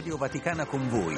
[0.00, 1.14] Radio Vaticana con voi.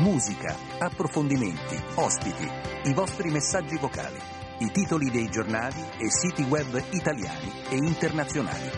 [0.00, 2.46] Musica, approfondimenti, ospiti,
[2.90, 4.18] i vostri messaggi vocali,
[4.58, 8.70] i titoli dei giornali e siti web italiani e internazionali.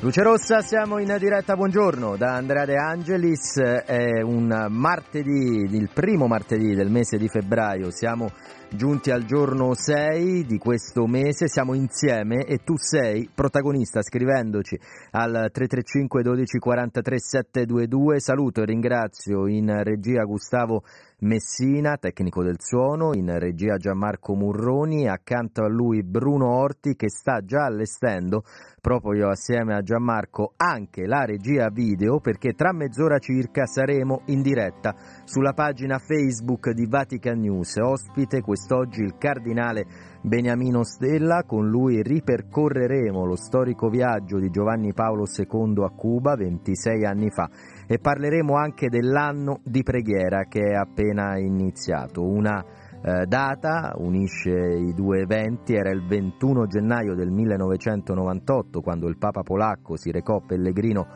[0.00, 6.28] Luce Rossa, siamo in diretta, buongiorno da Andrea De Angelis, è un martedì, il primo
[6.28, 8.30] martedì del mese di febbraio, siamo
[8.70, 14.78] giunti al giorno 6 di questo mese, siamo insieme e tu sei protagonista scrivendoci
[15.12, 20.82] al 335 12 43 722, saluto e ringrazio in regia Gustavo
[21.20, 27.40] Messina, tecnico del suono, in regia Gianmarco Murroni, accanto a lui Bruno Orti che sta
[27.44, 28.44] già allestendo,
[28.80, 34.42] proprio io assieme a Gianmarco, anche la regia video perché tra mezz'ora circa saremo in
[34.42, 37.74] diretta sulla pagina Facebook di Vatican News.
[37.78, 39.86] Ospite quest'oggi il cardinale
[40.22, 47.04] Beniamino Stella, con lui ripercorreremo lo storico viaggio di Giovanni Paolo II a Cuba 26
[47.04, 47.50] anni fa
[47.90, 52.22] e parleremo anche dell'anno di preghiera che è appena iniziato.
[52.22, 52.62] Una
[53.02, 59.42] eh, data unisce i due eventi, era il 21 gennaio del 1998 quando il Papa
[59.42, 61.06] polacco si recò pellegrino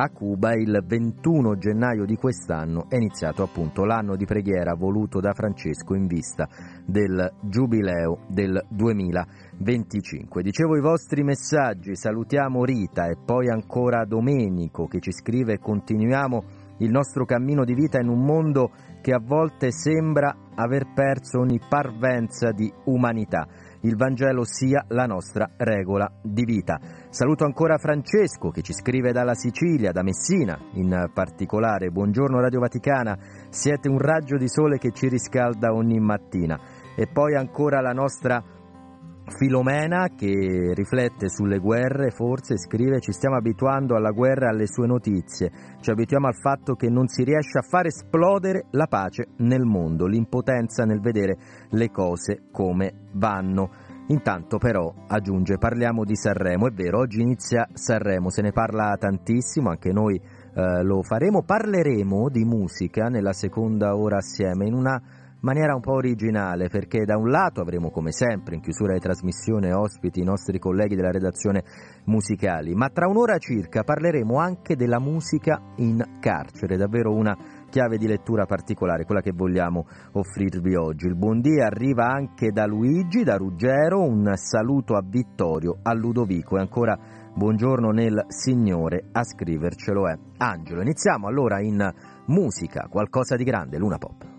[0.00, 5.32] a Cuba il 21 gennaio di quest'anno è iniziato appunto l'anno di preghiera voluto da
[5.32, 6.48] Francesco in vista
[6.86, 10.40] del giubileo del 2025.
[10.40, 16.44] Dicevo i vostri messaggi, salutiamo Rita e poi ancora Domenico che ci scrive continuiamo
[16.78, 21.58] il nostro cammino di vita in un mondo che a volte sembra aver perso ogni
[21.68, 23.48] parvenza di umanità
[23.82, 26.80] il Vangelo sia la nostra regola di vita.
[27.10, 31.88] Saluto ancora Francesco che ci scrive dalla Sicilia, da Messina in particolare.
[31.88, 33.16] Buongiorno Radio Vaticana,
[33.48, 36.60] siete un raggio di sole che ci riscalda ogni mattina.
[36.94, 38.44] E poi ancora la nostra
[39.24, 44.86] Filomena che riflette sulle guerre, forse scrive ci stiamo abituando alla guerra e alle sue
[44.86, 49.64] notizie, ci abituiamo al fatto che non si riesce a far esplodere la pace nel
[49.64, 51.36] mondo, l'impotenza nel vedere
[51.70, 53.87] le cose come vanno.
[54.10, 59.68] Intanto però, aggiunge, parliamo di Sanremo, è vero, oggi inizia Sanremo, se ne parla tantissimo,
[59.68, 64.98] anche noi eh, lo faremo, parleremo di musica nella seconda ora assieme in una
[65.40, 69.72] maniera un po' originale perché da un lato avremo come sempre in chiusura di trasmissione
[69.72, 71.62] ospiti i nostri colleghi della redazione
[72.06, 77.36] musicali, ma tra un'ora circa parleremo anche della musica in carcere, davvero una
[77.68, 81.06] chiave di lettura particolare, quella che vogliamo offrirvi oggi.
[81.06, 86.60] Il buondì arriva anche da Luigi, da Ruggero, un saluto a Vittorio, a Ludovico e
[86.60, 86.98] ancora
[87.34, 90.80] buongiorno nel Signore, a scrivercelo è Angelo.
[90.82, 91.88] Iniziamo allora in
[92.26, 94.36] musica, qualcosa di grande, Luna Pop.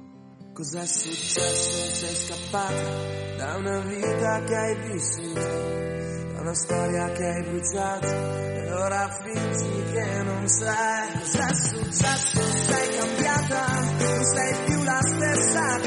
[0.54, 1.94] Cos'è successo?
[1.94, 6.09] Sei scappata da una vita che hai vissuto,
[6.40, 11.12] una storia che hai bruciato e ora fingi che non sai.
[11.20, 12.42] Cos'è successo?
[12.42, 13.66] Sei cambiata,
[14.00, 15.80] non sei più la stessa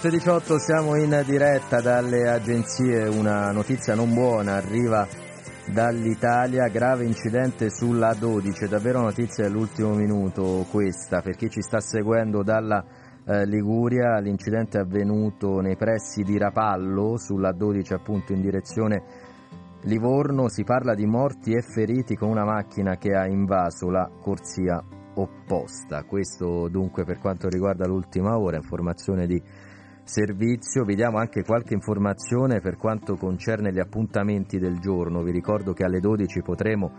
[0.00, 5.06] 8.18 siamo in diretta dalle agenzie, una notizia non buona arriva
[5.66, 12.42] dall'Italia, grave incidente sulla 12, davvero notizia dell'ultimo minuto questa, per chi ci sta seguendo
[12.42, 12.82] dalla
[13.26, 19.02] eh, Liguria, l'incidente è avvenuto nei pressi di Rapallo, sulla 12 appunto in direzione
[19.82, 24.82] Livorno, si parla di morti e feriti con una macchina che ha invaso la corsia
[25.16, 29.42] opposta, questo dunque per quanto riguarda l'ultima ora, informazione di
[30.10, 35.22] servizio, vi diamo anche qualche informazione per quanto concerne gli appuntamenti del giorno.
[35.22, 36.90] Vi ricordo che alle 12 potremo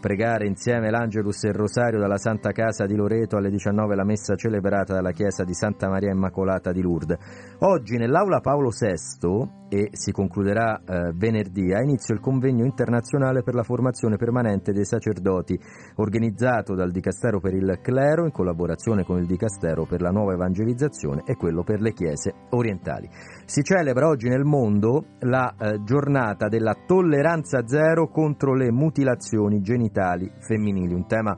[0.00, 4.36] pregare insieme l'Angelus e il Rosario dalla Santa Casa di Loreto alle 19 la messa
[4.36, 7.56] celebrata dalla chiesa di Santa Maria Immacolata di Lourdes.
[7.58, 13.54] Oggi nell'aula Paolo VI e si concluderà eh, venerdì ha inizio il convegno internazionale per
[13.54, 15.58] la formazione permanente dei sacerdoti
[15.96, 21.22] organizzato dal Dicastero per il Clero in collaborazione con il Dicastero per la nuova evangelizzazione
[21.24, 23.08] e quello per le chiese orientali.
[23.46, 30.30] Si celebra oggi nel mondo la eh, giornata della tolleranza zero contro le mutilazioni genitali
[30.38, 31.34] femminili, un tema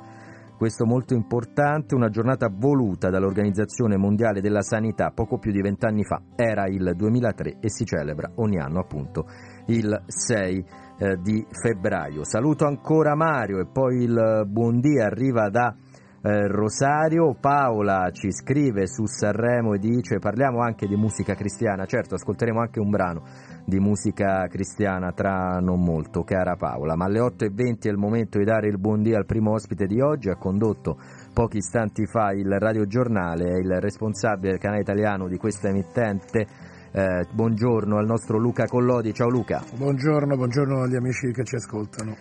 [0.65, 6.23] questo molto importante, una giornata voluta dall'Organizzazione Mondiale della Sanità poco più di vent'anni fa,
[6.35, 9.27] era il 2003 e si celebra ogni anno appunto
[9.67, 10.65] il 6
[10.97, 12.25] eh, di febbraio.
[12.25, 15.77] Saluto ancora Mario e poi il buondì arriva da
[16.23, 22.15] eh, Rosario, Paola ci scrive su Sanremo e dice parliamo anche di musica cristiana, certo
[22.15, 23.23] ascolteremo anche un brano
[23.65, 28.45] di musica cristiana tra non molto, cara Paola, ma alle 8.20 è il momento di
[28.45, 30.99] dare il buondì al primo ospite di oggi, ha condotto
[31.33, 36.47] pochi istanti fa il radiogiornale, è il responsabile del canale italiano di questa emittente,
[36.93, 39.63] eh, buongiorno al nostro Luca Collodi, ciao Luca.
[39.75, 42.15] Buongiorno, buongiorno agli amici che ci ascoltano.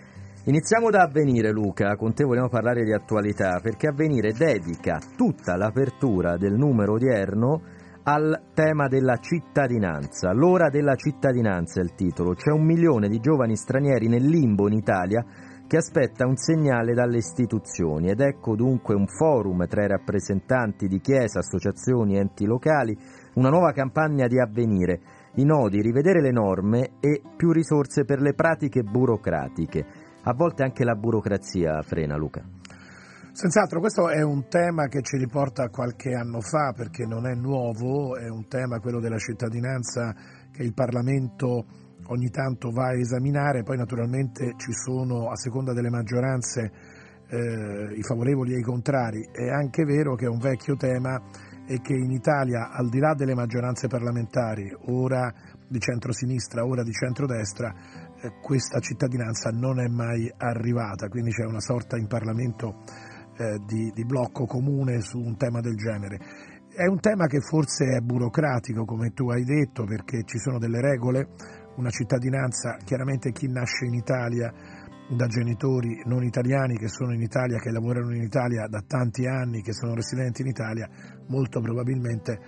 [0.46, 6.36] Iniziamo da Avvenire Luca, con te vogliamo parlare di attualità perché Avvenire dedica tutta l'apertura
[6.36, 7.62] del numero odierno
[8.04, 10.32] al tema della cittadinanza.
[10.32, 12.34] L'ora della cittadinanza è il titolo.
[12.34, 15.24] C'è un milione di giovani stranieri nel limbo in Italia
[15.66, 21.00] che aspetta un segnale dalle istituzioni ed ecco dunque un forum tra i rappresentanti di
[21.00, 22.96] chiesa, associazioni, enti locali,
[23.34, 25.00] una nuova campagna di avvenire,
[25.36, 29.86] i nodi, rivedere le norme e più risorse per le pratiche burocratiche.
[30.24, 32.42] A volte anche la burocrazia frena, Luca.
[33.34, 37.34] Senz'altro questo è un tema che ci riporta a qualche anno fa perché non è
[37.34, 40.14] nuovo, è un tema quello della cittadinanza
[40.52, 41.66] che il Parlamento
[42.06, 46.70] ogni tanto va a esaminare, poi naturalmente ci sono a seconda delle maggioranze
[47.26, 49.28] eh, i favorevoli e i contrari.
[49.32, 51.20] È anche vero che è un vecchio tema
[51.66, 55.34] e che in Italia, al di là delle maggioranze parlamentari, ora
[55.66, 57.74] di centrosinistra, ora di centrodestra,
[58.22, 62.82] eh, questa cittadinanza non è mai arrivata, quindi c'è una sorta in Parlamento
[63.36, 66.18] eh, di, di blocco comune su un tema del genere.
[66.74, 70.80] È un tema che forse è burocratico, come tu hai detto, perché ci sono delle
[70.80, 71.28] regole,
[71.76, 74.52] una cittadinanza, chiaramente chi nasce in Italia
[75.08, 79.62] da genitori non italiani che sono in Italia, che lavorano in Italia da tanti anni,
[79.62, 80.88] che sono residenti in Italia,
[81.28, 82.38] molto probabilmente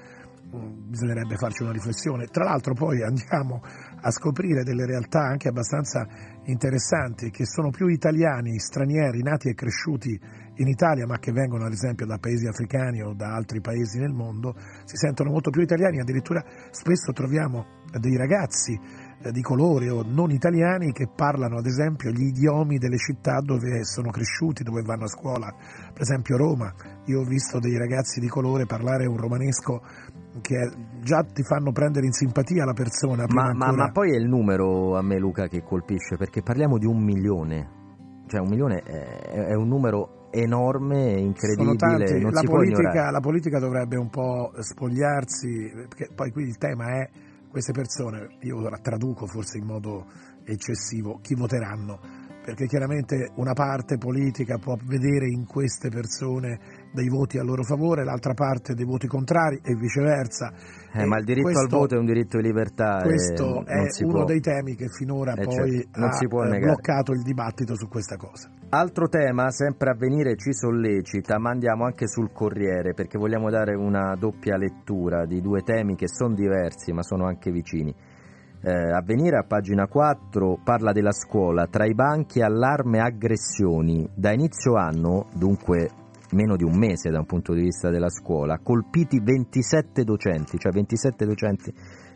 [0.50, 2.26] bisognerebbe farci una riflessione.
[2.26, 3.60] Tra l'altro poi andiamo
[4.00, 6.06] a scoprire delle realtà anche abbastanza
[6.44, 10.18] interessanti che sono più italiani, stranieri, nati e cresciuti
[10.58, 14.12] in Italia ma che vengono ad esempio da paesi africani o da altri paesi nel
[14.12, 18.78] mondo, si sentono molto più italiani, addirittura spesso troviamo dei ragazzi
[19.22, 23.84] eh, di colore o non italiani che parlano ad esempio gli idiomi delle città dove
[23.84, 25.54] sono cresciuti, dove vanno a scuola,
[25.92, 26.72] per esempio Roma.
[27.06, 29.82] Io ho visto dei ragazzi di colore parlare un romanesco
[30.40, 33.24] che già ti fanno prendere in simpatia la persona.
[33.28, 36.86] Ma, ma, ma, poi è il numero a me Luca che colpisce perché parliamo di
[36.86, 43.58] un milione, cioè un milione è, è un numero enorme, incredibile, la politica, la politica
[43.58, 47.08] dovrebbe un po' spogliarsi, perché poi qui il tema è
[47.48, 50.04] queste persone, io ora traduco forse in modo
[50.44, 51.98] eccessivo, chi voteranno,
[52.44, 58.04] perché chiaramente una parte politica può vedere in queste persone dei voti a loro favore,
[58.04, 60.50] l'altra parte dei voti contrari e viceversa.
[60.92, 63.02] Eh, e ma il diritto questo, al voto è un diritto di libertà.
[63.02, 64.24] Questo è uno può.
[64.24, 68.50] dei temi che finora eh, poi certo, ha eh, bloccato il dibattito su questa cosa.
[68.70, 73.76] Altro tema, sempre a venire, ci sollecita, ma andiamo anche sul Corriere perché vogliamo dare
[73.76, 77.94] una doppia lettura di due temi che sono diversi ma sono anche vicini.
[78.62, 84.08] Eh, Avvenire a pagina 4 parla della scuola, tra i banchi allarme aggressioni.
[84.14, 85.88] Da inizio anno, dunque
[86.32, 90.72] meno di un mese da un punto di vista della scuola, colpiti 27 docenti, cioè
[90.72, 91.72] 27 docenti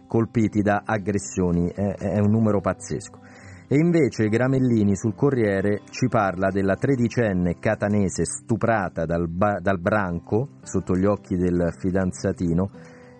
[0.06, 3.18] colpiti da aggressioni, è, è un numero pazzesco.
[3.68, 10.96] E invece Gramellini sul Corriere ci parla della tredicenne catanese stuprata dal, dal branco sotto
[10.96, 12.70] gli occhi del fidanzatino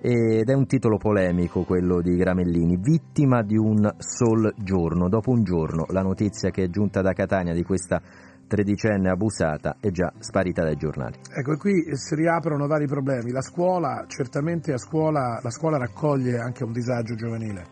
[0.02, 5.08] ed è un titolo polemico quello di Gramellini, vittima di un sol giorno.
[5.08, 8.02] Dopo un giorno la notizia che è giunta da Catania di questa
[8.50, 11.20] tredicenne abusata è già sparita dai giornali.
[11.32, 13.30] Ecco, qui si riaprono vari problemi.
[13.30, 17.64] La scuola, certamente scuola, la scuola raccoglie anche un disagio giovanile,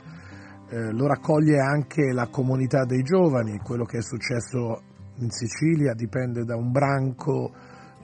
[0.70, 4.82] eh, lo raccoglie anche la comunità dei giovani, quello che è successo
[5.16, 7.50] in Sicilia dipende da un branco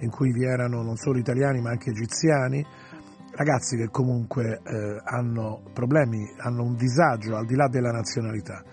[0.01, 2.67] in cui vi erano non solo italiani ma anche egiziani,
[3.37, 8.65] ragazzi che comunque eh, hanno problemi, hanno un disagio al di là della nazionalità.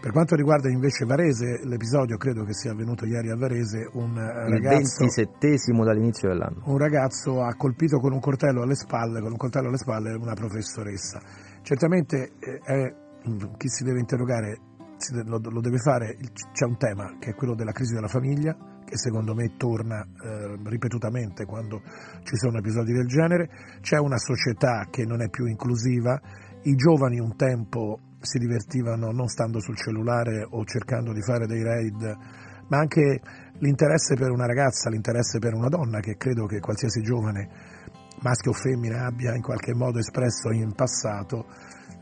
[0.00, 5.04] Per quanto riguarda invece Varese, l'episodio credo che sia avvenuto ieri a Varese, un ragazzo...
[5.04, 6.62] Il 27 dall'inizio dell'anno.
[6.64, 10.32] Un ragazzo ha colpito con un coltello alle spalle, con un coltello alle spalle una
[10.32, 11.20] professoressa.
[11.60, 12.94] Certamente eh, è,
[13.58, 14.58] chi si deve interrogare
[15.24, 16.16] lo, lo, deve fare,
[16.52, 20.58] c'è un tema che è quello della crisi della famiglia, che secondo me torna eh,
[20.64, 21.82] ripetutamente quando
[22.22, 23.50] ci sono episodi del genere,
[23.82, 26.18] c'è una società che non è più inclusiva,
[26.62, 31.62] i giovani un tempo si divertivano non stando sul cellulare o cercando di fare dei
[31.62, 32.16] raid,
[32.68, 33.20] ma anche
[33.58, 37.48] l'interesse per una ragazza, l'interesse per una donna che credo che qualsiasi giovane,
[38.22, 41.46] maschio o femmina, abbia in qualche modo espresso in passato,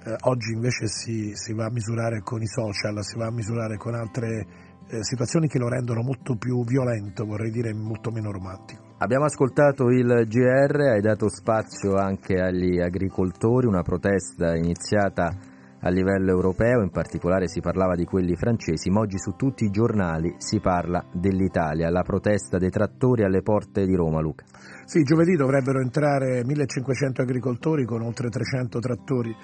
[0.04, 3.76] eh, oggi invece si, si, va a misurare con i social, si va a misurare
[3.76, 4.46] con altre
[4.88, 8.96] eh, situazioni che lo rendono molto più violento, vorrei dire molto meno romantico.
[8.98, 16.30] Abbiamo ascoltato il GR, hai dato spazio anche agli agricoltori, una protesta iniziata a livello
[16.30, 20.60] europeo, in particolare si parlava di quelli francesi, ma oggi su tutti i giornali si
[20.60, 24.44] parla dell'Italia, la protesta dei trattori alle porte di Roma, Luca.
[24.84, 29.34] Sì, giovedì dovrebbero entrare 1500 agricoltori con oltre 300 trattori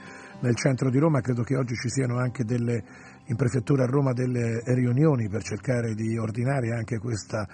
[0.41, 2.83] nel centro di Roma, credo che oggi ci siano anche delle,
[3.27, 7.47] in prefettura a Roma delle riunioni per cercare di ordinare anche questa,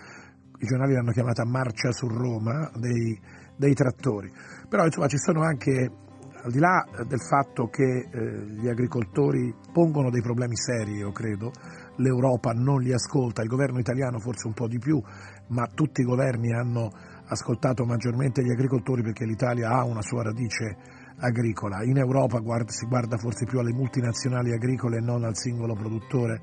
[0.58, 3.18] i giornali l'hanno chiamata marcia su Roma, dei,
[3.56, 4.32] dei trattori.
[4.68, 6.08] Però insomma ci sono anche
[6.42, 11.52] al di là del fatto che eh, gli agricoltori pongono dei problemi seri, io credo,
[11.96, 15.00] l'Europa non li ascolta, il governo italiano forse un po' di più,
[15.48, 16.90] ma tutti i governi hanno
[17.26, 20.76] ascoltato maggiormente gli agricoltori perché l'Italia ha una sua radice
[21.18, 21.82] agricola.
[21.84, 26.40] In Europa guarda, si guarda forse più alle multinazionali agricole e non al singolo produttore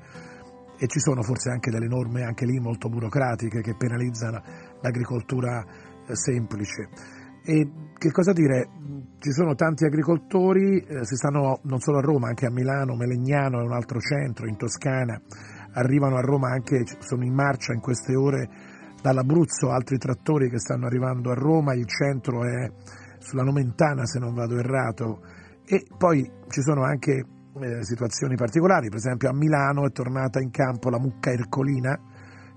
[0.78, 4.40] e ci sono forse anche delle norme anche lì molto burocratiche che penalizzano
[4.80, 5.64] l'agricoltura
[6.06, 6.88] eh, semplice.
[7.48, 8.68] E che cosa dire?
[9.18, 13.60] Ci sono tanti agricoltori, eh, si stanno non solo a Roma, anche a Milano, Melegnano
[13.60, 15.18] è un altro centro, in Toscana,
[15.72, 18.50] arrivano a Roma anche, sono in marcia in queste ore
[19.00, 22.70] dall'Abruzzo altri trattori che stanno arrivando a Roma, il centro è
[23.18, 25.22] sulla Nomentana se non vado errato
[25.64, 27.24] e poi ci sono anche
[27.62, 31.98] eh, situazioni particolari, per esempio a Milano è tornata in campo la mucca ercolina,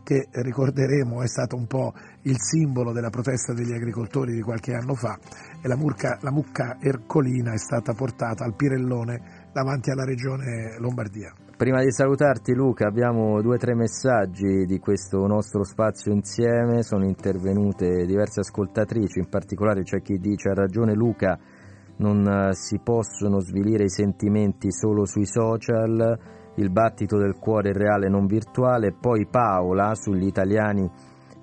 [0.04, 1.94] che ricorderemo è stato un po'
[2.24, 5.18] il simbolo della protesta degli agricoltori di qualche anno fa
[5.62, 11.34] e la, murca, la mucca ercolina è stata portata al Pirellone davanti alla regione Lombardia.
[11.62, 17.06] Prima di salutarti Luca abbiamo due o tre messaggi di questo nostro spazio insieme, sono
[17.06, 21.38] intervenute diverse ascoltatrici, in particolare c'è chi dice ha ragione Luca,
[21.98, 28.08] non eh, si possono svilire i sentimenti solo sui social, il battito del cuore reale
[28.08, 30.90] non virtuale, poi Paola sugli italiani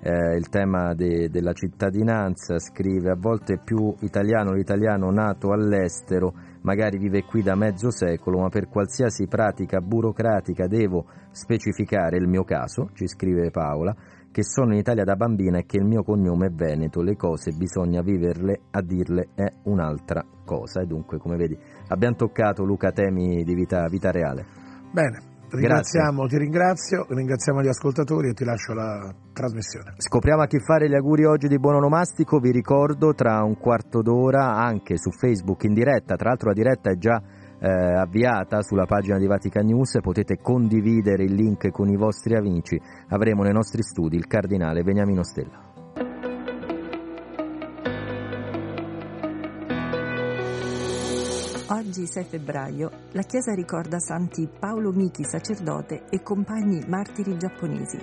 [0.01, 6.97] eh, il tema de, della cittadinanza, scrive a volte più italiano l'italiano nato all'estero, magari
[6.97, 12.89] vive qui da mezzo secolo, ma per qualsiasi pratica burocratica devo specificare il mio caso,
[12.93, 13.95] ci scrive Paola,
[14.31, 17.51] che sono in Italia da bambina e che il mio cognome è Veneto, le cose
[17.51, 20.81] bisogna viverle, a dirle è un'altra cosa.
[20.81, 21.57] E dunque, come vedi,
[21.87, 24.58] abbiamo toccato Luca temi di vita, vita reale.
[24.91, 29.95] Bene, Ringraziamo, ti ringrazio, ringraziamo gli ascoltatori e ti lascio la trasmissione.
[29.97, 34.03] Scopriamo a chi fare gli auguri oggi di buon onomastico, vi ricordo tra un quarto
[34.03, 37.19] d'ora anche su Facebook in diretta, tra l'altro la diretta è già
[37.59, 42.79] eh, avviata sulla pagina di Vatican News, potete condividere il link con i vostri amici,
[43.07, 45.68] avremo nei nostri studi il cardinale Beniamino Stella.
[51.71, 57.95] Oggi 6 febbraio la Chiesa ricorda santi Paolo Miki, sacerdote, e compagni martiri giapponesi.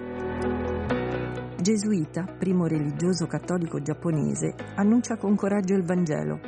[1.61, 6.39] Gesuita, primo religioso cattolico giapponese, annuncia con coraggio il Vangelo.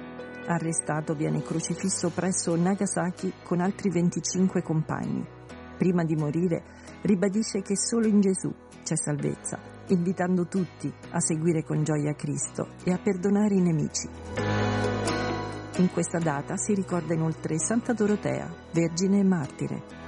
[0.47, 5.27] Arrestato viene crocifisso presso Nagasaki con altri 25 compagni.
[5.77, 6.63] Prima di morire
[7.03, 9.59] ribadisce che solo in Gesù c'è salvezza,
[9.89, 14.09] invitando tutti a seguire con gioia Cristo e a perdonare i nemici.
[15.79, 20.08] In questa data si ricorda inoltre Santa Dorotea, Vergine e Martire.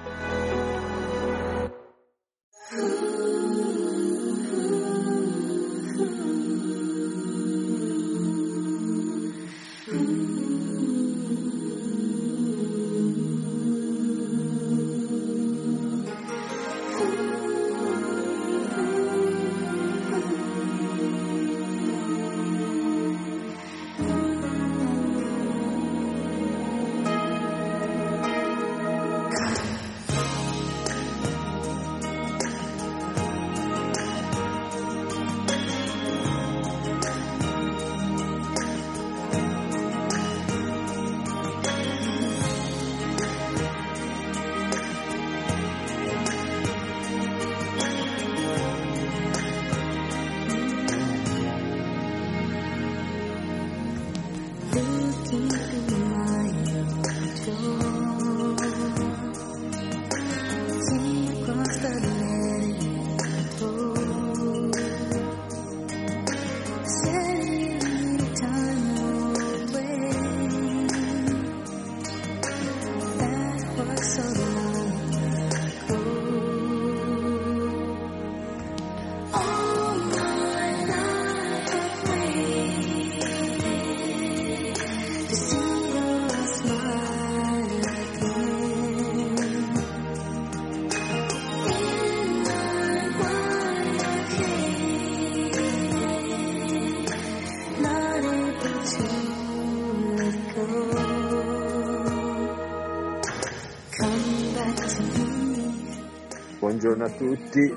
[107.20, 107.76] Tutti.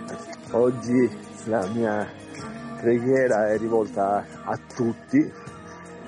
[0.51, 1.09] Oggi
[1.47, 2.07] la mia
[2.79, 5.19] preghiera è rivolta a tutti.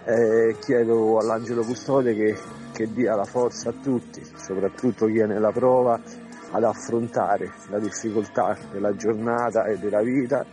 [0.06, 2.38] Eh, chiedo all'angelo custode che,
[2.71, 6.00] che dia la forza a tutti, soprattutto chi è nella prova,
[6.52, 10.45] ad affrontare la difficoltà della giornata e della vita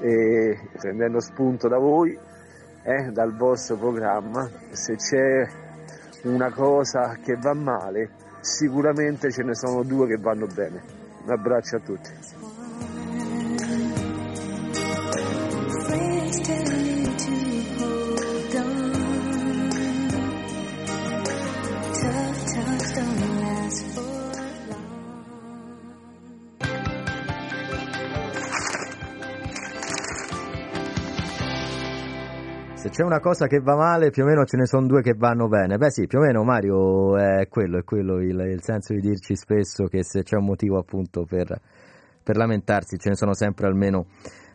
[0.00, 2.18] e prendendo spunto da voi,
[2.82, 5.46] eh, dal vostro programma, se c'è
[6.24, 10.97] una cosa che va male, sicuramente ce ne sono due che vanno bene.
[11.24, 12.10] Un abbraccio a tutti.
[32.98, 35.46] C'è una cosa che va male, più o meno ce ne sono due che vanno
[35.46, 35.76] bene.
[35.76, 39.36] Beh sì, più o meno Mario è quello, è quello il, il senso di dirci
[39.36, 41.60] spesso che se c'è un motivo appunto per,
[42.20, 44.06] per lamentarsi ce ne sono sempre almeno,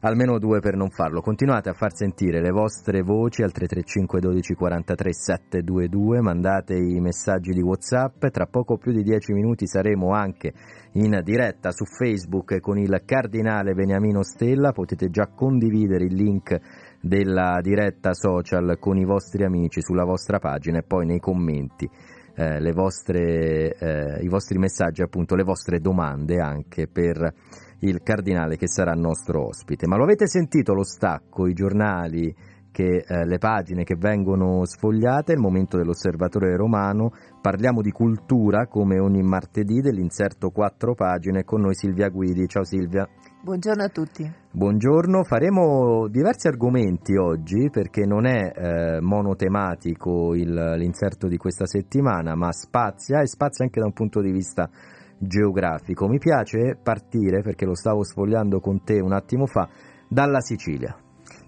[0.01, 1.21] almeno, due per non farlo.
[1.21, 7.53] Continuate a far sentire le vostre voci al 335 12 43 722, mandate i messaggi
[7.53, 10.51] di Whatsapp, tra poco più di dieci minuti saremo anche
[10.95, 16.59] in diretta su Facebook con il cardinale Beniamino Stella, potete già condividere il link
[17.05, 21.89] della diretta social con i vostri amici sulla vostra pagina e poi nei commenti
[22.35, 27.33] eh, vostre, eh, i vostri messaggi, appunto le vostre domande anche per
[27.79, 29.85] il cardinale che sarà nostro ospite.
[29.85, 32.33] Ma lo avete sentito lo stacco, i giornali,
[32.71, 37.11] che, eh, le pagine che vengono sfogliate, il momento dell'osservatore romano,
[37.41, 42.47] parliamo di cultura come ogni martedì dell'inserto quattro pagine, con noi Silvia Guidi.
[42.47, 43.05] Ciao Silvia.
[43.43, 44.33] Buongiorno a tutti.
[44.51, 52.35] Buongiorno, faremo diversi argomenti oggi perché non è eh, monotematico il, l'inserto di questa settimana,
[52.35, 54.69] ma spazia e spazia anche da un punto di vista
[55.17, 56.07] geografico.
[56.07, 59.67] Mi piace partire, perché lo stavo sfogliando con te un attimo fa,
[60.07, 60.95] dalla Sicilia.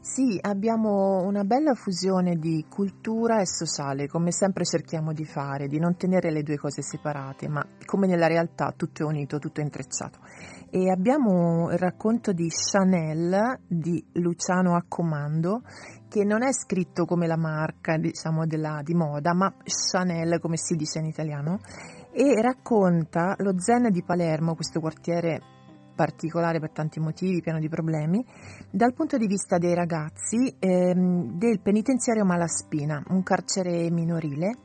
[0.01, 5.79] Sì, abbiamo una bella fusione di cultura e sociale, come sempre cerchiamo di fare, di
[5.79, 9.63] non tenere le due cose separate, ma come nella realtà tutto è unito, tutto è
[9.63, 10.19] intrecciato.
[10.75, 15.61] E abbiamo il racconto di Chanel di Luciano Accomando,
[16.09, 20.75] che non è scritto come la marca diciamo, della, di moda, ma Chanel come si
[20.75, 21.59] dice in italiano,
[22.11, 25.39] e racconta lo zen di Palermo, questo quartiere
[25.95, 28.21] particolare per tanti motivi, pieno di problemi,
[28.69, 34.57] dal punto di vista dei ragazzi ehm, del penitenziario Malaspina, un carcere minorile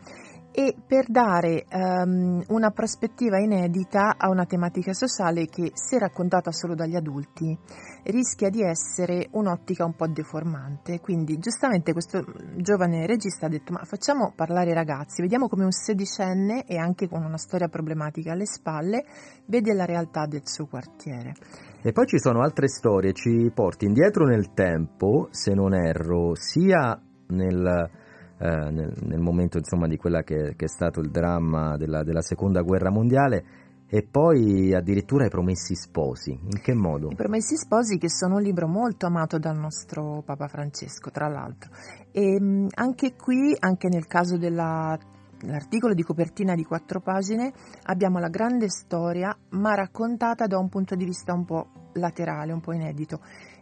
[0.53, 6.75] e per dare um, una prospettiva inedita a una tematica sociale che, se raccontata solo
[6.75, 7.57] dagli adulti,
[8.05, 11.01] rischia di essere un'ottica un po' deformante.
[11.01, 12.25] Quindi, giustamente, questo
[12.57, 17.09] giovane regista ha detto: Ma facciamo parlare i ragazzi, vediamo come un sedicenne e anche
[17.09, 19.05] con una storia problematica alle spalle
[19.47, 21.35] vede la realtà del suo quartiere.
[21.83, 27.01] E poi ci sono altre storie, ci porti indietro nel tempo, se non erro, sia
[27.29, 27.91] nel
[28.41, 32.63] nel, nel, momento insomma, di quella che, che, è stato il dramma della, della seconda
[32.63, 33.45] guerra mondiale
[33.93, 36.31] e poi addirittura i Promessi Sposi.
[36.31, 37.11] In che modo?
[37.11, 41.71] I Promessi Sposi che sono un libro molto amato dal nostro Papa Francesco, tra l'altro.
[42.13, 47.53] E anche qui, anche nel caso dell'articolo di copertina di quattro pagine,
[47.85, 52.61] abbiamo la grande storia, ma raccontata da un punto di vista un po' laterale, un
[52.61, 53.21] po' inedito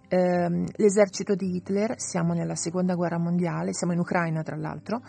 [0.09, 5.03] ehm, l'esercito di Hitler, siamo nella seconda guerra mondiale, siamo in Ucraina tra l'altro,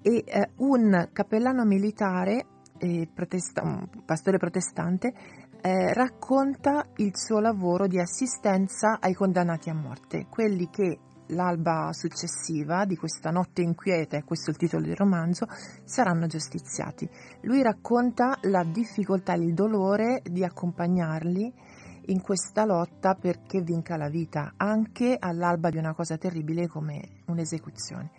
[0.00, 2.46] e eh, un cappellano militare,
[2.78, 5.12] eh, protesta- un pastore protestante,
[5.60, 12.84] eh, racconta il suo lavoro di assistenza ai condannati a morte, quelli che l'alba successiva
[12.84, 15.46] di questa notte inquieta, e questo è il titolo del romanzo,
[15.84, 17.08] saranno giustiziati.
[17.42, 21.52] Lui racconta la difficoltà e il dolore di accompagnarli
[22.06, 28.10] in questa lotta perché vinca la vita, anche all'alba di una cosa terribile come un'esecuzione.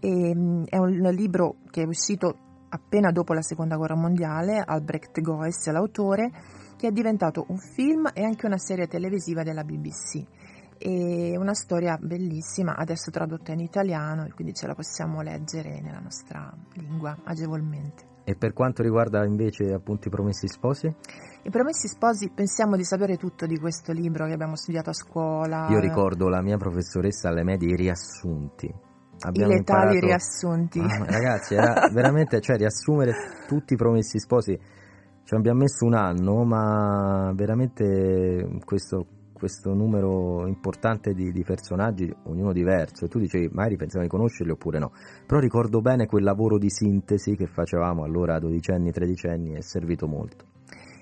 [0.00, 5.20] E, mm, è un libro che è uscito appena dopo la seconda guerra mondiale, Albrecht
[5.20, 6.30] Goes è l'autore,
[6.76, 10.24] che è diventato un film e anche una serie televisiva della BBC.
[10.78, 16.00] È una storia bellissima, adesso tradotta in italiano e quindi ce la possiamo leggere nella
[16.00, 18.14] nostra lingua agevolmente.
[18.24, 20.94] E per quanto riguarda invece appunto i Promessi Sposi?
[21.46, 25.68] I Promessi Sposi pensiamo di sapere tutto di questo libro che abbiamo studiato a scuola.
[25.70, 28.68] Io ricordo la mia professoressa alle medie i riassunti.
[29.20, 30.06] Abbiamo I letali imparato...
[30.06, 30.80] riassunti.
[30.80, 33.12] Ah, ragazzi, era veramente, cioè riassumere
[33.46, 34.58] tutti i Promessi Sposi
[35.22, 39.06] ci abbiamo messo un anno, ma veramente questo
[39.36, 44.50] questo numero importante di, di, personaggi, ognuno diverso, e tu dicevi magari pensavi di conoscerli
[44.50, 44.92] oppure no,
[45.26, 50.08] però ricordo bene quel lavoro di sintesi che facevamo allora a dodicenni, tredicenni è servito
[50.08, 50.55] molto.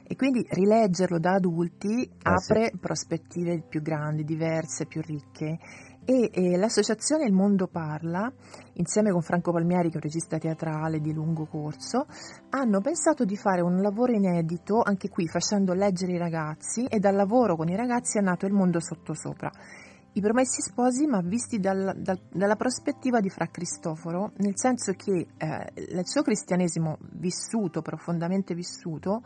[0.07, 2.79] E quindi rileggerlo da adulti eh apre sì.
[2.79, 5.59] prospettive più grandi, diverse, più ricche
[6.07, 8.31] e, e, l'associazione Il Mondo Parla,
[8.75, 12.07] insieme con Franco Palmieri, che è un regista teatrale di lungo corso,
[12.51, 17.15] hanno pensato di fare un lavoro inedito, anche qui facendo leggere i ragazzi, e dal
[17.15, 19.51] lavoro con i ragazzi è nato Il Mondo Sottosopra.
[20.17, 25.27] I promessi sposi, ma visti dal, dal, dalla prospettiva di Fra Cristoforo, nel senso che
[25.37, 29.23] eh, il suo cristianesimo vissuto, profondamente vissuto,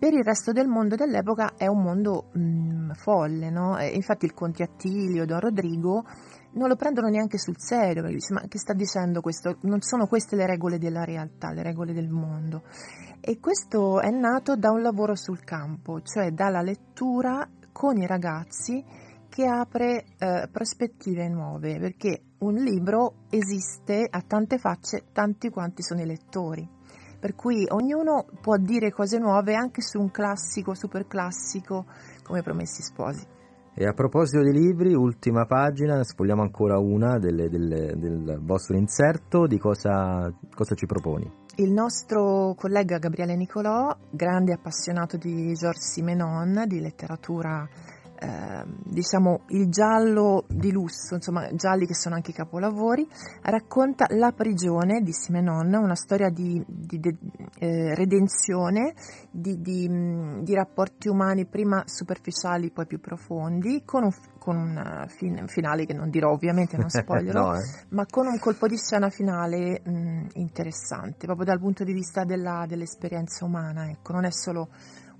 [0.00, 3.78] per il resto del mondo dell'epoca è un mondo mh, mm, folle, no?
[3.78, 6.04] infatti il Conte Attilio, Don Rodrigo
[6.52, 9.58] non lo prendono neanche sul serio, perché dice ma che sta dicendo questo?
[9.64, 12.62] Non sono queste le regole della realtà, le regole del mondo.
[13.20, 18.82] E questo è nato da un lavoro sul campo, cioè dalla lettura con i ragazzi
[19.28, 26.00] che apre eh, prospettive nuove, perché un libro esiste a tante facce, tanti quanti sono
[26.00, 26.78] i lettori
[27.20, 31.84] per cui ognuno può dire cose nuove anche su un classico, super classico
[32.24, 33.38] come Promessi Sposi.
[33.72, 39.46] E a proposito di libri, ultima pagina, spogliamo ancora una delle, delle, del vostro inserto,
[39.46, 41.30] di cosa, cosa ci proponi?
[41.56, 47.68] Il nostro collega Gabriele Nicolò, grande appassionato di Georges Simenon, di letteratura
[48.20, 53.08] eh, diciamo il giallo di lusso, insomma gialli che sono anche capolavori,
[53.42, 57.16] racconta La prigione di Simenon, una storia di, di, di
[57.58, 58.94] eh, redenzione,
[59.30, 65.86] di, di, rapporti umani prima superficiali poi più profondi, con un, con un fin, finale
[65.86, 67.62] che non dirò ovviamente, non spoilerò, no, eh.
[67.90, 72.66] ma con un colpo di scena finale mh, interessante, proprio dal punto di vista della,
[72.68, 74.68] dell'esperienza umana, ecco, non è solo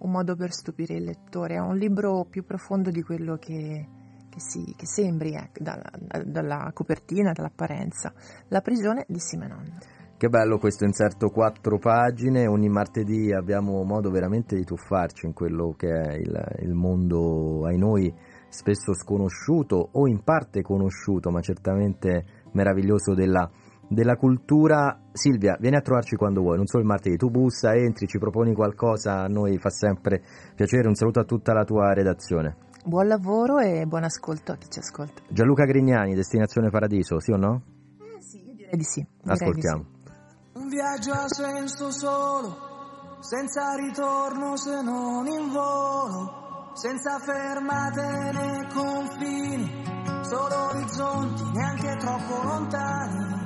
[0.00, 3.86] un modo per stupire il lettore, è un libro più profondo di quello che,
[4.28, 5.90] che, si, che sembri eh, dalla,
[6.24, 8.12] dalla, copertina, dall'apparenza.
[8.48, 9.78] La prigione di Simenon.
[10.16, 15.74] Che bello questo inserto quattro pagine, ogni martedì abbiamo modo veramente di tuffarci in quello
[15.76, 18.14] che è il, il mondo ai noi
[18.50, 23.50] spesso sconosciuto o in parte conosciuto, ma certamente meraviglioso della
[23.90, 24.98] della cultura.
[25.12, 28.54] Silvia, vieni a trovarci quando vuoi, non solo il martedì, tu bussa, entri, ci proponi
[28.54, 30.22] qualcosa, a noi fa sempre
[30.54, 30.86] piacere.
[30.86, 32.56] Un saluto a tutta la tua redazione.
[32.84, 35.22] Buon lavoro e buon ascolto a chi ci ascolta.
[35.28, 37.62] Gianluca Grignani, Destinazione Paradiso, sì o no?
[37.98, 39.04] Eh sì, io direi di sì.
[39.20, 39.82] Direi Ascoltiamo.
[39.82, 40.60] Di sì.
[40.60, 49.82] Un viaggio a senso solo, senza ritorno se non in volo, senza fermate né confini,
[50.22, 53.39] solo orizzonti neanche troppo lontani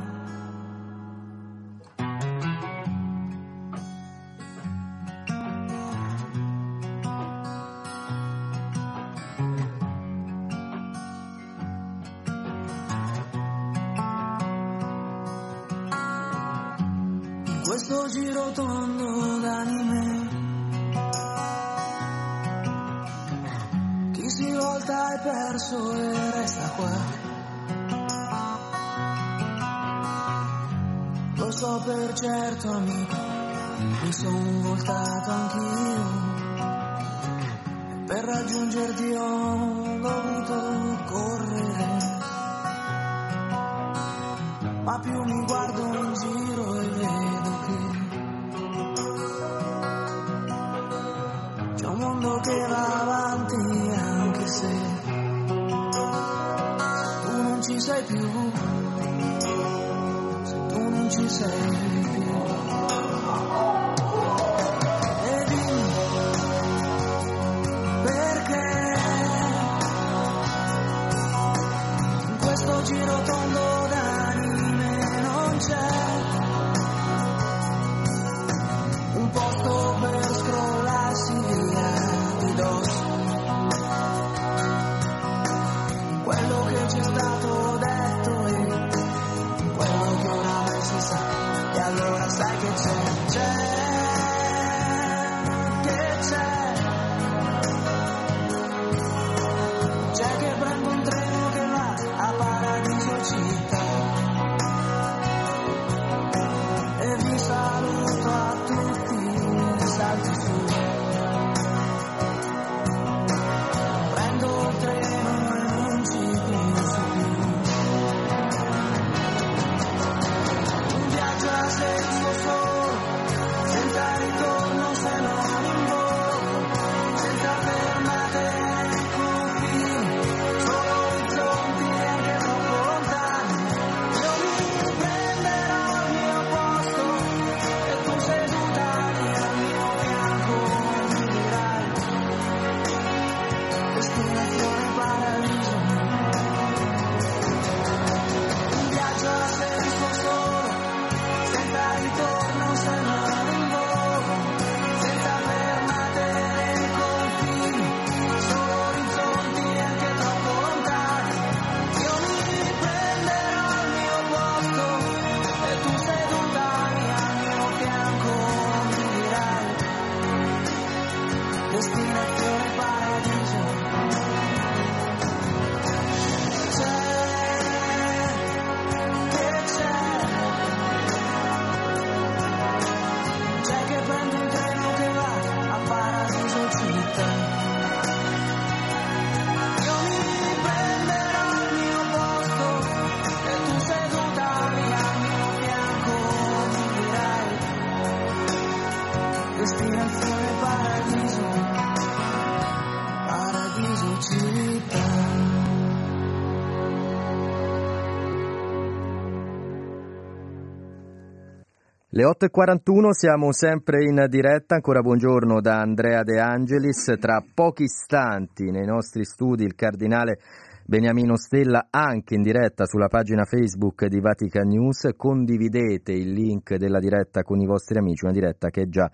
[212.25, 217.13] Le 8.41 siamo sempre in diretta, ancora buongiorno da Andrea De Angelis.
[217.21, 220.39] Tra pochi istanti nei nostri studi il cardinale
[220.87, 225.11] Beniamino Stella anche in diretta sulla pagina Facebook di Vatican News.
[225.15, 229.11] Condividete il link della diretta con i vostri amici, una diretta che è già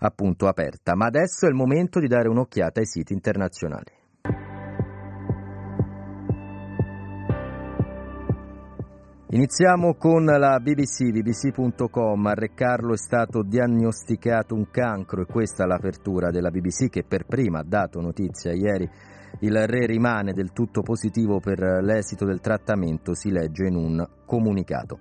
[0.00, 0.94] appunto aperta.
[0.94, 3.99] Ma adesso è il momento di dare un'occhiata ai siti internazionali.
[9.32, 12.26] Iniziamo con la BBC, bbc.com.
[12.26, 17.04] A Re Carlo è stato diagnosticato un cancro e questa è l'apertura della BBC che
[17.06, 18.90] per prima ha dato notizia ieri.
[19.38, 24.98] Il re rimane del tutto positivo per l'esito del trattamento, si legge in un comunicato.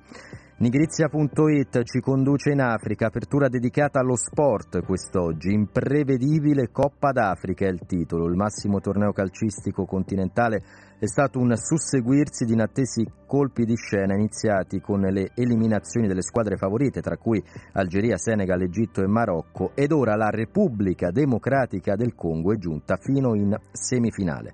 [0.59, 7.85] Nigrizia.it ci conduce in Africa, apertura dedicata allo sport quest'oggi, imprevedibile Coppa d'Africa è il
[7.87, 10.61] titolo, il massimo torneo calcistico continentale
[10.99, 16.57] è stato un susseguirsi di inattesi colpi di scena iniziati con le eliminazioni delle squadre
[16.57, 17.41] favorite, tra cui
[17.71, 23.33] Algeria, Senegal, Egitto e Marocco, ed ora la Repubblica Democratica del Congo è giunta fino
[23.33, 24.51] in semifinale.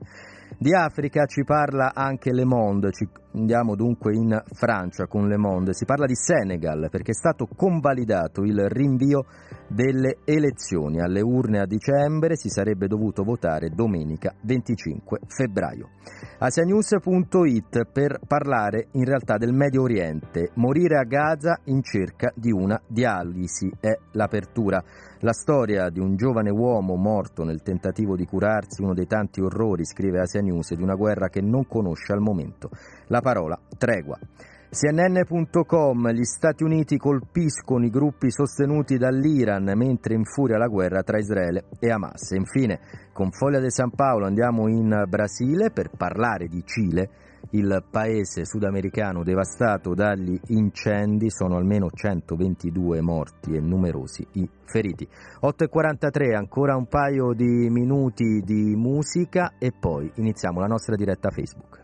[0.60, 5.74] Di Africa ci parla anche Le Monde, ci andiamo dunque in Francia con Le Monde,
[5.74, 9.26] si parla di Senegal perché è stato convalidato il rinvio
[9.68, 15.90] delle elezioni alle urne a dicembre, si sarebbe dovuto votare domenica 25 febbraio.
[16.38, 22.80] Asianews.it per parlare in realtà del Medio Oriente, morire a Gaza in cerca di una
[22.88, 24.84] dialisi è l'apertura.
[25.20, 29.86] La storia di un giovane uomo morto nel tentativo di curarsi uno dei tanti orrori,
[29.86, 32.70] scrive Asia News, di una guerra che non conosce al momento.
[33.08, 34.18] La parola tregua.
[34.70, 41.66] CNN.com Gli Stati Uniti colpiscono i gruppi sostenuti dall'Iran mentre infuria la guerra tra Israele
[41.80, 42.32] e Hamas.
[42.32, 42.80] Infine,
[43.14, 47.10] con Foglia de San Paolo andiamo in Brasile per parlare di Cile
[47.52, 55.08] il paese sudamericano devastato dagli incendi, sono almeno 122 morti e numerosi i feriti.
[55.42, 61.84] 8.43, ancora un paio di minuti di musica e poi iniziamo la nostra diretta Facebook.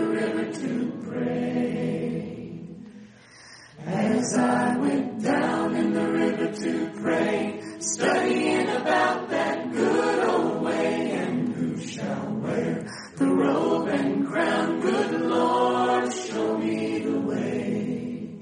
[4.01, 11.11] As I went down in the river to pray, studying about that good old way,
[11.11, 12.87] and who shall wear
[13.17, 18.39] the robe and crown, good Lord, show me the way.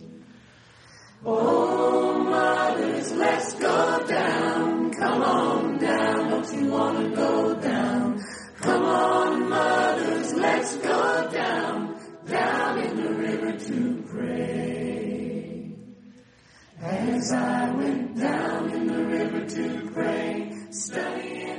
[1.26, 4.93] Oh, mothers, let's go down.
[4.93, 6.30] Come on down.
[6.30, 7.29] Don't you want to go
[17.20, 21.58] As I went down in the river to pray, studying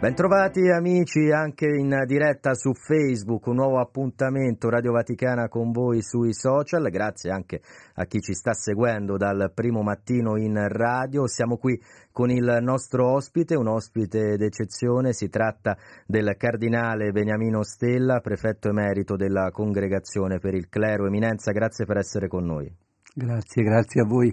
[0.00, 6.32] Bentrovati amici anche in diretta su Facebook, un nuovo appuntamento Radio Vaticana con voi sui
[6.32, 7.60] social, grazie anche
[7.94, 11.26] a chi ci sta seguendo dal primo mattino in radio.
[11.26, 11.82] Siamo qui
[12.12, 15.76] con il nostro ospite, un ospite d'eccezione, si tratta
[16.06, 21.06] del cardinale Beniamino Stella, prefetto emerito della Congregazione per il Clero.
[21.06, 22.72] Eminenza, grazie per essere con noi.
[23.12, 24.32] Grazie, grazie a voi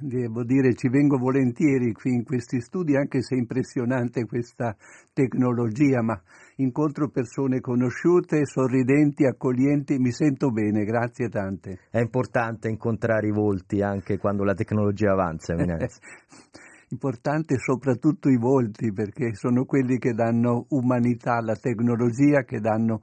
[0.00, 4.76] devo dire, ci vengo volentieri qui in questi studi, anche se è impressionante questa
[5.12, 6.20] tecnologia, ma
[6.56, 11.80] incontro persone conosciute, sorridenti, accoglienti, mi sento bene, grazie tante.
[11.90, 15.98] È importante incontrare i volti anche quando la tecnologia avanza, Eminenza.
[16.90, 23.00] importante soprattutto i volti perché sono quelli che danno umanità alla tecnologia, che danno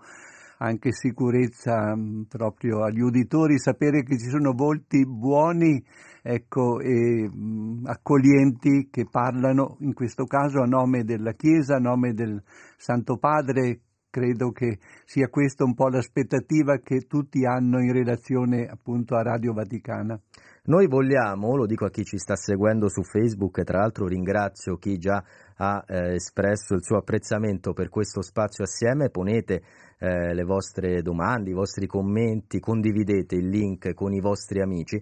[0.62, 5.84] anche sicurezza mm, proprio agli uditori, sapere che ci sono volti buoni
[6.22, 12.14] ecco, e mm, accoglienti che parlano in questo caso a nome della Chiesa, a nome
[12.14, 12.42] del
[12.78, 13.80] Santo Padre.
[14.12, 19.54] Credo che sia questa un po' l'aspettativa che tutti hanno in relazione appunto a Radio
[19.54, 20.20] Vaticana.
[20.64, 24.76] Noi vogliamo, lo dico a chi ci sta seguendo su Facebook e tra l'altro ringrazio
[24.76, 25.24] chi già
[25.56, 29.64] ha eh, espresso il suo apprezzamento per questo spazio assieme, ponete
[30.02, 35.00] eh, le vostre domande, i vostri commenti, condividete il link con i vostri amici.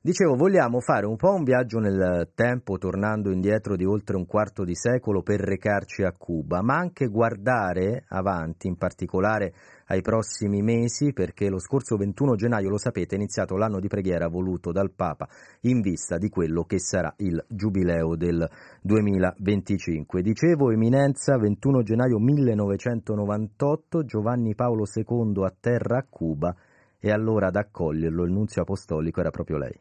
[0.00, 4.64] Dicevo, vogliamo fare un po' un viaggio nel tempo, tornando indietro di oltre un quarto
[4.64, 9.52] di secolo per recarci a Cuba, ma anche guardare avanti, in particolare
[9.88, 14.28] ai prossimi mesi perché lo scorso 21 gennaio, lo sapete, è iniziato l'anno di preghiera
[14.28, 15.28] voluto dal Papa
[15.62, 18.48] in vista di quello che sarà il giubileo del
[18.82, 20.22] 2025.
[20.22, 26.54] Dicevo, eminenza, 21 gennaio 1998, Giovanni Paolo II a terra a Cuba
[27.00, 29.78] e allora ad accoglierlo il nunzio apostolico era proprio lei.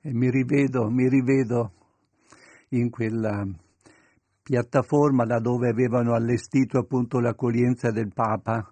[0.00, 1.72] E mi rivedo, mi rivedo
[2.70, 3.46] in quella
[4.42, 8.68] piattaforma là dove avevano allestito appunto l'accoglienza del Papa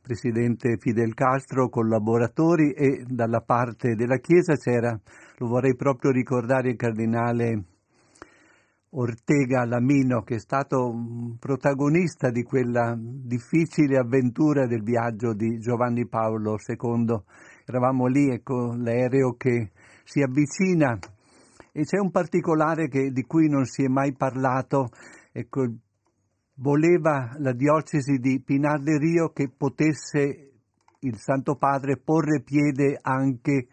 [0.00, 4.98] presidente Fidel Castro, collaboratori e dalla parte della Chiesa c'era,
[5.38, 7.64] lo vorrei proprio ricordare, il cardinale
[8.92, 10.92] Ortega Lamino, che è stato
[11.38, 17.22] protagonista di quella difficile avventura del viaggio di Giovanni Paolo II.
[17.66, 19.70] Eravamo lì ecco, l'aereo che
[20.02, 20.98] si avvicina
[21.72, 24.88] e c'è un particolare che, di cui non si è mai parlato,
[25.30, 25.66] ecco,
[26.60, 30.50] voleva la diocesi di Pinar del Rio che potesse
[31.00, 33.68] il Santo Padre porre piede anche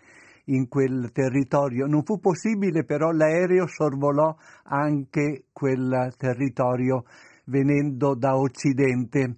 [0.46, 1.86] in quel territorio.
[1.86, 7.04] Non fu possibile però l'aereo sorvolò anche quel territorio
[7.46, 9.38] venendo da Occidente.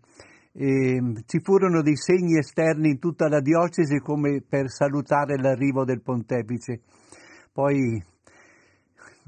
[0.52, 6.02] E ci furono dei segni esterni in tutta la diocesi come per salutare l'arrivo del
[6.02, 6.82] pontefice.
[7.52, 8.04] Poi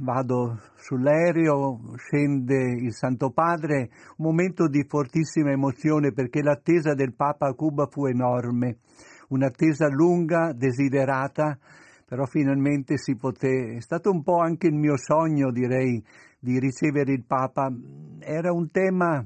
[0.01, 7.47] vado sull'aereo, scende il Santo Padre, un momento di fortissima emozione perché l'attesa del Papa
[7.47, 8.77] a Cuba fu enorme,
[9.29, 11.57] un'attesa lunga, desiderata,
[12.05, 16.03] però finalmente si poté, è stato un po' anche il mio sogno direi
[16.39, 17.71] di ricevere il Papa,
[18.19, 19.25] era un tema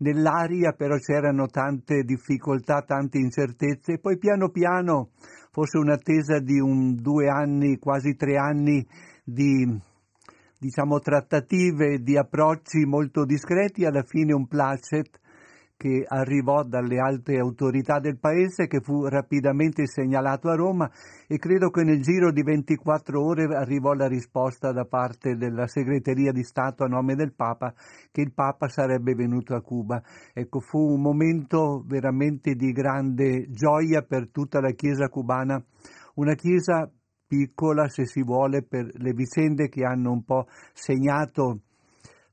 [0.00, 5.10] nell'aria però c'erano tante difficoltà, tante incertezze poi piano piano,
[5.50, 8.86] forse un'attesa di un due anni, quasi tre anni
[9.24, 9.88] di
[10.60, 15.18] diciamo, trattative di approcci molto discreti, alla fine un placet
[15.80, 20.90] che arrivò dalle alte autorità del paese, che fu rapidamente segnalato a Roma
[21.26, 26.32] e credo che nel giro di 24 ore arrivò la risposta da parte della segreteria
[26.32, 27.72] di Stato a nome del Papa
[28.12, 30.02] che il Papa sarebbe venuto a Cuba.
[30.34, 35.64] Ecco, fu un momento veramente di grande gioia per tutta la Chiesa cubana,
[36.16, 36.92] una Chiesa
[37.30, 41.60] piccola, se si vuole, per le vicende che hanno un po' segnato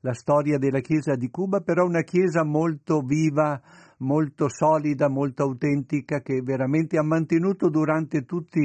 [0.00, 3.60] la storia della Chiesa di Cuba, però una Chiesa molto viva,
[3.98, 8.60] molto solida, molto autentica, che veramente ha mantenuto durante tutti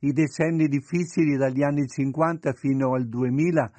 [0.00, 3.70] i decenni difficili, dagli anni 50 fino al 2000,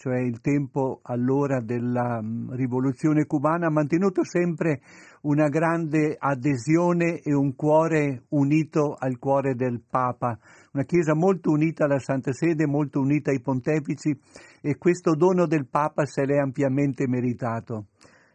[0.00, 4.80] cioè il tempo allora della mm, rivoluzione cubana, ha mantenuto sempre
[5.22, 10.38] una grande adesione e un cuore unito al cuore del Papa,
[10.72, 14.18] una Chiesa molto unita alla Santa Sede, molto unita ai pontefici
[14.62, 17.88] e questo dono del Papa se l'è ampiamente meritato.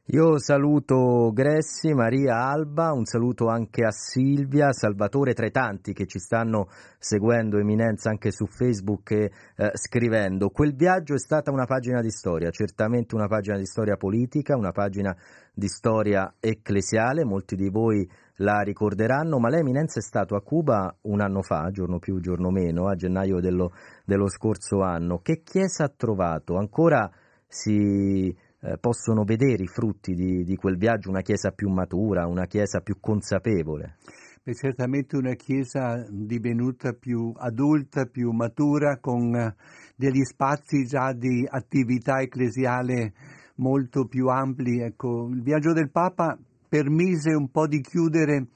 [0.09, 6.05] Io saluto Gressi, Maria Alba, un saluto anche a Silvia, Salvatore tra i tanti che
[6.05, 6.67] ci stanno
[6.99, 10.49] seguendo Eminenza anche su Facebook e eh, scrivendo.
[10.49, 14.71] Quel viaggio è stata una pagina di storia, certamente una pagina di storia politica, una
[14.71, 15.17] pagina
[15.51, 20.95] di storia ecclesiale, molti di voi la ricorderanno, ma lei Eminenza è stato a Cuba
[21.01, 23.71] un anno fa, giorno più, giorno meno, a gennaio dello,
[24.05, 25.17] dello scorso anno.
[25.23, 26.57] Che chiesa ha trovato?
[26.57, 27.09] Ancora
[27.47, 28.35] si
[28.65, 32.79] eh, possono vedere i frutti di, di, quel viaggio, una chiesa più matura, una chiesa
[32.79, 33.97] più consapevole?
[34.43, 39.55] Beh, certamente una chiesa divenuta più adulta, più matura, con eh,
[39.95, 43.13] degli spazi già di attività ecclesiale
[43.57, 44.81] molto più ampli.
[44.81, 46.37] Ecco, il viaggio del Papa
[46.67, 48.47] permise un po' di chiudere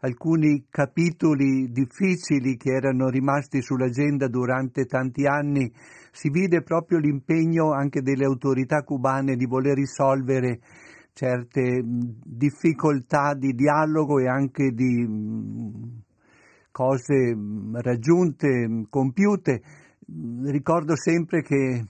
[0.00, 5.72] alcuni capitoli difficili che erano rimasti sull'agenda durante tanti anni
[6.16, 10.60] si vide proprio l'impegno anche delle autorità cubane di voler risolvere
[11.12, 15.06] certe difficoltà di dialogo e anche di
[16.70, 17.36] cose
[17.74, 19.60] raggiunte, compiute.
[20.44, 21.84] Ricordo sempre che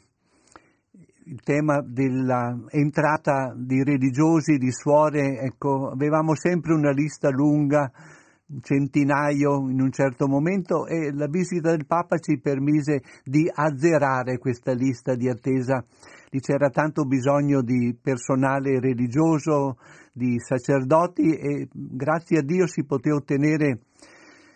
[1.24, 8.15] il tema dell'entrata di religiosi, di suore, ecco, avevamo sempre una lista lunga, un
[8.60, 14.72] centinaio in un certo momento e la visita del Papa ci permise di azzerare questa
[14.72, 15.84] lista di attesa.
[16.30, 19.78] Lì c'era tanto bisogno di personale religioso,
[20.12, 23.80] di sacerdoti e grazie a Dio si poté ottenere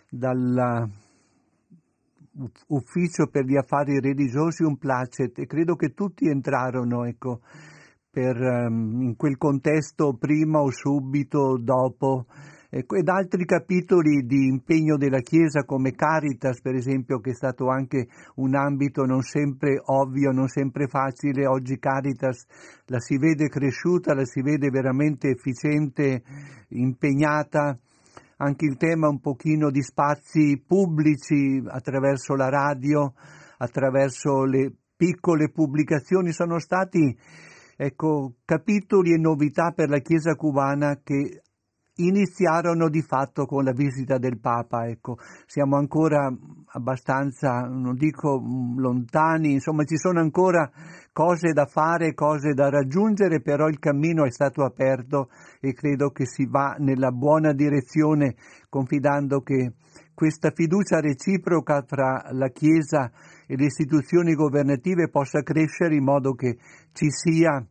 [0.08, 0.90] dall'ufficio
[3.30, 7.40] per gli affari religiosi un placet e credo che tutti entrarono ecco,
[8.10, 12.26] per, um, in quel contesto prima o subito, dopo.
[12.72, 17.66] Ecco, ed altri capitoli di impegno della Chiesa come Caritas, per esempio, che è stato
[17.68, 18.06] anche
[18.36, 21.48] un ambito non sempre ovvio, non sempre facile.
[21.48, 22.46] Oggi Caritas
[22.86, 26.22] la si vede cresciuta, la si vede veramente efficiente,
[26.68, 27.76] impegnata
[28.36, 33.14] anche il tema un pochino di spazi pubblici attraverso la radio,
[33.58, 37.18] attraverso le piccole pubblicazioni, sono stati
[37.76, 41.42] ecco, capitoli e novità per la Chiesa cubana che
[42.06, 44.86] iniziarono di fatto con la visita del Papa.
[44.86, 45.16] Ecco.
[45.46, 46.32] Siamo ancora
[46.72, 48.40] abbastanza, non dico
[48.76, 50.70] lontani, insomma ci sono ancora
[51.12, 55.28] cose da fare, cose da raggiungere, però il cammino è stato aperto
[55.60, 58.36] e credo che si va nella buona direzione
[58.68, 59.72] confidando che
[60.14, 63.10] questa fiducia reciproca tra la Chiesa
[63.46, 66.58] e le istituzioni governative possa crescere in modo che
[66.92, 67.66] ci sia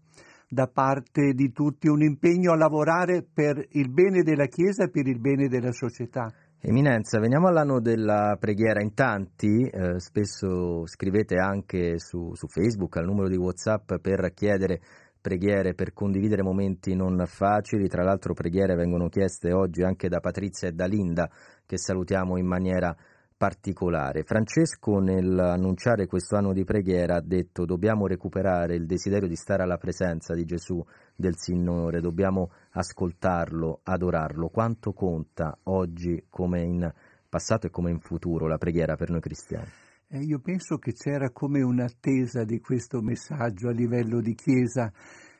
[0.49, 5.07] da parte di tutti un impegno a lavorare per il bene della Chiesa e per
[5.07, 6.33] il bene della società.
[6.61, 8.81] Eminenza, veniamo all'anno della preghiera.
[8.81, 14.81] In tanti eh, spesso scrivete anche su, su, Facebook al numero di WhatsApp per chiedere
[15.21, 17.87] preghiere, per condividere momenti non facili.
[17.87, 21.29] Tra l'altro preghiere vengono chieste oggi anche da Patrizia e da Linda,
[21.65, 22.93] che salutiamo in maniera
[23.39, 24.23] particolare.
[24.23, 29.77] Francesco nell'annunciare questo anno di preghiera ha detto dobbiamo recuperare il desiderio di stare alla
[29.77, 30.85] presenza di Gesù,
[31.15, 34.49] del Signore, dobbiamo ascoltarlo, adorarlo.
[34.49, 36.93] Quanto conta oggi come in
[37.29, 39.69] passato e come in futuro la preghiera per noi cristiani?
[40.09, 44.91] Eh, io penso che c'era come un'attesa di questo messaggio a livello di Chiesa.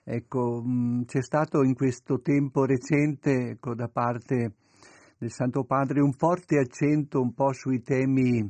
[0.06, 4.54] Ecco, mh, mm, c'è stato in questo tempo recente ecco, da parte
[5.20, 8.50] del Santo Padre un forte accento un po' sui temi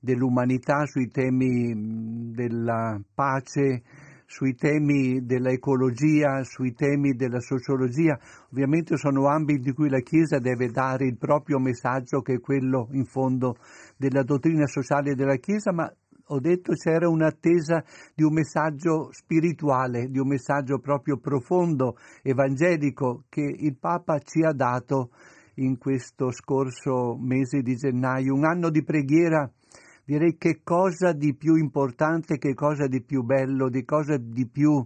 [0.00, 3.82] dell'umanità, sui temi della pace,
[4.26, 8.18] sui temi dell'ecologia, sui temi della sociologia.
[8.50, 12.88] Ovviamente sono ambiti in cui la Chiesa deve dare il proprio messaggio, che è quello
[12.90, 13.54] in fondo
[13.96, 15.88] della dottrina sociale della Chiesa, ma
[16.30, 23.40] ho detto c'era un'attesa di un messaggio spirituale, di un messaggio proprio profondo, evangelico, che
[23.40, 25.10] il Papa ci ha dato
[25.58, 29.50] in questo scorso mese di gennaio, un anno di preghiera,
[30.04, 34.82] direi che cosa di più importante, che cosa di più bello, di cosa di più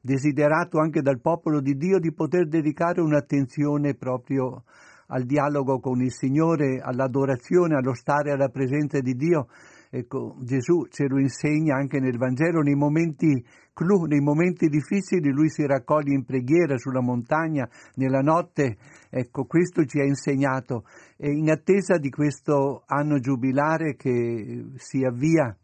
[0.00, 4.64] desiderato anche dal popolo di Dio di poter dedicare un'attenzione proprio
[5.08, 9.46] al dialogo con il Signore, all'adorazione, allo stare alla presenza di Dio.
[9.90, 13.42] Ecco, Gesù ce lo insegna anche nel Vangelo, nei momenti
[13.78, 18.76] clou, nei momenti difficili lui si raccoglie in preghiera sulla montagna, nella notte,
[19.08, 20.82] ecco, questo ci ha insegnato.
[21.16, 25.56] E in attesa di questo anno giubilare che si avvia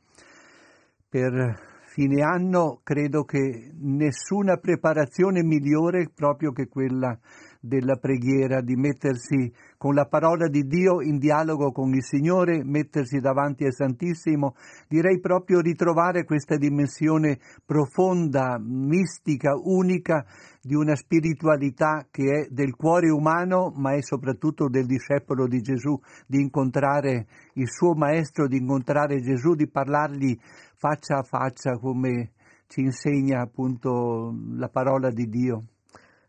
[1.08, 7.18] per fine anno, credo che nessuna preparazione migliore proprio che quella
[7.60, 9.52] della preghiera, di mettersi
[9.84, 14.54] con la parola di Dio in dialogo con il Signore, mettersi davanti al Santissimo,
[14.88, 20.24] direi proprio ritrovare questa dimensione profonda, mistica, unica
[20.62, 26.00] di una spiritualità che è del cuore umano, ma è soprattutto del discepolo di Gesù,
[26.26, 30.34] di incontrare il suo Maestro, di incontrare Gesù, di parlargli
[30.78, 32.30] faccia a faccia come
[32.68, 35.64] ci insegna appunto la parola di Dio.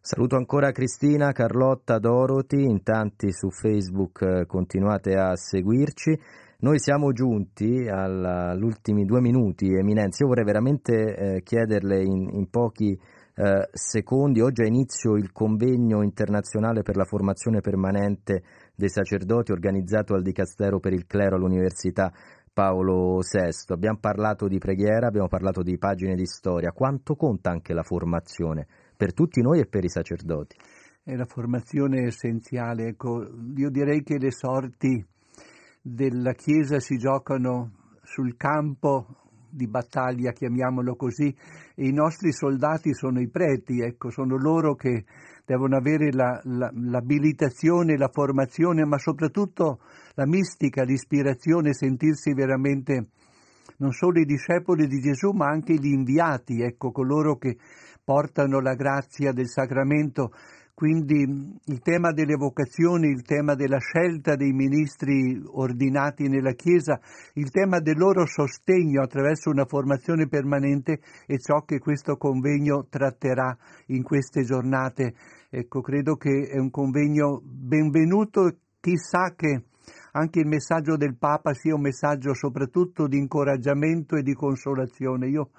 [0.07, 6.15] Saluto ancora Cristina, Carlotta, Dorothy, in tanti su Facebook eh, continuate a seguirci.
[6.59, 10.21] Noi siamo giunti agli ultimi due minuti, Eminenza.
[10.21, 14.41] Io vorrei veramente eh, chiederle in, in pochi eh, secondi.
[14.41, 18.43] Oggi ha inizio il convegno internazionale per la formazione permanente
[18.75, 22.13] dei sacerdoti organizzato al Dicastero per il Clero all'Università
[22.53, 23.73] Paolo VI.
[23.73, 26.73] Abbiamo parlato di preghiera, abbiamo parlato di pagine di storia.
[26.73, 28.67] Quanto conta anche la formazione?
[28.95, 30.55] Per tutti noi e per i sacerdoti.
[31.03, 32.87] È la formazione essenziale.
[32.87, 35.05] Ecco, io direi che le sorti
[35.81, 37.71] della Chiesa si giocano
[38.01, 39.05] sul campo
[39.55, 41.33] di battaglia, chiamiamolo così,
[41.75, 45.05] e i nostri soldati sono i preti, ecco, sono loro che
[45.45, 49.79] devono avere la, la, l'abilitazione, la formazione, ma soprattutto
[50.15, 53.09] la mistica, l'ispirazione, sentirsi veramente
[53.77, 57.57] non solo i discepoli di Gesù, ma anche gli inviati, ecco, coloro che
[58.05, 60.31] portano la grazia del sacramento.
[60.75, 61.21] Quindi
[61.65, 66.99] il tema delle vocazioni, il tema della scelta dei ministri ordinati nella Chiesa,
[67.35, 73.57] il tema del loro sostegno attraverso una formazione permanente è ciò che questo convegno tratterà
[73.87, 75.13] in queste giornate.
[75.49, 79.63] Ecco, credo che è un convegno benvenuto, chissà che
[80.11, 85.29] anche il messaggio del Papa sia un messaggio soprattutto di incoraggiamento e di consolazione.
[85.29, 85.51] Io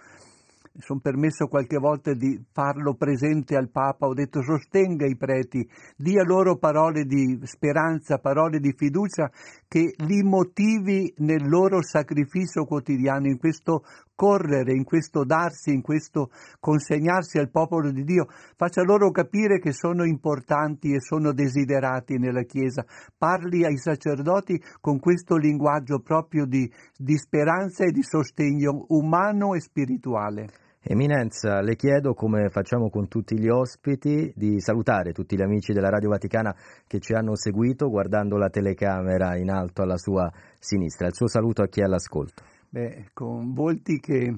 [0.79, 6.22] sono permesso qualche volta di farlo presente al Papa, ho detto sostenga i preti, dia
[6.22, 9.31] loro parole di speranza, parole di fiducia
[9.68, 13.83] che li motivi nel loro sacrificio quotidiano, in questo
[14.16, 19.72] correre, in questo darsi, in questo consegnarsi al popolo di Dio, faccia loro capire che
[19.72, 22.85] sono importanti e sono desiderati nella Chiesa,
[23.16, 29.61] parli ai sacerdoti con questo linguaggio proprio di, di speranza e di sostegno umano e
[29.61, 30.64] spirituale.
[30.89, 35.89] Eminenza, le chiedo, come facciamo con tutti gli ospiti, di salutare tutti gli amici della
[35.89, 36.55] Radio Vaticana
[36.87, 40.30] che ci hanno seguito guardando la telecamera in alto alla sua
[40.61, 41.09] sinistra.
[41.09, 42.45] Il suo saluto a chi è all'ascolto.
[42.68, 44.32] Beh, con volti che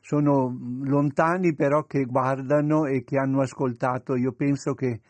[0.00, 4.16] sono lontani però che guardano e che hanno ascoltato.
[4.16, 5.00] Io penso che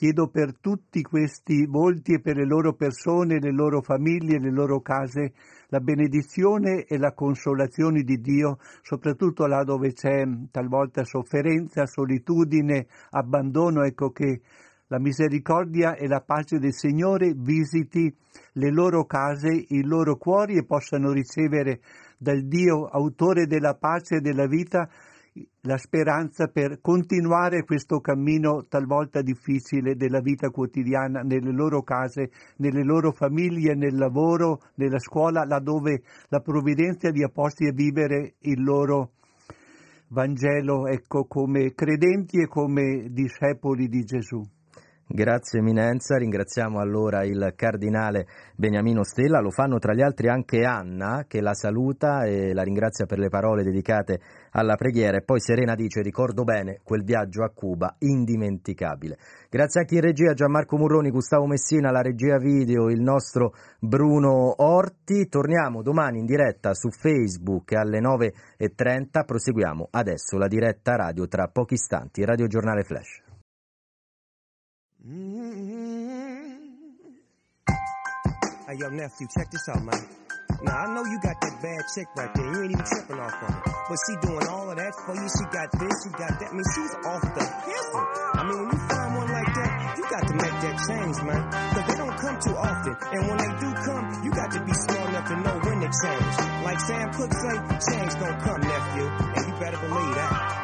[0.00, 4.80] chiedo per tutti questi volti e per le loro persone, le loro famiglie, le loro
[4.80, 5.34] case
[5.68, 13.84] la benedizione e la consolazione di Dio, soprattutto là dove c'è talvolta sofferenza, solitudine, abbandono,
[13.84, 14.40] ecco che
[14.86, 18.12] la misericordia e la pace del Signore visiti
[18.54, 21.80] le loro case, i loro cuori e possano ricevere
[22.16, 24.88] dal Dio, autore della pace e della vita,
[25.62, 32.82] la speranza per continuare questo cammino talvolta difficile della vita quotidiana nelle loro case, nelle
[32.82, 38.62] loro famiglie, nel lavoro, nella scuola, laddove la provvidenza vi ha posti a vivere il
[38.62, 39.12] loro
[40.12, 44.42] Vangelo, ecco, come credenti e come discepoli di Gesù.
[45.12, 51.24] Grazie Eminenza, ringraziamo allora il cardinale Beniamino Stella, lo fanno tra gli altri anche Anna
[51.26, 54.20] che la saluta e la ringrazia per le parole dedicate
[54.52, 55.16] alla preghiera.
[55.16, 59.18] E poi Serena dice ricordo bene quel viaggio a Cuba indimenticabile.
[59.50, 65.26] Grazie anche in regia Gianmarco Murroni, Gustavo Messina, la regia video, il nostro Bruno Orti,
[65.28, 71.74] torniamo domani in diretta su Facebook alle 9.30, proseguiamo adesso la diretta radio tra pochi
[71.74, 73.29] istanti, Radio Giornale Flash.
[75.00, 76.60] Mm-hmm.
[78.68, 79.96] Hey, yo, nephew, check this out, man.
[80.60, 82.44] Now, I know you got that bad chick right there.
[82.44, 83.62] You ain't even tripping off of her.
[83.64, 85.24] But she doing all of that for you.
[85.24, 86.48] She got this, she got that.
[86.48, 88.04] I mean, she's off the hizzle.
[88.36, 91.42] I mean, when you find one like that, you got to make that change, man.
[91.48, 92.92] Because they don't come too often.
[93.00, 95.88] And when they do come, you got to be smart enough to know when to
[95.96, 96.34] change.
[96.60, 97.56] Like Sam Cooke say,
[97.88, 99.06] change don't come, nephew.
[99.08, 100.59] And you better believe that.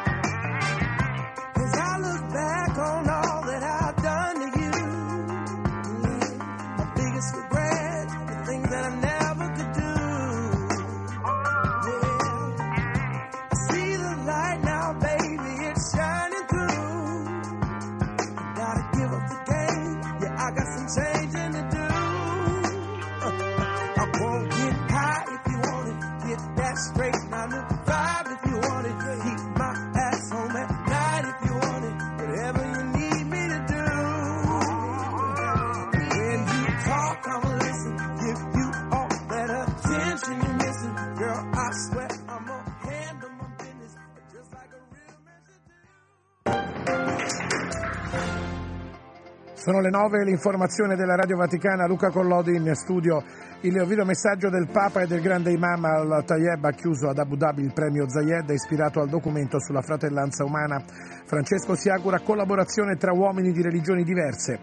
[49.67, 53.21] Sono le 9, l'informazione della Radio Vaticana, Luca Collodi in studio.
[53.63, 57.73] Il videomessaggio del Papa e del grande imam al-Tayeb ha chiuso ad Abu Dhabi il
[57.73, 60.81] premio Zayed ispirato al documento sulla fratellanza umana.
[61.25, 64.57] Francesco si augura collaborazione tra uomini di religioni diverse.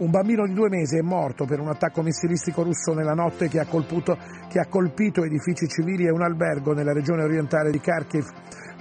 [0.00, 3.58] Un bambino di due mesi è morto per un attacco missilistico russo nella notte che
[3.58, 4.18] ha, colputo,
[4.50, 8.26] che ha colpito edifici civili e un albergo nella regione orientale di Kharkiv.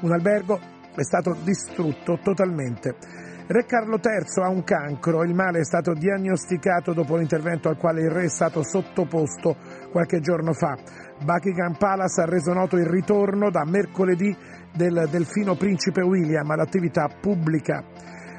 [0.02, 0.60] Un albergo
[0.94, 3.30] è stato distrutto totalmente.
[3.52, 8.00] Re Carlo III ha un cancro, il male è stato diagnosticato dopo l'intervento al quale
[8.00, 9.58] il re è stato sottoposto
[9.92, 10.78] qualche giorno fa.
[11.22, 14.34] Buckingham Palace ha reso noto il ritorno da mercoledì
[14.74, 17.84] del delfino principe William all'attività pubblica.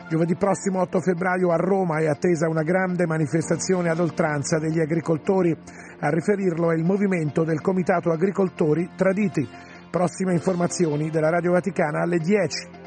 [0.09, 5.55] Giovedì prossimo 8 febbraio a Roma è attesa una grande manifestazione ad oltranza degli agricoltori.
[6.01, 9.47] A riferirlo è il movimento del Comitato Agricoltori Traditi.
[9.91, 12.81] Prossime informazioni della Radio Vaticana alle 10.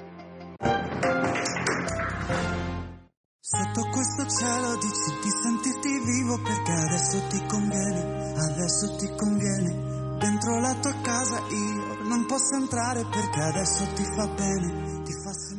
[3.48, 10.18] Sotto questo cielo dici di sentirti vivo perché adesso ti conviene, adesso ti conviene.
[10.18, 15.04] Dentro la tua casa io non posso entrare perché adesso ti fa bene,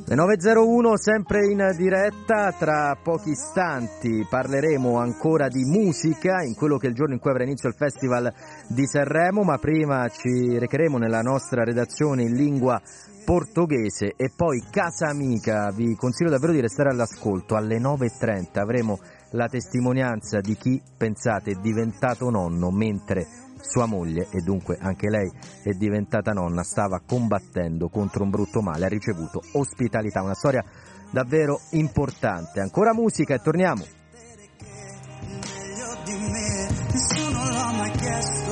[0.04, 6.88] Le 9.01 sempre in diretta, tra pochi istanti parleremo ancora di musica in quello che
[6.88, 8.34] è il giorno in cui avrà inizio il Festival
[8.66, 12.82] di Sanremo, ma prima ci recheremo nella nostra redazione in lingua
[13.26, 19.00] portoghese e poi Casa Amica, vi consiglio davvero di restare all'ascolto, alle 9.30 avremo
[19.32, 23.26] la testimonianza di chi, pensate, è diventato nonno mentre
[23.60, 25.28] sua moglie, e dunque anche lei
[25.64, 30.64] è diventata nonna, stava combattendo contro un brutto male, ha ricevuto ospitalità, una storia
[31.10, 32.60] davvero importante.
[32.60, 33.84] Ancora musica e torniamo.
[36.92, 38.45] nessuno l'ha mai chiesto.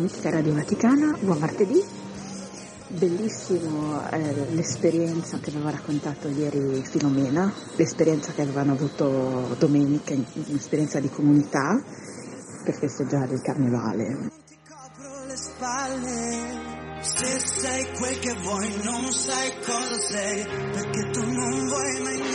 [0.00, 1.82] Mitica Radio Vaticana, buon martedì.
[2.88, 11.10] Bellissimo eh, l'esperienza che aveva raccontato ieri Filomena, l'esperienza che avevano avuto domenica, un'esperienza di
[11.10, 11.80] comunità
[12.64, 14.30] per festeggiare il carnevale.
[14.66, 16.78] copro le spalle.
[17.02, 22.29] Se sei quel che vuoi, non sai cosa sei, perché tu non vuoi mai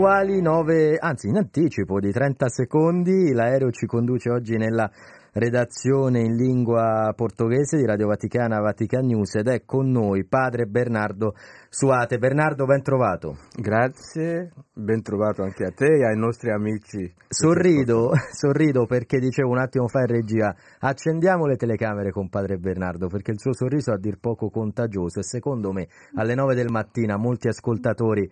[0.00, 4.90] Puntuali 9, anzi in anticipo di 30 secondi, l'aereo ci conduce oggi nella
[5.32, 11.34] redazione in lingua portoghese di Radio Vaticana Vatican News ed è con noi padre Bernardo
[11.68, 12.18] Suate.
[12.18, 13.36] Bernardo, ben trovato.
[13.54, 17.12] Grazie, ben trovato anche a te e ai nostri amici.
[17.28, 23.06] Sorrido, sorrido perché dicevo un attimo fa in regia, accendiamo le telecamere con padre Bernardo
[23.06, 26.70] perché il suo sorriso è a dir poco contagioso e secondo me alle 9 del
[26.70, 28.28] mattina molti ascoltatori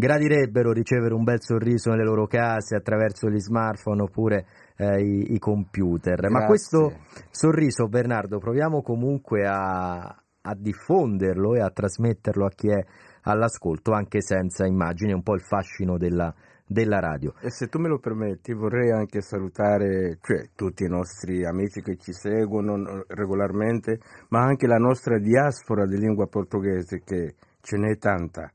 [0.00, 4.46] gradirebbero ricevere un bel sorriso nelle loro case attraverso gli smartphone oppure
[4.76, 6.22] eh, i, i computer.
[6.22, 6.46] Ma Grazie.
[6.46, 6.92] questo
[7.30, 12.84] sorriso, Bernardo, proviamo comunque a, a diffonderlo e a trasmetterlo a chi è
[13.24, 16.34] all'ascolto, anche senza immagini, un po' il fascino della,
[16.66, 17.34] della radio.
[17.42, 21.96] E se tu me lo permetti, vorrei anche salutare cioè, tutti i nostri amici che
[21.96, 27.98] ci seguono no, regolarmente, ma anche la nostra diaspora di lingua portoghese, che ce n'è
[27.98, 28.50] tanta.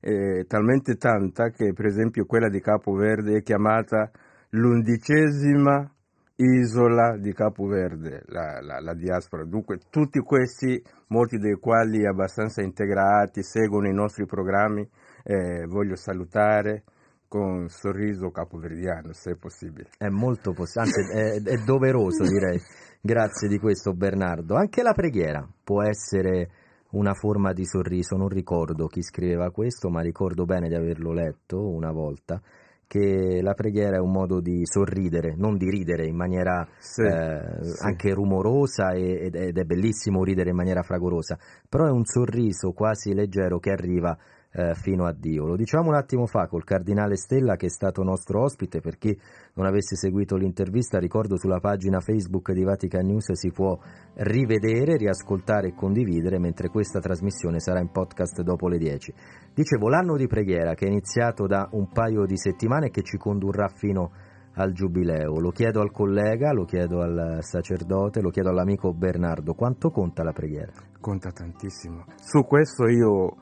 [0.00, 4.10] Eh, talmente tanta che, per esempio, quella di Capo Verde è chiamata
[4.50, 5.92] l'undicesima
[6.36, 9.44] isola di Capo Verde, la, la, la diaspora.
[9.44, 14.88] Dunque, tutti questi, molti dei quali abbastanza integrati, seguono i nostri programmi,
[15.24, 16.84] eh, voglio salutare
[17.26, 19.90] con sorriso capoverdiano, se è possibile.
[19.98, 22.58] È molto possibile, anzi è, è doveroso direi.
[23.00, 24.54] Grazie di questo Bernardo.
[24.54, 26.50] Anche la preghiera può essere
[26.92, 28.16] una forma di sorriso.
[28.16, 32.40] Non ricordo chi scriveva questo, ma ricordo bene di averlo letto una volta
[32.88, 37.62] che la preghiera è un modo di sorridere, non di ridere in maniera sì, eh,
[37.62, 37.84] sì.
[37.84, 43.58] anche rumorosa ed è bellissimo ridere in maniera fragorosa, però è un sorriso quasi leggero
[43.58, 44.16] che arriva
[44.52, 45.44] eh, fino a Dio.
[45.44, 49.14] Lo diciamo un attimo fa col Cardinale Stella che è stato nostro ospite, per chi
[49.58, 53.76] non avesse seguito l'intervista ricordo sulla pagina Facebook di Vatican News si può
[54.14, 59.12] rivedere, riascoltare e condividere mentre questa trasmissione sarà in podcast dopo le 10.
[59.52, 63.16] Dicevo l'anno di preghiera che è iniziato da un paio di settimane e che ci
[63.16, 64.12] condurrà fino
[64.54, 65.40] al giubileo.
[65.40, 69.54] Lo chiedo al collega, lo chiedo al sacerdote, lo chiedo all'amico Bernardo.
[69.54, 70.70] Quanto conta la preghiera?
[71.00, 72.04] Conta tantissimo.
[72.14, 73.36] Su questo io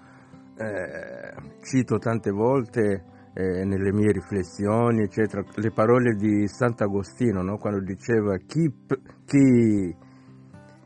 [0.57, 3.05] eh, cito tante volte
[3.39, 7.59] eh, nelle mie riflessioni, eccetera, le parole di Sant'Agostino, no?
[7.59, 8.73] quando diceva chi,
[9.27, 9.95] chi,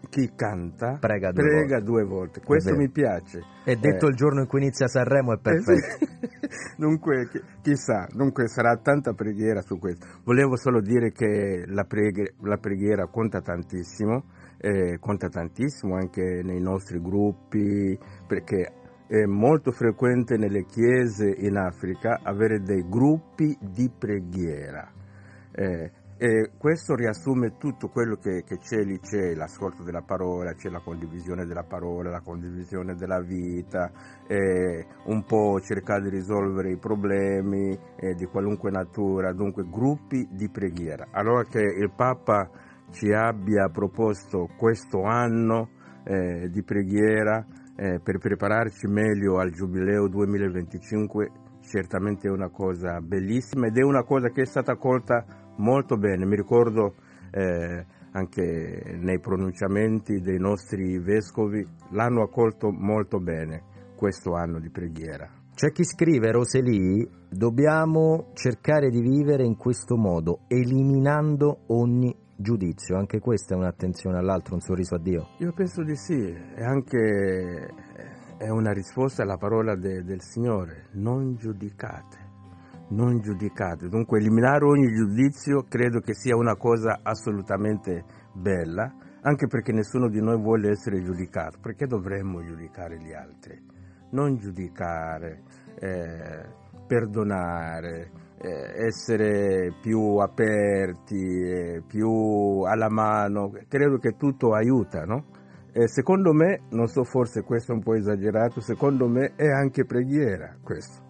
[0.09, 1.85] chi canta prega, due, prega volte.
[1.85, 2.41] due, volte.
[2.41, 3.41] Questo mi piace.
[3.65, 6.07] E detto il giorno in cui inizia Sanremo è perfetto.
[6.77, 7.29] dunque,
[7.63, 10.05] chissà, dunque sarà tanta preghiera su questo.
[10.25, 14.25] Volevo solo dire che la, preghe, la preghiera conta tantissimo,
[14.59, 17.97] eh, conta tantissimo anche nei nostri gruppi,
[18.27, 18.73] perché
[19.11, 24.89] è molto frequente nelle chiese in Africa avere dei gruppi di preghiera.
[25.51, 30.69] Eh, e questo riassume tutto quello che, che, c'è lì, c'è l'ascolto della parola, c'è
[30.69, 33.91] la condivisione della parola, la condivisione della vita,
[34.29, 40.49] eh, un po' cercare di risolvere i problemi eh, di qualunque natura, dunque gruppi di
[40.51, 41.09] preghiera.
[41.11, 42.49] Allora che il Papa
[42.93, 45.71] ci abbia proposto questo anno
[46.05, 47.45] eh, di preghiera,
[47.81, 51.31] eh, per prepararci meglio al Giubileo 2025
[51.63, 55.25] certamente è una cosa bellissima ed è una cosa che è stata accolta
[55.57, 56.27] molto bene.
[56.27, 56.95] Mi ricordo
[57.31, 63.63] eh, anche nei pronunciamenti dei nostri vescovi l'hanno accolto molto bene
[63.97, 65.31] questo anno di preghiera.
[65.55, 73.19] C'è chi scrive, Roseli, dobbiamo cercare di vivere in questo modo, eliminando ogni giudizio, anche
[73.19, 75.29] questa è un'attenzione all'altro, un sorriso a Dio?
[75.39, 77.69] Io penso di sì, è anche
[78.41, 82.17] è una risposta alla parola de, del Signore, non giudicate,
[82.89, 83.89] non giudicate.
[83.89, 90.23] Dunque eliminare ogni giudizio credo che sia una cosa assolutamente bella, anche perché nessuno di
[90.23, 93.63] noi vuole essere giudicato, perché dovremmo giudicare gli altri?
[94.13, 95.43] Non giudicare,
[95.79, 96.49] eh,
[96.87, 98.11] perdonare,
[98.43, 105.25] essere più aperti, eh, più alla mano, credo che tutto aiuta, no?
[105.73, 109.85] E secondo me, non so, forse questo è un po' esagerato, secondo me è anche
[109.85, 111.09] preghiera questo.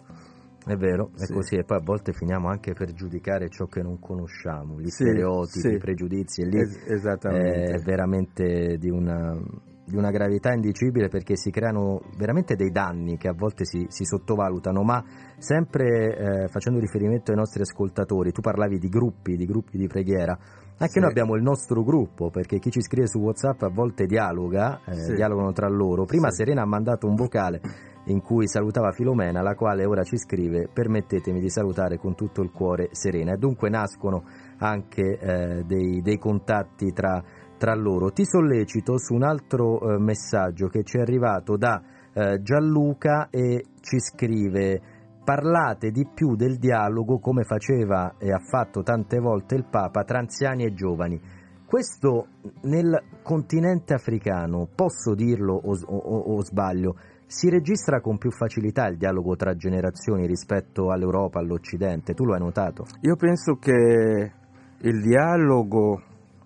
[0.63, 1.33] È vero, è sì.
[1.33, 5.05] così, e poi a volte finiamo anche per giudicare ciò che non conosciamo, gli sì,
[5.05, 5.73] stereotipi, sì.
[5.73, 9.35] i pregiudizi, e lì es- è veramente di una,
[9.83, 14.05] di una gravità indicibile perché si creano veramente dei danni che a volte si, si
[14.05, 15.03] sottovalutano, ma
[15.37, 20.37] sempre eh, facendo riferimento ai nostri ascoltatori, tu parlavi di gruppi, di gruppi di preghiera,
[20.77, 20.99] anche sì.
[20.99, 24.95] noi abbiamo il nostro gruppo perché chi ci scrive su Whatsapp a volte dialoga, eh,
[24.95, 25.13] sì.
[25.13, 26.05] dialogano tra loro.
[26.05, 26.37] Prima sì.
[26.37, 27.61] Serena ha mandato un vocale
[28.05, 32.49] in cui salutava Filomena, la quale ora ci scrive permettetemi di salutare con tutto il
[32.51, 34.23] cuore Serena e dunque nascono
[34.57, 37.21] anche eh, dei, dei contatti tra
[37.61, 38.09] tra loro.
[38.09, 41.79] Ti sollecito su un altro eh, messaggio che ci è arrivato da
[42.11, 44.81] eh, Gianluca e ci scrive
[45.23, 50.17] parlate di più del dialogo come faceva e ha fatto tante volte il Papa tra
[50.17, 51.21] anziani e giovani.
[51.63, 52.29] Questo
[52.63, 56.95] nel continente africano, posso dirlo o, o, o sbaglio,
[57.27, 62.15] si registra con più facilità il dialogo tra generazioni rispetto all'Europa, all'Occidente.
[62.15, 62.85] Tu lo hai notato?
[63.01, 64.31] Io penso che
[64.79, 66.01] il dialogo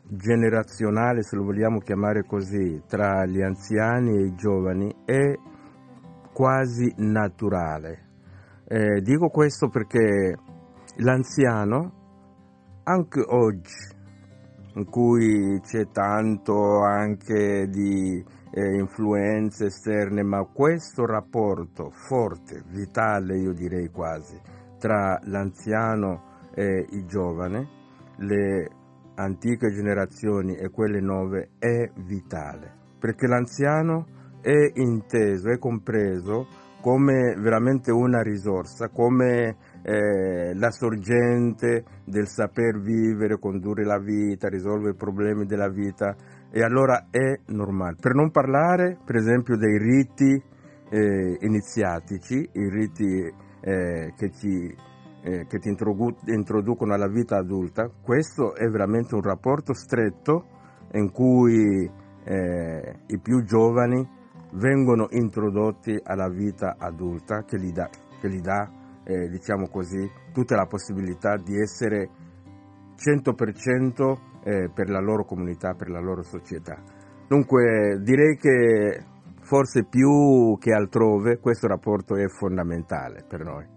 [0.07, 5.33] generazionale, se lo vogliamo chiamare così, tra gli anziani e i giovani è
[6.33, 8.03] quasi naturale.
[8.67, 10.35] Eh, dico questo perché
[10.97, 12.03] l'anziano,
[12.83, 13.93] anche oggi,
[14.75, 23.53] in cui c'è tanto anche di eh, influenze esterne, ma questo rapporto forte, vitale io
[23.53, 24.39] direi quasi,
[24.77, 27.67] tra l'anziano e il giovane,
[28.17, 28.69] le
[29.15, 34.07] antiche generazioni e quelle nuove è vitale, perché l'anziano
[34.41, 36.47] è inteso, è compreso
[36.85, 44.91] come veramente una risorsa, come eh, la sorgente del saper vivere, condurre la vita, risolvere
[44.91, 46.15] i problemi della vita
[46.51, 47.95] e allora è normale.
[47.99, 50.39] Per non parlare per esempio dei riti
[50.89, 54.75] eh, iniziatici, i riti eh, che ci
[55.25, 60.45] eh, che ti introducono alla vita adulta, questo è veramente un rapporto stretto
[60.91, 61.89] in cui
[62.23, 64.07] eh, i più giovani
[64.53, 67.89] vengono introdotti alla vita adulta che gli dà,
[68.21, 68.69] che gli dà
[69.03, 72.07] eh, diciamo così, tutta la possibilità di essere
[72.95, 76.77] 100% eh, per la loro comunità, per la loro società.
[77.27, 79.03] Dunque direi che
[79.41, 83.74] forse più che altrove questo rapporto è fondamentale per noi.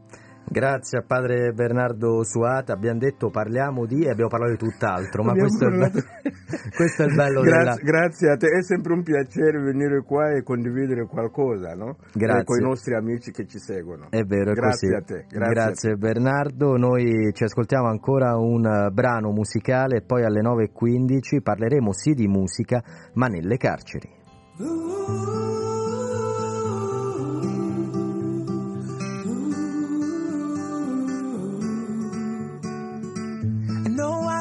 [0.50, 5.32] Grazie a padre Bernardo Suata, abbiamo detto parliamo di e abbiamo parlato di tutt'altro, ma
[5.32, 6.02] questo è, bello,
[6.74, 8.00] questo è, il bello, grazie, della...
[8.00, 11.96] grazie, a te, è sempre un piacere venire qua e condividere qualcosa no?
[12.12, 12.44] grazie.
[12.44, 14.06] con i nostri amici che ci seguono.
[14.10, 14.94] È vero, è grazie così.
[14.94, 15.26] a te.
[15.28, 15.98] Grazie, grazie a te.
[15.98, 22.26] Bernardo, noi ci ascoltiamo ancora un brano musicale e poi alle 9.15 parleremo sì di
[22.26, 22.82] musica,
[23.14, 24.16] ma nelle carceri.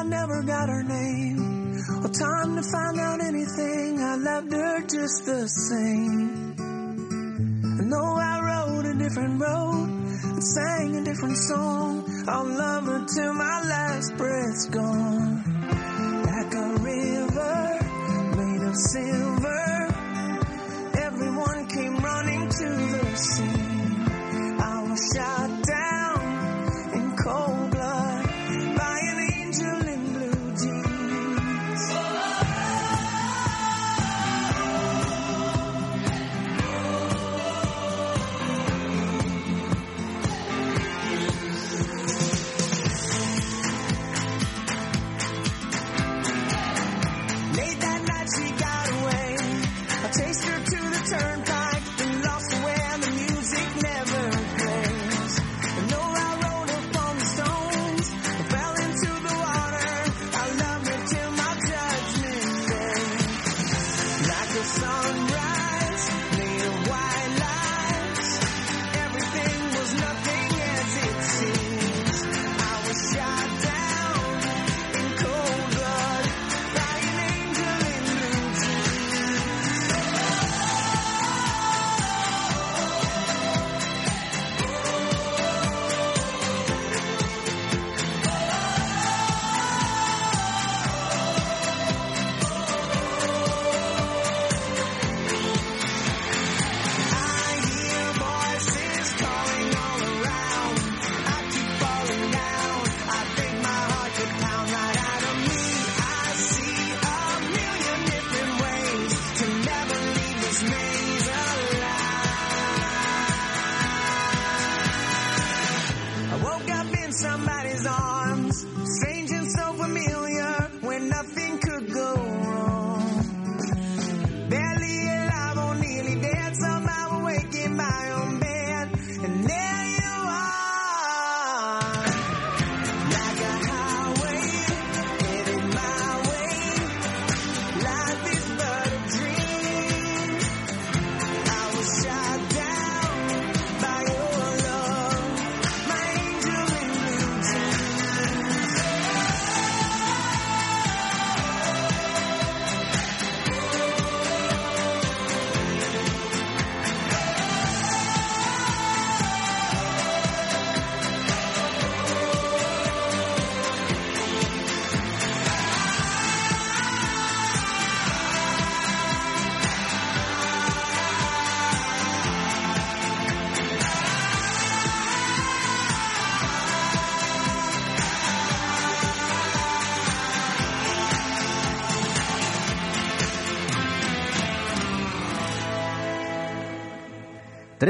[0.08, 4.00] Never got her name or time to find out anything.
[4.00, 6.54] I loved her just the same.
[7.78, 9.88] I know I rode a different road
[10.24, 12.04] and sang a different song.
[12.26, 15.44] I'll love her till my last breath's gone.
[16.24, 17.78] Like a river
[18.36, 19.88] made of silver,
[21.06, 23.68] everyone came running to the sea.
[24.60, 25.67] I was shot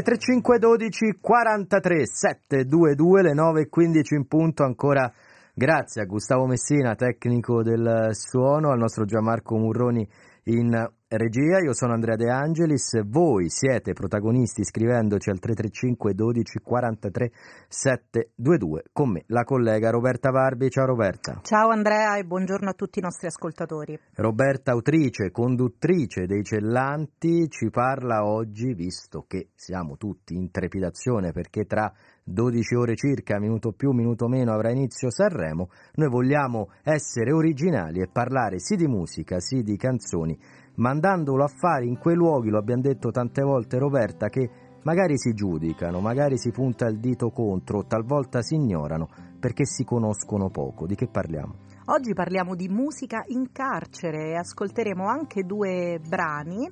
[0.03, 5.13] 335 12 43 722 le 9 e 15 in punto ancora.
[5.53, 10.09] Grazie a Gustavo Messina tecnico del suono al nostro Gianmarco Murroni
[10.45, 17.31] in regia io sono Andrea De Angelis voi siete protagonisti scrivendoci al 335 12 43
[17.67, 20.69] 722 con me la collega Roberta Barbi.
[20.69, 21.41] Ciao Roberta.
[21.43, 23.99] Ciao Andrea e buongiorno a tutti i nostri ascoltatori.
[24.17, 31.65] Roberta, autrice, conduttrice dei Cellanti, ci parla oggi, visto che siamo tutti in trepidazione perché
[31.65, 31.91] tra
[32.29, 38.09] 12 ore circa, minuto più, minuto meno, avrà inizio Sanremo, noi vogliamo essere originali e
[38.13, 40.39] parlare sì di musica, sì di canzoni,
[40.79, 44.51] mandandolo a fare in quei luoghi, lo abbiamo detto tante volte Roberta, che
[44.83, 49.09] magari si giudicano, magari si punta il dito contro, talvolta si ignorano
[49.39, 50.87] perché si conoscono poco.
[50.87, 51.67] Di che parliamo?
[51.87, 56.71] Oggi parliamo di musica in carcere e ascolteremo anche due brani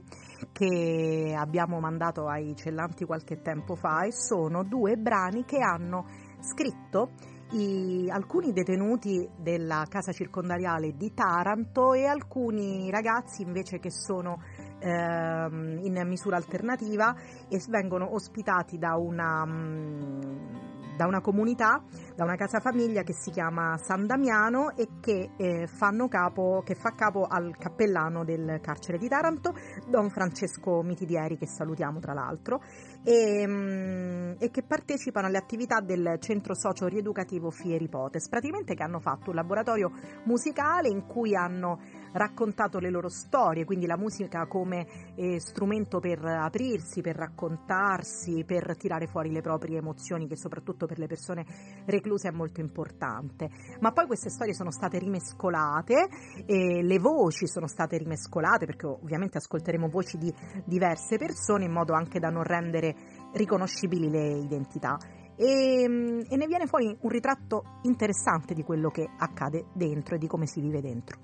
[0.53, 6.05] che abbiamo mandato ai cellanti qualche tempo fa e sono due brani che hanno
[6.41, 7.13] scritto
[7.53, 14.41] i, alcuni detenuti della casa circondariale di Taranto e alcuni ragazzi invece che sono
[14.87, 17.15] ehm, in misura alternativa
[17.49, 21.83] e vengono ospitati da una, mm, da una comunità,
[22.15, 25.69] da una casa famiglia che si chiama San Damiano e che, eh,
[26.09, 29.55] capo, che fa capo al cappellano del carcere di Taranto,
[29.89, 32.63] Don Francesco Mitidieri, che salutiamo tra l'altro,
[33.05, 38.83] e, mm, e che partecipano alle attività del centro socio rieducativo Fieri Potes, praticamente che
[38.83, 39.91] hanno fatto un laboratorio
[40.25, 41.79] musicale in cui hanno
[42.13, 48.77] raccontato le loro storie, quindi la musica come eh, strumento per aprirsi, per raccontarsi, per
[48.77, 51.45] tirare fuori le proprie emozioni, che soprattutto per le persone
[51.87, 53.49] recluse è molto importante.
[53.81, 56.09] Ma poi queste storie sono state rimescolate,
[56.47, 60.33] e le voci sono state rimescolate, perché ovviamente ascolteremo voci di
[60.65, 62.95] diverse persone in modo anche da non rendere
[63.33, 64.99] riconoscibili le identità.
[65.39, 70.27] E, e, ne viene fuori un ritratto interessante di quello che accade dentro e di
[70.27, 71.19] come si vive dentro.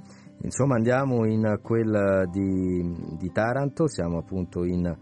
[0.44, 4.92] Insomma andiamo in quella di, di Taranto, siamo appunto in,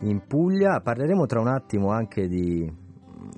[0.00, 2.70] in, Puglia, parleremo tra un attimo anche di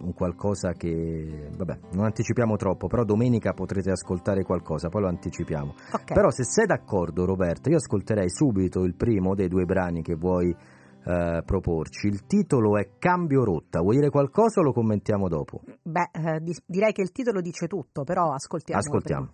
[0.01, 5.75] un qualcosa che, vabbè, non anticipiamo troppo, però domenica potrete ascoltare qualcosa, poi lo anticipiamo.
[5.93, 6.15] Okay.
[6.15, 10.51] Però se sei d'accordo Roberto, io ascolterei subito il primo dei due brani che vuoi
[10.51, 12.09] eh, proporci.
[12.09, 15.61] Il titolo è Cambio rotta, vuoi dire qualcosa o lo commentiamo dopo?
[15.83, 18.81] Beh, eh, direi che il titolo dice tutto, però ascoltiamo.
[18.81, 19.29] Ascoltiamo.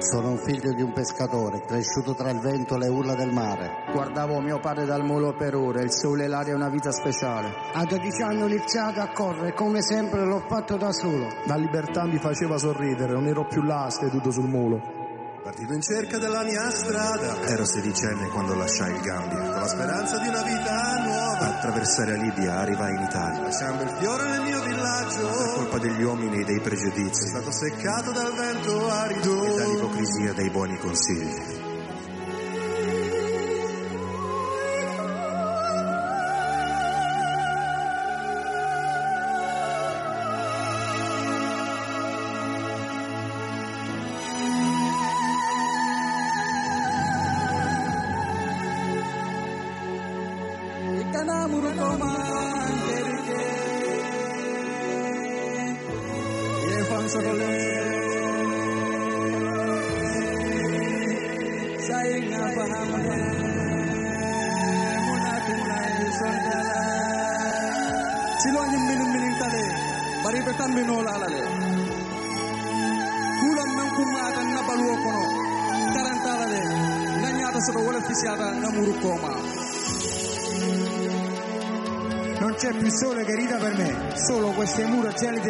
[0.00, 3.84] Sono un figlio di un pescatore, cresciuto tra il vento e le urla del mare.
[3.92, 7.52] Guardavo mio padre dal molo per ore, il sole e l'aria una vita speciale.
[7.74, 11.28] A 12 anni ho iniziato a correre, come sempre l'ho fatto da solo.
[11.44, 14.99] La libertà mi faceva sorridere, non ero più là seduto sul molo.
[15.42, 17.40] Partito in cerca della mia strada.
[17.46, 19.38] Ero sedicenne quando lasciai il Gambia.
[19.38, 21.56] Con la speranza di una vita nuova.
[21.56, 23.42] Attraversare la Libia, arrivai in Italia.
[23.42, 25.26] Lasciando il fiore nel mio villaggio.
[25.26, 27.24] Per colpa degli uomini e dei pregiudizi.
[27.24, 29.44] È stato seccato dal vento arido.
[29.44, 31.69] E dall'ipocrisia dei buoni consigli.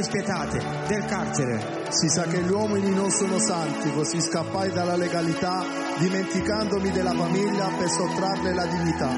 [0.00, 1.88] Mura gelide e spietate del carcere.
[1.90, 5.64] Si sa che gli uomini non sono santi, così scappai dalla legalità,
[5.98, 9.10] dimenticandomi della famiglia per sottrarle la dignità.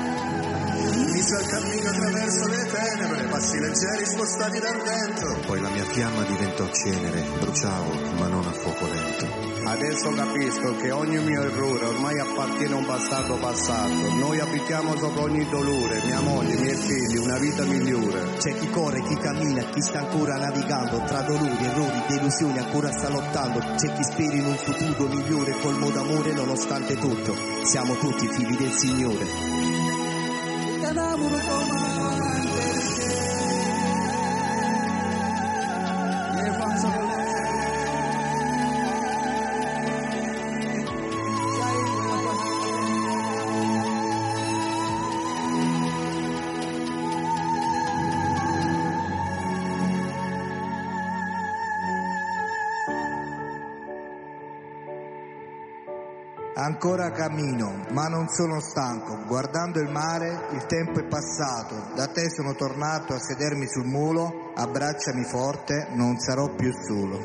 [0.94, 5.40] Inizio il cammino attraverso le tenebre, passi leggeri spostati dal vento.
[5.46, 9.52] Poi la mia fiamma diventò cenere, bruciavo, ma non a fuoco lento.
[9.64, 14.14] Adesso capisco che ogni mio errore ormai appartiene a un passato passato.
[14.14, 18.36] Noi abitiamo sopra ogni dolore, mia moglie, i miei figli, una vita migliore.
[18.38, 23.08] C'è chi corre, chi cammina, chi sta ancora navigando tra dolori, errori, delusioni, ancora sta
[23.08, 23.58] lottando.
[23.76, 27.34] C'è chi spera in un futuro migliore, colmo d'amore nonostante tutto.
[27.64, 29.82] Siamo tutti figli del Signore.
[56.62, 59.26] Ancora cammino, ma non sono stanco.
[59.26, 61.74] Guardando il mare, il tempo è passato.
[61.96, 64.52] Da te sono tornato a sedermi sul mulo.
[64.54, 67.18] Abbracciami forte, non sarò più solo.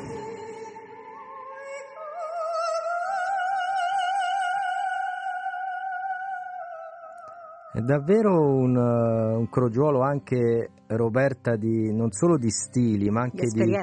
[7.74, 13.46] È davvero un, uh, un, crogiolo anche Roberta di non solo di stili ma anche
[13.46, 13.78] di, di,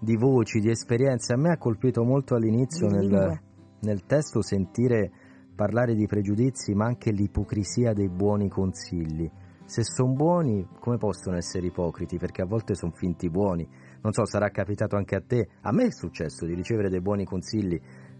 [0.00, 1.32] di voci, di esperienze.
[1.32, 3.46] A me ha colpito molto all'inizio nel,
[3.80, 5.10] nel testo sentire
[5.54, 9.28] parlare di pregiudizi, ma anche l'ipocrisia dei buoni consigli.
[9.64, 12.16] se sono buoni come possono essere ipocriti?
[12.16, 13.68] Perché a volte sono finti buoni.
[14.00, 15.48] Non so, sarà capitato anche a te.
[15.62, 17.78] A me è successo di ricevere dei buoni consigli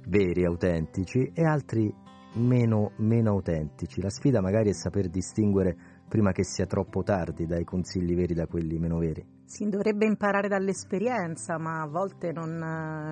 [0.09, 1.95] veri, autentici, e altri
[2.35, 4.03] meno, meno autentici.
[4.03, 5.77] La sfida magari è saper distinguere
[6.09, 9.25] prima che sia troppo tardi dai consigli veri da quelli meno veri.
[9.45, 12.57] Si dovrebbe imparare dall'esperienza, ma a volte non,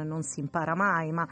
[0.04, 1.10] non si impara mai.
[1.12, 1.26] Ma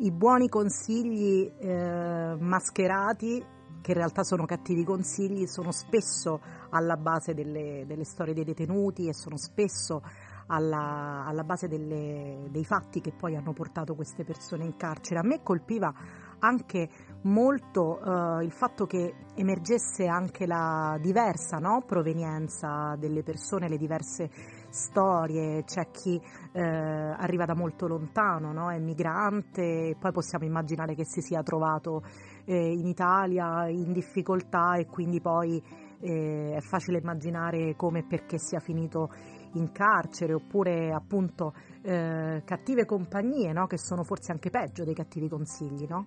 [0.00, 3.44] i buoni consigli eh, mascherati
[3.82, 6.40] che in realtà sono cattivi consigli, sono spesso
[6.70, 10.02] alla base delle, delle storie dei detenuti e sono spesso
[10.46, 15.20] alla, alla base delle, dei fatti che poi hanno portato queste persone in carcere.
[15.20, 15.92] A me colpiva
[16.40, 16.88] anche
[17.22, 21.82] molto eh, il fatto che emergesse anche la diversa no?
[21.86, 24.30] provenienza delle persone, le diverse
[24.70, 26.20] storie, c'è chi
[26.52, 28.70] eh, arriva da molto lontano, no?
[28.70, 32.02] è migrante, poi possiamo immaginare che si sia trovato
[32.44, 35.62] eh, in Italia in difficoltà e quindi poi
[36.00, 39.10] eh, è facile immaginare come e perché sia finito
[39.54, 41.52] in carcere oppure appunto
[41.82, 43.66] eh, cattive compagnie no?
[43.66, 46.06] che sono forse anche peggio dei cattivi consigli, no?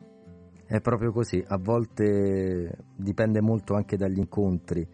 [0.66, 4.88] È proprio così, a volte dipende molto anche dagli incontri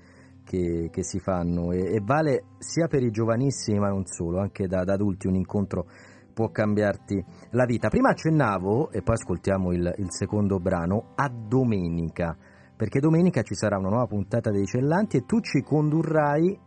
[0.50, 4.66] che, che si fanno e, e, vale sia per i giovanissimi ma non solo, anche
[4.66, 5.86] da, da, adulti un incontro
[6.34, 7.90] può cambiarti la vita.
[7.90, 12.36] Prima accennavo, e poi ascoltiamo il, il secondo brano, a domenica,
[12.76, 16.58] perché domenica ci sarà una nuova puntata dei Cellanti e tu ci condurrai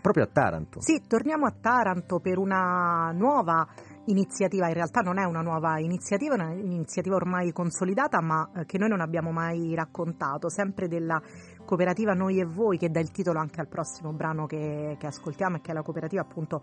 [0.00, 0.80] proprio a Taranto.
[0.80, 3.66] Sì, torniamo a Taranto per una nuova
[4.06, 8.78] iniziativa, in realtà non è una nuova iniziativa, è un'iniziativa ormai consolidata ma eh, che
[8.78, 11.20] noi non abbiamo mai raccontato, sempre della
[11.68, 15.56] cooperativa Noi e Voi che dà il titolo anche al prossimo brano che, che ascoltiamo
[15.56, 16.62] e che è la cooperativa appunto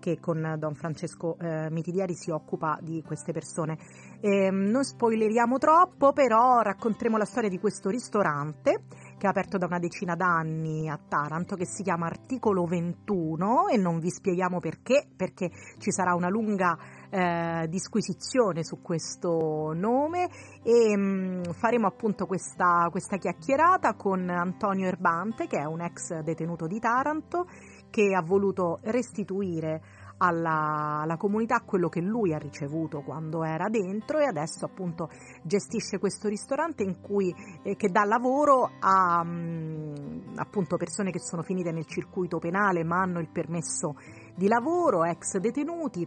[0.00, 3.76] che con Don Francesco eh, Mitidieri si occupa di queste persone.
[4.20, 8.84] E, ehm, non spoileriamo troppo, però racconteremo la storia di questo ristorante
[9.18, 13.76] che è aperto da una decina d'anni a Taranto, che si chiama Articolo 21 e
[13.76, 16.76] non vi spieghiamo perché, perché ci sarà una lunga
[17.10, 20.28] eh, disquisizione su questo nome
[20.62, 26.20] e mh, mm, faremo appunto questa, questa chiacchierata con Antonio Erbante, che è un ex
[26.20, 27.46] detenuto di Taranto,
[27.90, 29.80] che ha voluto restituire
[30.18, 35.10] alla, alla, comunità quello che lui ha ricevuto quando era dentro e adesso appunto
[35.42, 41.20] gestisce questo ristorante in cui, eh, che dà lavoro a mh, mm, appunto persone che
[41.20, 43.96] sono finite nel circuito penale ma hanno il permesso
[44.34, 46.06] di lavoro, ex detenuti,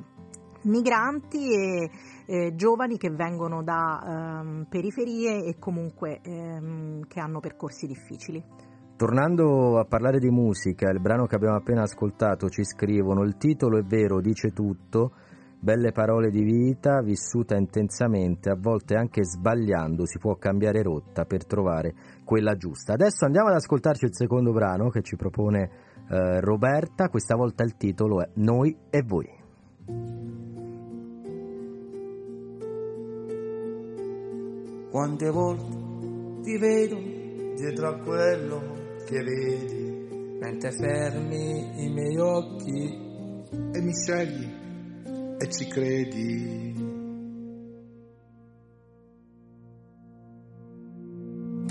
[0.64, 1.90] migranti e
[2.26, 8.44] eh, giovani che vengono da ehm, periferie e comunque ehm, che hanno percorsi difficili.
[8.95, 13.77] Tornando a parlare di musica, il brano che abbiamo appena ascoltato ci scrivono il titolo
[13.77, 15.14] è vero, dice tutto,
[15.57, 21.45] belle parole di vita vissuta intensamente, a volte anche sbagliando si può cambiare rotta per
[21.45, 21.94] trovare
[22.26, 22.94] quella giusta.
[22.94, 25.69] Adesso andiamo ad ascoltarci il secondo brano che ci propone
[26.10, 29.39] eh, Roberta, questa volta il titolo è Noi e voi.
[34.90, 36.98] Quante volte ti vedo
[37.56, 38.61] dietro a quello
[39.06, 43.07] che vedi mentre fermi i miei occhi
[43.72, 44.48] e mi scegli
[45.38, 46.98] e ci credi.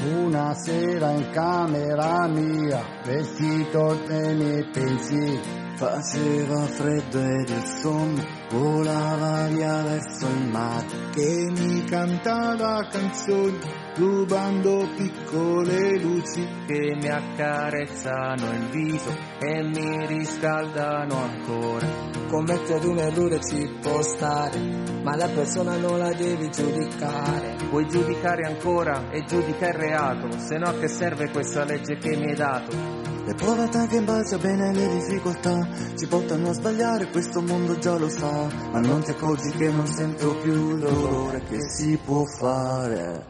[0.01, 9.46] Una sera in camera mia, vestito dei miei pensieri, faceva freddo ed il sonno volava
[9.46, 13.59] via verso il mare che mi cantava canzoni
[13.94, 21.86] rubando piccole luci che mi accarezzano il viso e mi riscaldano ancora.
[22.28, 24.59] Commettere un errore ci può stare,
[25.02, 27.56] ma la persona non la devi giudicare.
[27.70, 32.30] Vuoi giudicare ancora e giudica il reato, se no che serve questa legge che mi
[32.30, 33.18] hai dato?
[33.28, 35.68] Le povertà che in base a bene le difficoltà
[35.98, 39.86] ci portano a sbagliare, questo mondo già lo sa, ma non ti accorgi che non
[39.86, 43.26] sento più il dolore che si può fare.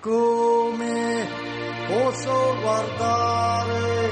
[0.00, 1.28] Come
[1.88, 4.10] posso guardare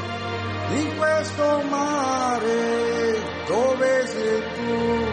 [0.77, 3.15] in questo mare
[3.47, 5.05] dove sei tu?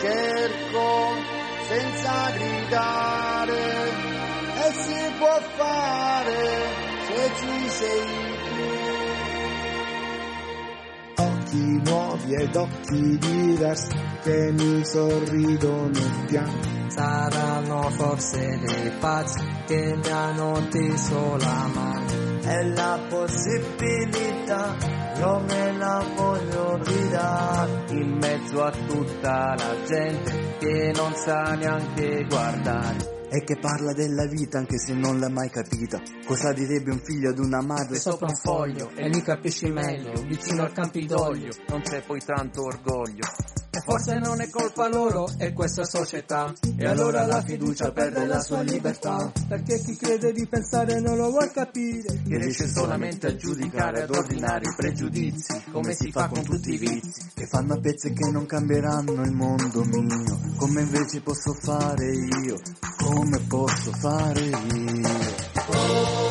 [0.00, 1.12] Cerco
[1.68, 4.03] senza gridare
[4.72, 6.62] si può fare
[7.06, 8.34] se ci sei
[11.54, 16.72] occhi nuovi ed occhi diversi che mi sorridono piano.
[16.88, 22.40] Saranno forse dei pazzi che mi hanno teso la mano.
[22.42, 24.76] È la possibilità,
[25.18, 27.84] io me la voglio ridare.
[27.90, 34.26] In mezzo a tutta la gente che non sa neanche guardare e che parla della
[34.26, 36.00] vita anche se non l'ha mai capita.
[36.24, 37.98] Cosa direbbe un figlio ad una madre?
[37.98, 43.26] Sopra un foglio e mi capisci meglio, vicino al Campidoglio, non c'è poi tanto orgoglio.
[43.82, 46.52] Forse non è colpa loro, è questa società.
[46.76, 49.32] E allora la fiducia perde la sua libertà.
[49.48, 52.22] Perché chi crede di pensare non lo vuol capire.
[52.26, 56.78] Che riesce solamente a giudicare, ad ordinare i pregiudizi, come si fa con tutti i
[56.78, 57.30] vizi.
[57.34, 60.38] Che fanno a pezzi che non cambieranno il mondo mio.
[60.56, 62.60] Come invece posso fare io?
[62.96, 65.08] Come posso fare io?
[65.66, 66.23] Posso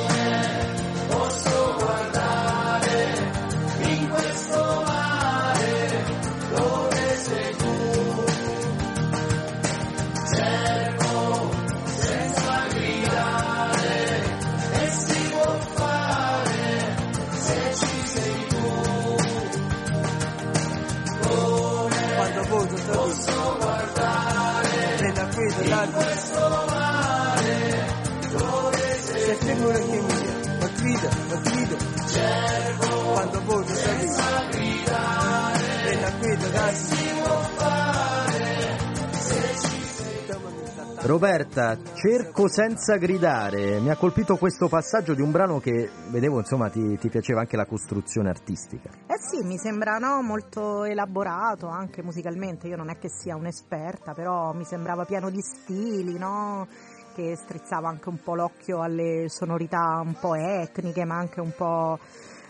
[41.05, 43.81] Roberta, cerco senza gridare.
[43.81, 47.57] Mi ha colpito questo passaggio di un brano che vedevo, insomma, ti, ti piaceva anche
[47.57, 48.89] la costruzione artistica.
[49.07, 54.13] Eh sì, mi sembra no, molto elaborato anche musicalmente, io non è che sia un'esperta,
[54.13, 56.67] però mi sembrava pieno di stili, no?
[57.13, 61.99] che strizzava anche un po' l'occhio alle sonorità un po' etniche ma anche un po'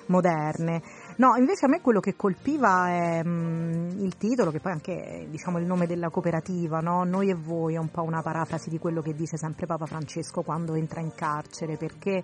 [0.07, 0.81] moderne.
[1.17, 5.59] No, invece a me quello che colpiva è mm, il titolo, che poi anche diciamo,
[5.59, 7.03] il nome della cooperativa, no?
[7.03, 10.41] Noi e voi, è un po' una parafrasi di quello che dice sempre Papa Francesco
[10.41, 12.23] quando entra in carcere, perché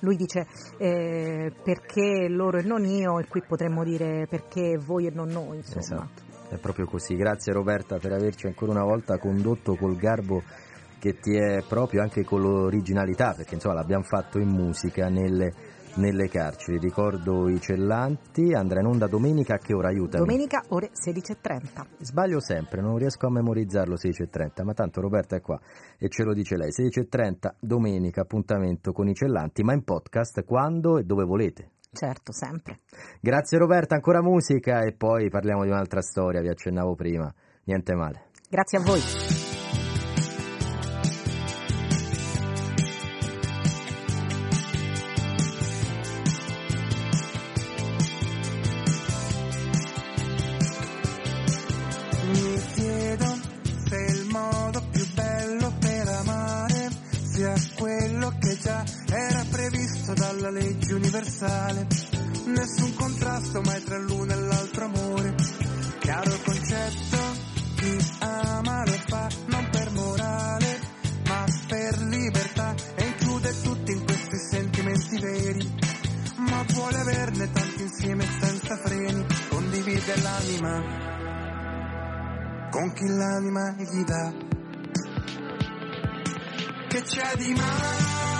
[0.00, 0.46] lui dice
[0.78, 5.58] eh, perché loro e non io, e qui potremmo dire perché voi e non noi,
[5.58, 5.80] insomma.
[5.80, 7.14] Esatto, è proprio così.
[7.14, 10.42] Grazie Roberta per averci ancora una volta condotto col garbo
[10.98, 15.52] che ti è proprio anche con l'originalità, perché insomma l'abbiamo fatto in musica nelle,
[15.96, 16.78] nelle carceri.
[16.78, 20.24] Ricordo i cellanti, andrà in onda domenica a che ora aiutami?
[20.24, 21.86] Domenica ore 16.30.
[21.98, 25.60] Sbaglio sempre, non riesco a memorizzarlo 16.30, ma tanto Roberta è qua
[25.98, 26.70] e ce lo dice lei.
[26.70, 31.70] 16.30 domenica appuntamento con i cellanti, ma in podcast quando e dove volete.
[31.92, 32.80] Certo, sempre.
[33.20, 37.32] Grazie Roberta, ancora musica e poi parliamo di un'altra storia, vi accennavo prima.
[37.64, 38.28] Niente male.
[38.48, 39.49] Grazie a voi.
[60.40, 61.86] Dalla legge universale.
[62.46, 65.34] Nessun contrasto mai tra l'uno e l'altro amore.
[65.98, 67.18] Chiaro il concetto,
[67.76, 70.80] chi ama lo fa non per morale,
[71.26, 75.78] ma per libertà e include tutti in questi sentimenti veri.
[76.36, 81.08] Ma vuole averne tanti insieme senza freni, condivide l'anima
[82.70, 84.32] con chi l'anima gli dà.
[86.88, 88.39] Che c'è di male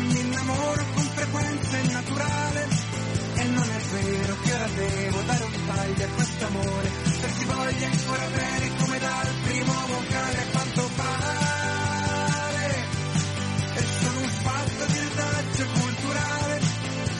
[0.00, 2.68] mi innamoro con frequenza è naturale.
[3.34, 6.90] E non è vero che ora devo dare un taglio a quest'amore
[7.20, 12.74] se ti voglio ancora bene come dal primo vocale quanto pare
[13.74, 16.60] e sono un fatto di retaggio culturale.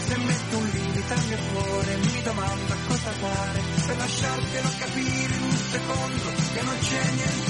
[0.06, 3.60] Se metto un limite al mio cuore mi domando cosa fare.
[3.86, 7.49] Per lasciartelo capire in un secondo che non c'è niente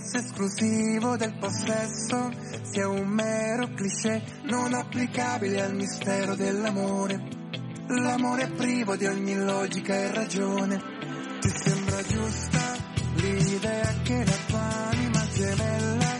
[0.00, 2.30] senso esclusivo del possesso
[2.62, 7.22] sia un mero cliché non applicabile al mistero dell'amore.
[7.86, 10.82] L'amore è privo di ogni logica e ragione.
[11.40, 12.76] Ti sembra giusta
[13.16, 16.18] l'idea che la tua anima gemella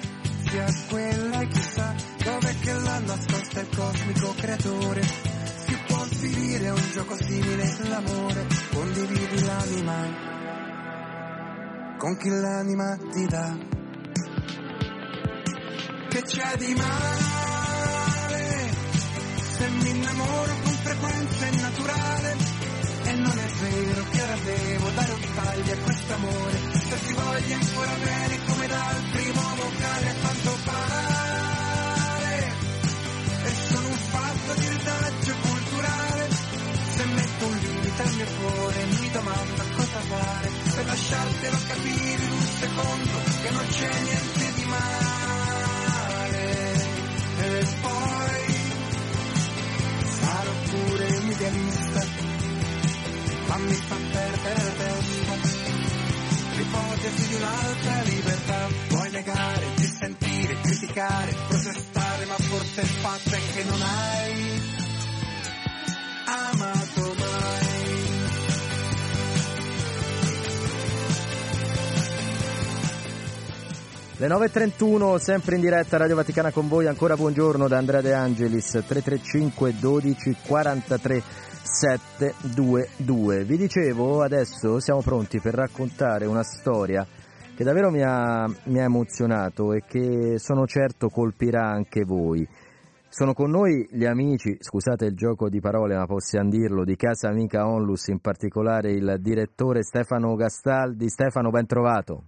[0.49, 5.03] sia quella e chissà dove che l'ha nascosta il cosmico creatore.
[5.03, 10.34] Si può finire un gioco simile l'amore, condividi l'anima
[12.05, 13.57] con chi l'anima ti dà.
[16.11, 18.43] Che c'è di male
[19.57, 22.37] se mi innamoro con frequenza naturale?
[23.05, 26.59] E non è vero che ora devo dare un taglio a quest'amore
[26.89, 30.94] se ti voglio ancora bene come dal primo vocale a quanto pare
[37.95, 43.19] un limite al mio cuore mi domando cosa fare per lasciartelo capire in un secondo
[43.43, 44.93] che non c'è niente di male
[47.37, 48.55] e poi
[50.19, 52.07] sarò pure mio idealista,
[53.47, 55.63] ma mi fa perdere tempo.
[56.57, 63.65] L'ipotesi di un'altra libertà, puoi negare, dissentire, criticare, protestare, ma forse il fatto è che
[63.65, 64.63] non hai
[66.27, 67.24] amato mai.
[74.17, 78.71] Le 9.31, sempre in diretta Radio Vaticana con voi, ancora buongiorno da Andrea De Angelis,
[78.71, 81.21] 335 12 43
[81.65, 83.43] 722.
[83.43, 87.05] Vi dicevo, adesso siamo pronti per raccontare una storia
[87.57, 92.47] che davvero mi ha, mi ha emozionato e che sono certo colpirà anche voi.
[93.09, 97.31] Sono con noi gli amici, scusate il gioco di parole ma possiamo dirlo, di Casa
[97.31, 101.09] Amica Onlus, in particolare il direttore Stefano Gastaldi.
[101.09, 102.27] Stefano, ben trovato.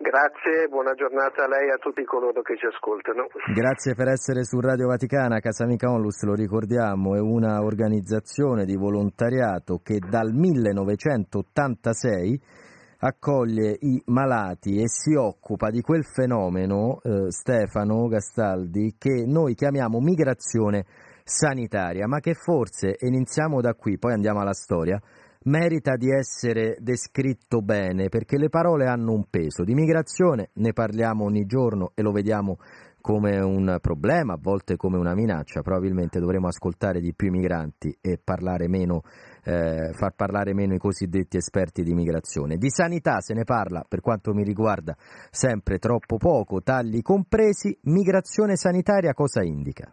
[0.00, 3.26] Grazie, buona giornata a lei e a tutti coloro che ci ascoltano.
[3.52, 5.40] Grazie per essere su Radio Vaticana.
[5.40, 12.40] Casa Amica Onlus, lo ricordiamo, è una organizzazione di volontariato che dal 1986
[13.00, 19.98] accoglie i malati e si occupa di quel fenomeno, eh, Stefano Gastaldi, che noi chiamiamo
[19.98, 20.86] migrazione
[21.24, 25.02] sanitaria, ma che forse, e iniziamo da qui, poi andiamo alla storia,
[25.44, 29.64] merita di essere descritto bene perché le parole hanno un peso.
[29.64, 32.58] Di migrazione ne parliamo ogni giorno e lo vediamo
[33.00, 35.62] come un problema, a volte come una minaccia.
[35.62, 39.02] Probabilmente dovremo ascoltare di più i migranti e parlare meno,
[39.44, 42.56] eh, far parlare meno i cosiddetti esperti di migrazione.
[42.56, 44.96] Di sanità se ne parla, per quanto mi riguarda,
[45.30, 47.78] sempre troppo poco, tagli compresi.
[47.84, 49.90] Migrazione sanitaria cosa indica?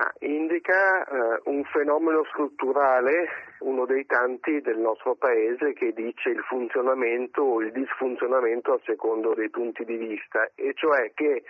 [0.00, 3.28] Ma indica eh, un fenomeno strutturale,
[3.58, 9.34] uno dei tanti del nostro paese che dice il funzionamento o il disfunzionamento a secondo
[9.34, 11.42] dei punti di vista, e cioè che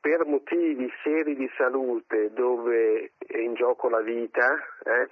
[0.00, 4.52] per motivi seri di salute dove è in gioco la vita,
[4.82, 5.08] eh,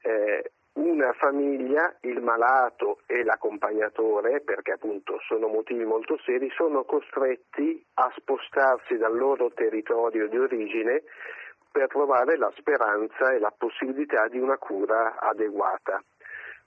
[0.00, 7.84] eh, una famiglia, il malato e l'accompagnatore, perché appunto sono motivi molto seri, sono costretti
[7.94, 11.02] a spostarsi dal loro territorio di origine
[11.70, 16.02] per trovare la speranza e la possibilità di una cura adeguata.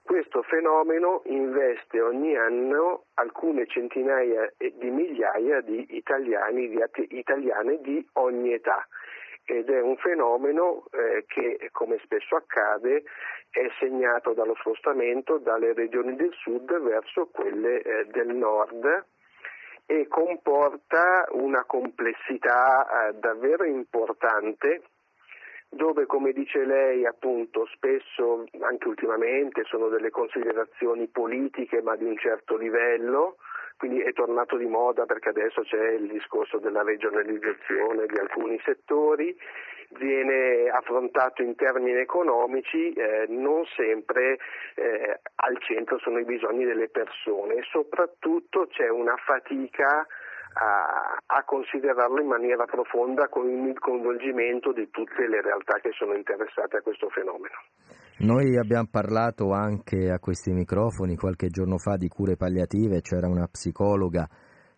[0.02, 8.54] Questo fenomeno investe ogni anno alcune centinaia di migliaia di italiani, di italiane di ogni
[8.54, 8.88] età
[9.46, 13.04] ed è un fenomeno eh, che, come spesso accade,
[13.50, 19.06] è segnato dallo spostamento dalle regioni del sud verso quelle eh, del nord
[19.92, 24.84] e comporta una complessità eh, davvero importante
[25.68, 32.16] dove come dice lei appunto spesso anche ultimamente sono delle considerazioni politiche ma di un
[32.20, 33.38] certo livello,
[33.80, 39.34] quindi è tornato di moda perché adesso c'è il discorso della regionalizzazione di alcuni settori,
[39.92, 44.38] viene affrontato in termini economici, eh, non sempre
[44.76, 50.06] eh, al centro sono i bisogni delle persone e soprattutto c'è una fatica
[50.56, 56.16] a, a, considerarlo in maniera profonda con il coinvolgimento di tutte le realtà che sono
[56.16, 57.56] interessate a questo fenomeno.
[58.22, 63.48] Noi abbiamo parlato anche a questi microfoni qualche giorno fa di cure palliative, c'era una
[63.48, 64.28] psicologa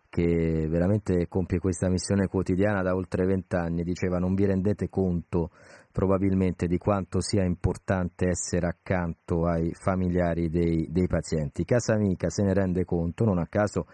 [0.08, 5.50] che veramente compie questa missione quotidiana da oltre vent'anni, diceva non vi rendete conto
[5.90, 11.64] probabilmente di quanto sia importante essere accanto ai familiari dei, dei pazienti.
[11.64, 13.86] Casa Amica se ne rende conto, non a caso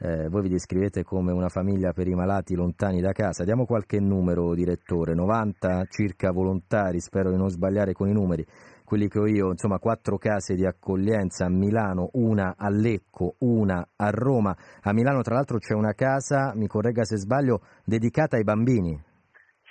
[0.00, 3.44] eh, voi vi descrivete come una famiglia per i malati lontani da casa.
[3.44, 8.46] Diamo qualche numero, direttore, 90 circa volontari, spero di non sbagliare con i numeri,
[8.88, 13.86] quelli che ho io, insomma quattro case di accoglienza a Milano, una a Lecco, una
[13.96, 14.56] a Roma.
[14.82, 18.98] A Milano tra l'altro c'è una casa, mi corregga se sbaglio, dedicata ai bambini.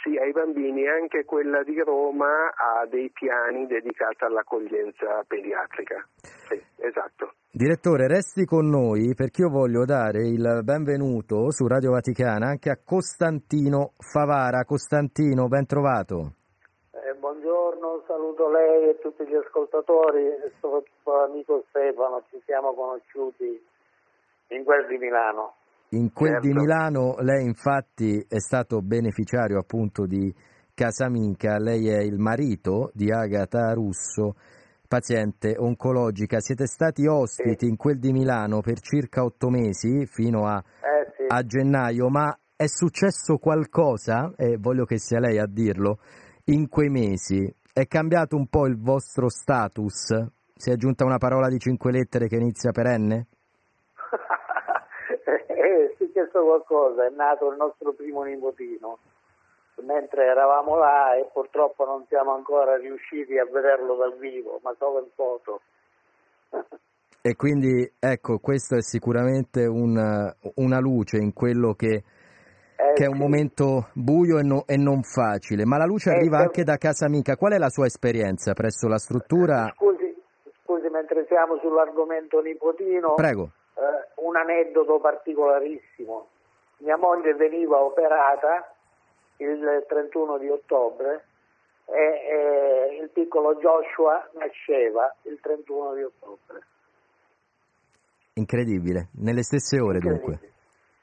[0.03, 6.07] Sì, ai bambini, anche quella di Roma ha dei piani dedicati all'accoglienza pediatrica.
[6.47, 7.33] Sì, esatto.
[7.49, 12.77] Direttore, resti con noi perché io voglio dare il benvenuto su Radio Vaticana anche a
[12.85, 14.63] Costantino Favara.
[14.63, 16.33] Costantino, ben trovato.
[16.91, 18.03] Eh, buongiorno,
[18.37, 23.59] saluto lei e tutti gli ascoltatori e soprattutto l'amico Stefano, ci siamo conosciuti
[24.49, 25.55] in quel di Milano.
[25.89, 26.47] In quel certo.
[26.47, 30.33] di Milano lei infatti è stato beneficiario appunto di
[30.73, 34.35] Casamica, lei è il marito di Agata Russo
[34.87, 36.39] paziente oncologica.
[36.39, 37.71] Siete stati ospiti sì.
[37.71, 41.25] in quel di Milano per circa otto mesi fino a, eh, sì.
[41.27, 45.99] a gennaio, ma è successo qualcosa, e voglio che sia lei a dirlo,
[46.45, 47.53] in quei mesi?
[47.77, 50.07] È cambiato un po' il vostro status?
[50.55, 53.11] Si è aggiunta una parola di cinque lettere che inizia per N?
[55.45, 58.97] è successo qualcosa, è nato il nostro primo nipotino.
[59.83, 65.01] mentre eravamo là e purtroppo non siamo ancora riusciti a vederlo dal vivo, ma solo
[65.01, 65.61] in foto.
[67.21, 72.03] E quindi ecco, questo è sicuramente un, una luce in quello che,
[72.89, 73.19] Eh, che è un sì.
[73.21, 76.77] momento buio e, no- e non facile, ma la luce Eh, arriva se- anche da
[76.77, 77.35] casa amica.
[77.35, 79.71] Qual è la sua esperienza presso la struttura?
[79.75, 80.15] Scusi,
[80.63, 83.51] scusi, mentre siamo sull'argomento nipotino, Prego.
[83.75, 86.27] eh, un aneddoto particolarissimo.
[86.79, 88.71] Mia moglie veniva operata
[89.37, 91.25] il 31 di ottobre
[91.85, 96.61] e, e il piccolo Joshua nasceva il 31 di ottobre.
[98.33, 100.39] Incredibile, nelle stesse ore dunque.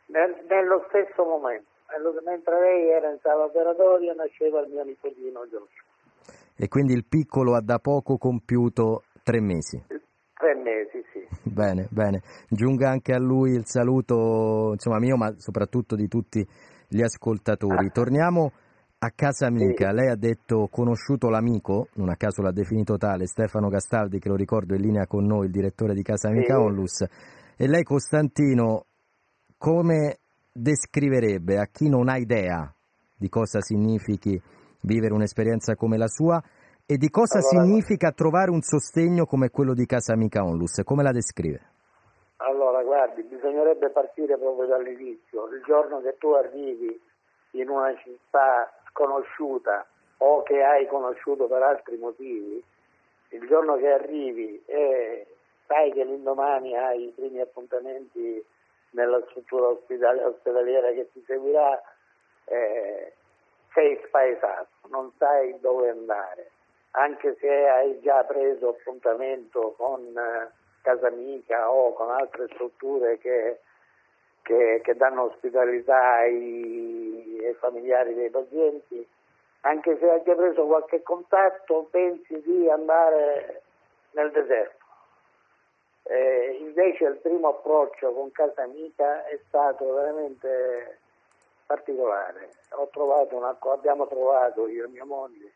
[0.07, 1.67] Nel- nello stesso momento,
[1.97, 5.69] Nello- mentre lei era in sala operatoria nasceva il mio nipotino Joshua.
[6.57, 9.83] E quindi il piccolo ha da poco compiuto tre mesi.
[9.87, 11.23] Tre mesi, sì.
[11.49, 12.23] Bene, bene.
[12.49, 16.45] Giunga anche a lui il saluto, insomma, mio, ma soprattutto di tutti
[16.89, 17.91] gli ascoltatori.
[17.91, 18.53] Torniamo
[18.99, 19.93] a casa amica.
[19.93, 24.37] Lei ha detto conosciuto l'amico, non a caso l'ha definito tale, Stefano Castaldi, che lo
[24.37, 26.61] ricordo in linea con noi, il direttore di Casa Amica Sì.
[26.61, 27.01] Onlus.
[27.57, 28.87] E lei, Costantino,
[29.59, 30.19] come
[30.57, 32.73] descriverebbe a chi non ha idea
[33.19, 34.41] di cosa significhi
[34.83, 36.41] vivere un'esperienza come la sua
[36.87, 40.83] e di cosa Allora- significa trovare un sostegno come quello di Casa Amica Onlus?
[40.85, 41.73] Come la descrive?
[42.37, 45.49] Allora, guardi, bisognerebbe partire proprio dall'inizio.
[45.49, 47.01] Il giorno che tu arrivi
[47.53, 49.87] in una città sconosciuta
[50.19, 52.63] o che hai conosciuto per altri motivi,
[53.31, 55.27] il giorno che arrivi e
[55.67, 58.45] sai che l'indomani hai i primi appuntamenti
[58.95, 61.81] nella struttura ospitali- ospedaliera che ti seguirà,
[62.47, 63.13] eh,
[63.73, 66.51] sei spaesato, non sai dove andare,
[66.93, 70.51] anche se hai già preso appuntamento con eh,
[70.83, 73.61] Casa Amica o con altre strutture che,
[74.43, 79.07] che- che danno ospitalità ai, ai familiari dei pazienti,
[79.63, 83.63] anche se hai già preso qualche contatto, pensi di andare
[84.13, 84.84] nel deserto.
[86.07, 90.99] Eh, invece il primo approccio con Casa Amica è stato veramente
[91.67, 92.51] particolare.
[93.31, 95.53] Una- abbiamo trovato io e mia moglie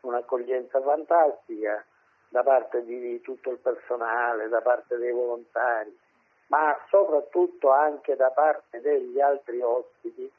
[0.00, 1.84] un'accoglienza fantastica
[2.28, 5.96] da parte di tutto il personale, da parte dei volontari,
[6.48, 10.30] ma soprattutto anche da parte degli altri ospiti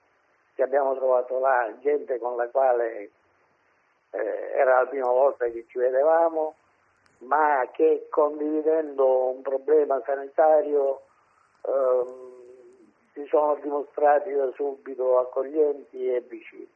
[0.56, 3.12] che abbiamo trovato là, gente con la quale
[4.12, 6.56] eh, era la prima volta che ci vedevamo,
[7.20, 11.02] ma che condividendo un problema sanitario
[11.66, 12.30] ehm,
[13.14, 16.68] si sono dimostrati da subito accoglienti e vicini.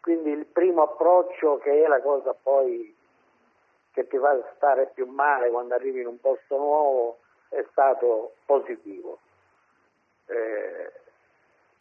[0.00, 2.94] Quindi il primo approccio, che è la cosa poi
[3.90, 9.18] che ti fa stare più male quando arrivi in un posto nuovo, è stato positivo.
[10.26, 10.92] Eh,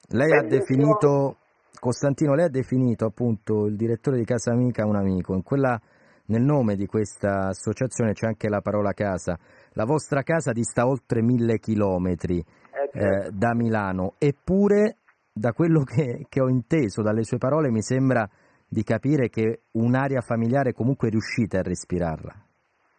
[0.09, 1.37] Lei ha definito,
[1.79, 5.33] Costantino, lei ha definito appunto il direttore di Casa Amica un amico.
[5.33, 5.79] In quella,
[6.27, 9.37] nel nome di questa associazione c'è anche la parola casa.
[9.73, 13.27] La vostra casa dista oltre mille chilometri eh, certo.
[13.27, 14.97] eh, da Milano, eppure
[15.33, 18.27] da quello che, che ho inteso dalle sue parole mi sembra
[18.67, 22.33] di capire che un'area familiare comunque riuscite a respirarla.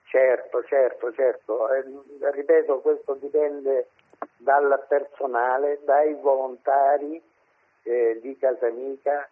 [0.04, 1.68] Certo, certo, certo.
[1.72, 3.88] Eh, ripeto, questo dipende
[4.36, 7.20] dal personale, dai volontari
[7.82, 9.28] eh, di Casamica,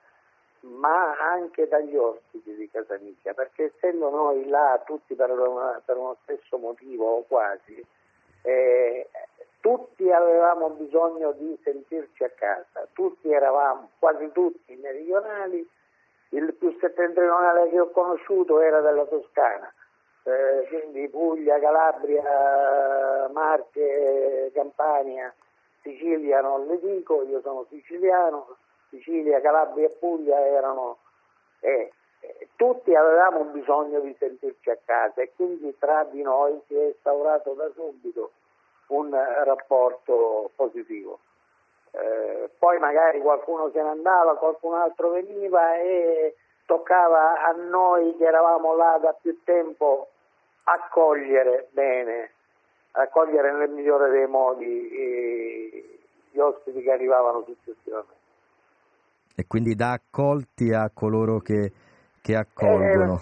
[0.62, 6.16] ma anche dagli ospiti di Casamica, perché essendo noi là tutti per, una- per uno
[6.22, 7.84] stesso motivo o quasi,
[8.42, 9.08] eh,
[9.60, 15.68] tutti avevamo bisogno di sentirci a casa, tutti eravamo, quasi tutti meridionali,
[16.30, 19.72] il più settentrionale che ho conosciuto era della Toscana,
[20.24, 25.32] eh, quindi Puglia, Calabria, Marche, Campania,
[25.82, 28.56] Sicilia non le dico, io sono siciliano,
[28.92, 30.98] Sicilia, Calabria e Puglia erano...
[31.60, 31.90] eh,
[32.20, 36.84] eh, tutti avevamo bisogno di sentirci a casa e quindi tra di noi si è
[36.88, 38.32] instaurato da subito
[38.88, 41.18] un eh, rapporto positivo.
[41.90, 46.36] Eh, poi magari qualcuno se ne andava, qualcun altro veniva e
[46.66, 50.08] toccava a noi che eravamo là da più tempo
[50.64, 52.30] accogliere bene,
[52.92, 55.90] accogliere nel migliore dei modi
[56.30, 58.21] gli ospiti che arrivavano successivamente.
[59.34, 61.72] E quindi dà accolti a coloro che,
[62.20, 63.18] che accolgono.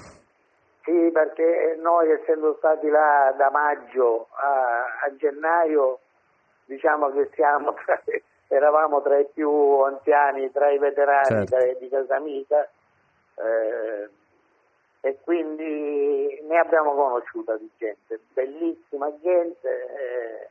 [0.82, 6.00] Sì, perché noi essendo stati là da maggio a, a gennaio,
[6.64, 8.02] diciamo che siamo tra-
[8.48, 9.50] eravamo tra i più
[9.82, 11.78] anziani, tra i veterani Certo.
[11.78, 12.68] di Casamica
[13.36, 14.10] eh,
[15.02, 20.48] e quindi ne abbiamo conosciuta di gente, bellissima gente, eh,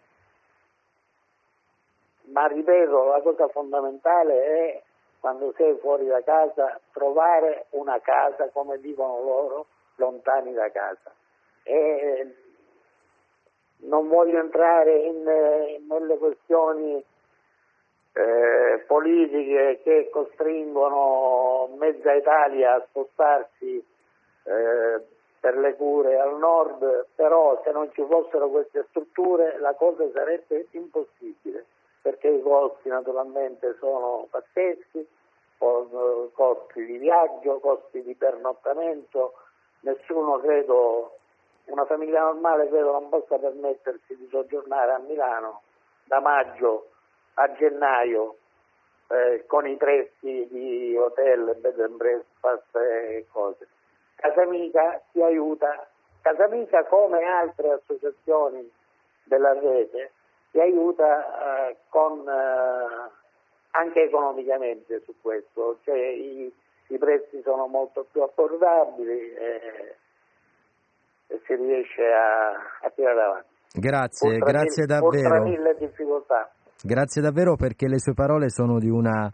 [2.32, 4.82] ma ripeto, la cosa fondamentale è
[5.20, 9.66] quando sei fuori da casa, trovare una casa, come dicono loro,
[9.96, 11.14] lontani da casa.
[11.64, 12.36] E
[13.82, 15.24] non voglio entrare in,
[15.88, 17.04] nelle questioni
[18.14, 23.86] eh, politiche che costringono mezza Italia a spostarsi
[24.44, 25.02] eh,
[25.40, 30.68] per le cure al nord, però se non ci fossero queste strutture la cosa sarebbe
[30.72, 31.66] impossibile,
[32.10, 35.08] perché i costi naturalmente sono pazzeschi,
[35.60, 39.34] costi di viaggio, costi di pernottamento,
[39.82, 41.18] nessuno credo,
[41.66, 45.62] una famiglia normale credo non possa permettersi di soggiornare a Milano
[46.06, 46.88] da maggio
[47.36, 48.38] a gennaio
[49.10, 53.68] eh, con i prezzi di hotel, bed and breakfast e cose.
[54.16, 55.88] Casamica ti aiuta,
[56.22, 58.68] Casamica come altre associazioni
[59.26, 60.14] della rete
[60.52, 63.12] ti aiuta eh, con, eh,
[63.72, 66.52] anche economicamente su questo, cioè i,
[66.88, 69.96] i, prezzi sono molto più abbordabili e,
[71.28, 72.52] e si riesce a,
[72.82, 73.58] a tirare avanti.
[73.74, 75.44] Grazie, grazie mille, davvero.
[75.44, 76.52] mille difficoltà.
[76.82, 79.32] Grazie davvero perché le sue parole sono di una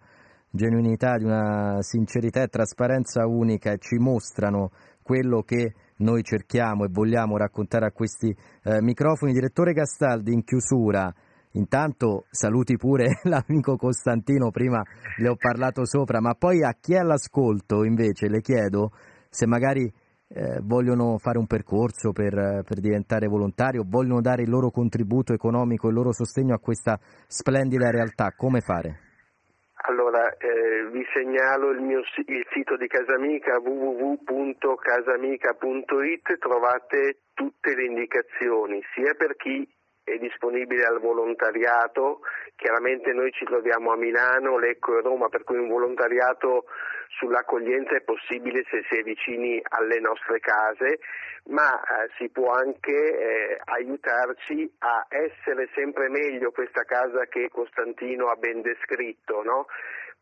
[0.50, 4.72] genuinità, di una sincerità e trasparenza unica e ci mostrano
[5.04, 9.32] quello che noi cerchiamo e vogliamo raccontare a questi eh, microfoni.
[9.32, 11.14] Direttore Castaldi, in chiusura,
[11.52, 14.82] intanto saluti pure l'amico Costantino, prima
[15.18, 18.92] le ho parlato sopra, ma poi a chi è all'ascolto invece le chiedo
[19.30, 19.92] se magari
[20.28, 25.88] eh, vogliono fare un percorso per, per, diventare volontario, vogliono dare il loro contributo economico,
[25.88, 29.05] il loro sostegno a questa splendida realtà, come fare?
[29.88, 38.82] Allora, eh, vi segnalo il, mio, il sito di Casamica www.casamica.it, trovate tutte le indicazioni,
[38.96, 39.64] sia per chi
[40.06, 42.22] è disponibile al volontariato,
[42.56, 46.66] chiaramente noi ci troviamo a Milano, Lecco e Roma, per cui un volontariato
[47.18, 51.00] sull'accoglienza è possibile se si è vicini alle nostre case,
[51.46, 58.28] ma eh, si può anche eh, aiutarci a essere sempre meglio questa casa che Costantino
[58.28, 59.66] ha ben descritto, no?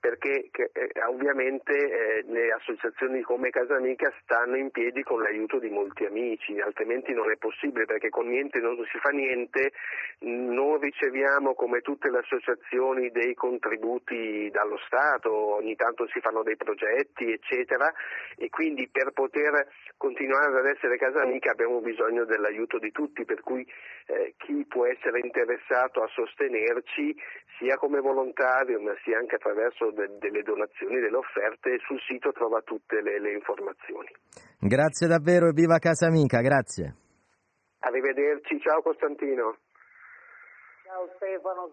[0.03, 5.69] Perché che, eh, ovviamente eh, le associazioni come Casamica stanno in piedi con l'aiuto di
[5.69, 9.71] molti amici, altrimenti non è possibile perché con niente non si fa niente,
[10.19, 16.57] non riceviamo come tutte le associazioni dei contributi dallo Stato, ogni tanto si fanno dei
[16.57, 17.89] progetti eccetera
[18.35, 23.65] e quindi per poter continuare ad essere Casamica abbiamo bisogno dell'aiuto di tutti, per cui
[24.07, 27.15] eh, chi può essere interessato a sostenerci
[27.57, 32.61] sia come volontario ma sia anche attraverso de- delle donazioni, delle offerte, sul sito trova
[32.61, 34.09] tutte le, le informazioni.
[34.59, 36.95] Grazie davvero e viva Casa Amica, grazie.
[37.79, 39.57] Arrivederci, ciao Costantino.
[40.83, 41.69] Ciao Stefano,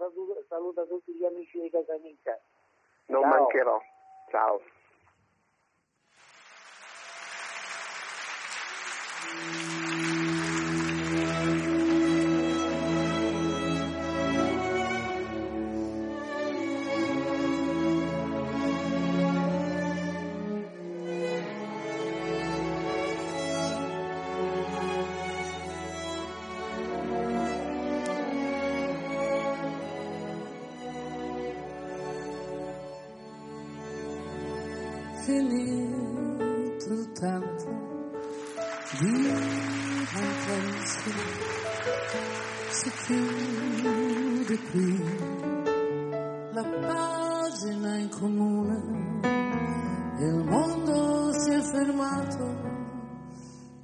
[0.48, 2.38] saluta, tutti gli amici di Casa Amica.
[3.06, 3.30] Non ciao.
[3.30, 3.80] mancherò,
[4.30, 4.60] ciao.
[9.30, 9.79] finito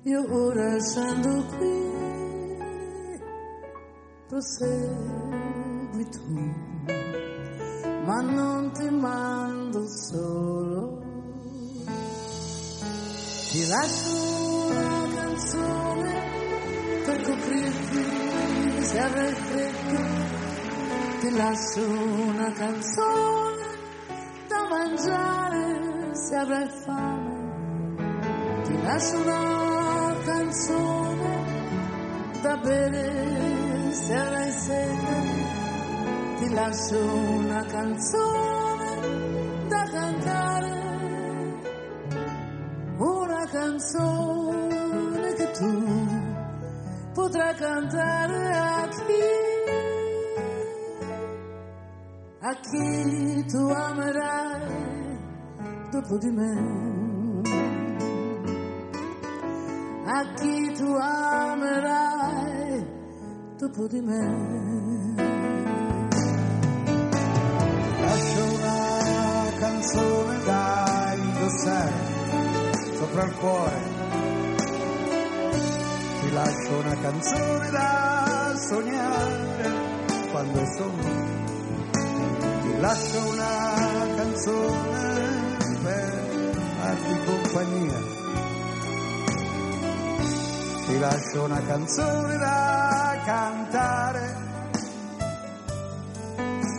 [0.08, 1.74] io ora scendo qui
[4.28, 6.54] prosegui tu
[8.04, 11.02] ma non ti mando solo
[13.50, 16.12] ti lascio una canzone
[17.04, 20.00] per coprirti se avrai freddo.
[21.20, 23.66] Ti lascio una canzone
[24.48, 28.04] da mangiare se avrai fame.
[28.64, 29.75] Ti lascio una
[30.26, 31.34] canzone
[32.42, 35.16] da bere se avrai sete.
[36.38, 36.98] Ti lascio
[37.38, 38.90] una canzone
[39.68, 40.76] da cantare
[42.98, 45.84] una canzone che tu
[47.12, 49.24] potrai cantare a chi,
[52.40, 55.18] a chi tu amerai
[55.90, 57.05] dopo di me,
[60.18, 62.86] a chi tu amerai
[63.58, 65.14] dopo di me.
[68.00, 71.92] Lascio una canzone da indossare
[72.96, 73.80] sopra il cuore.
[76.20, 79.70] Ti lascio una canzone da sognare
[80.30, 81.24] quando sogno.
[82.62, 88.15] Ti lascio una canzone per farti compagnia.
[90.86, 94.36] Ti lascio una canzone da cantare,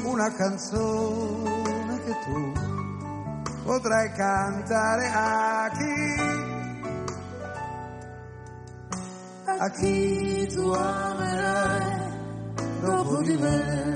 [0.06, 2.54] una canzone che tu
[3.66, 6.22] potrai cantare a chi,
[9.46, 12.12] a chi tu amerai
[12.80, 13.88] dopo di me.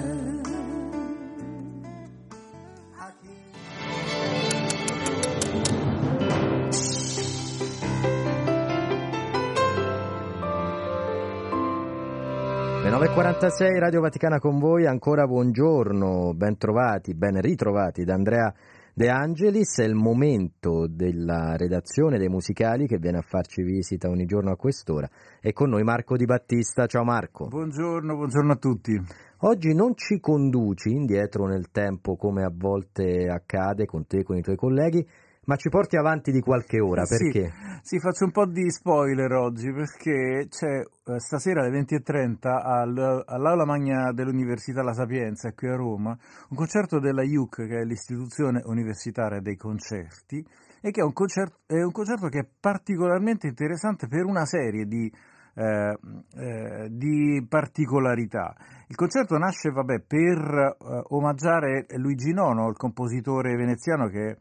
[12.92, 18.54] Le 9.46 Radio Vaticana con voi, ancora buongiorno, ben trovati, ben ritrovati da Andrea
[18.94, 24.26] De Angelis, è il momento della redazione dei musicali che viene a farci visita ogni
[24.26, 25.10] giorno a quest'ora
[25.40, 27.48] e con noi Marco Di Battista, ciao Marco.
[27.48, 29.02] Buongiorno, buongiorno a tutti.
[29.44, 34.36] Oggi non ci conduci indietro nel tempo come a volte accade con te e con
[34.36, 35.08] i tuoi colleghi,
[35.46, 37.52] ma ci porti avanti di qualche ora, perché?
[37.82, 43.24] Sì, sì faccio un po' di spoiler oggi perché c'è eh, stasera alle 20.30 al,
[43.26, 46.16] all'Aula Magna dell'Università La Sapienza qui a Roma
[46.50, 50.46] un concerto della IUC che è l'istituzione universitaria dei concerti
[50.80, 54.86] e che è un concerto, è un concerto che è particolarmente interessante per una serie
[54.86, 55.12] di,
[55.56, 55.98] eh,
[56.36, 58.56] eh, di particolarità.
[58.88, 64.38] Il concerto nasce vabbè, per eh, omaggiare Luigi Nono, il compositore veneziano che eh,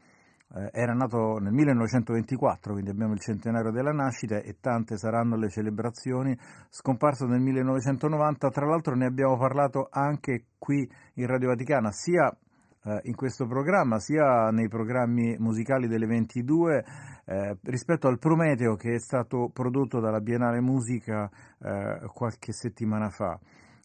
[0.72, 6.36] era nato nel 1924, quindi abbiamo il centenario della nascita e tante saranno le celebrazioni,
[6.68, 12.36] scomparso nel 1990, tra l'altro ne abbiamo parlato anche qui in Radio Vaticana, sia
[12.82, 16.84] eh, in questo programma, sia nei programmi musicali delle 22,
[17.26, 21.28] eh, rispetto al Prometeo che è stato prodotto dalla Biennale Musica
[21.58, 23.38] eh, qualche settimana fa.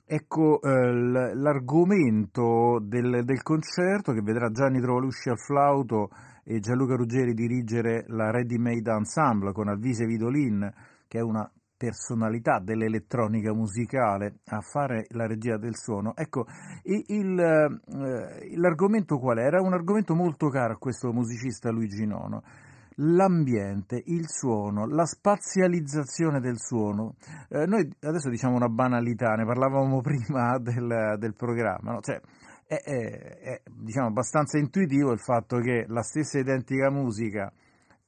[0.07, 0.93] Ecco eh,
[1.33, 6.09] l'argomento del, del, concerto che vedrà Gianni Trovalusci al flauto
[6.47, 10.71] e Gianluca Ruggeri dirigere la Ready Made Ensemble con Alvise Vidolin,
[11.07, 16.15] che è una personalità dell'elettronica musicale a fare la regia del suono.
[16.15, 16.45] Ecco,
[16.83, 19.59] il, eh, l'argomento qual era?
[19.59, 22.43] Un argomento molto caro a questo musicista Luigi Nono.
[22.99, 27.15] L'ambiente, il suono, la spazializzazione del suono.
[27.49, 31.99] Eh, noi adesso diciamo una banalità, ne parlavamo prima del, del programma, no?
[32.01, 32.21] cioè,
[32.65, 37.51] è, è, è diciamo, abbastanza intuitivo il fatto che la stessa identica musica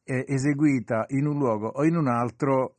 [0.09, 2.77] eseguita in un luogo o in un altro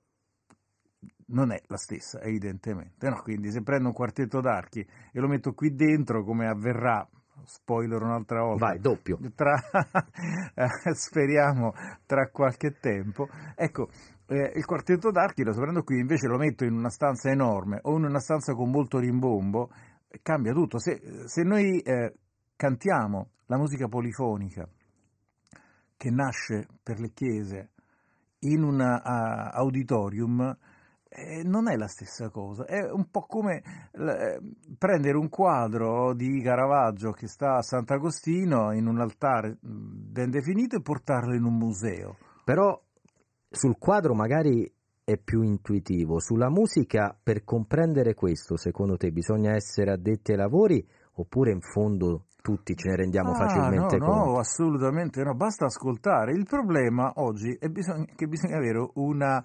[1.28, 3.08] non è la stessa, evidentemente.
[3.08, 3.20] No?
[3.22, 7.06] Quindi se prendo un quartetto d'archi e lo metto qui dentro, come avverrà,
[7.44, 9.54] spoiler un'altra volta, vai doppio, tra,
[10.94, 11.72] speriamo
[12.06, 13.88] tra qualche tempo, ecco,
[14.26, 17.96] eh, il quartetto d'archi lo prendo qui, invece lo metto in una stanza enorme o
[17.96, 19.70] in una stanza con molto rimbombo,
[20.22, 20.78] cambia tutto.
[20.78, 22.14] Se, se noi eh,
[22.56, 24.68] cantiamo la musica polifonica
[25.96, 27.70] che nasce per le chiese
[28.40, 30.56] in un uh, auditorium,
[31.08, 34.40] eh, non è la stessa cosa, è un po' come eh,
[34.76, 40.76] prendere un quadro di Caravaggio che sta a Sant'Agostino in un altare mm, ben definito
[40.76, 42.16] e portarlo in un museo.
[42.44, 42.80] Però
[43.50, 44.70] sul quadro magari
[45.08, 46.20] è più intuitivo.
[46.20, 52.24] Sulla musica, per comprendere questo, secondo te bisogna essere addetti ai lavori oppure in fondo
[52.42, 54.30] tutti ce ne rendiamo ah, facilmente no, conto?
[54.32, 56.32] No, assolutamente no, basta ascoltare.
[56.32, 59.42] Il problema oggi è bisogna, che bisogna avere una,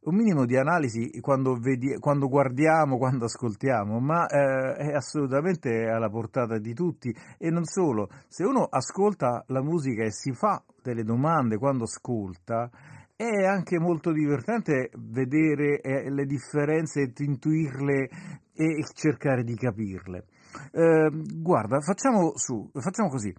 [0.00, 6.10] un minimo di analisi quando, vedi, quando guardiamo, quando ascoltiamo, ma eh, è assolutamente alla
[6.10, 8.08] portata di tutti e non solo.
[8.26, 12.68] Se uno ascolta la musica e si fa delle domande quando ascolta,
[13.16, 18.10] è anche molto divertente vedere eh, le differenze, intuirle
[18.52, 20.26] e cercare di capirle.
[20.72, 23.34] Eh, guarda, facciamo, su, facciamo così.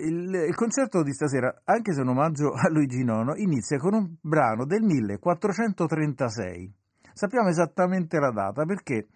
[0.00, 3.94] Il, il, concerto di stasera, anche se è un omaggio a Luigi Nono, inizia con
[3.94, 6.74] un brano del 1436.
[7.14, 9.08] Sappiamo esattamente la data perché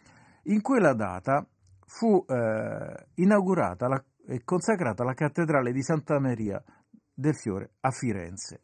[0.45, 1.47] in quella data
[1.87, 3.87] fu eh, inaugurata
[4.27, 6.61] e consacrata la cattedrale di Santa Maria
[7.15, 8.61] del Fiore a Firenze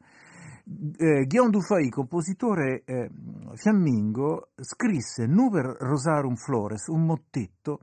[0.98, 3.10] eh, Guillaume Dufay, compositore eh,
[3.54, 7.80] fiammingo, scrisse Nuper Rosarum Flores, un mottetto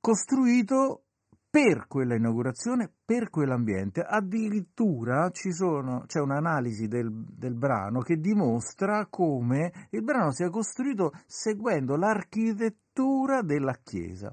[0.00, 1.02] costruito
[1.50, 4.02] per quella inaugurazione, per quell'ambiente.
[4.02, 11.96] Addirittura sono, c'è un'analisi del, del, brano che dimostra come il brano sia costruito seguendo
[11.96, 14.32] l'architettura della chiesa.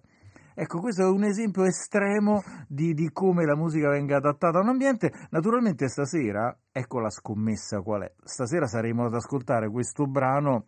[0.55, 4.69] Ecco, questo è un esempio estremo di, di, come la musica venga adattata a un
[4.69, 5.11] ambiente.
[5.31, 8.13] Naturalmente stasera, ecco la scommessa qual è.
[8.23, 10.65] Stasera saremo ad ascoltare questo brano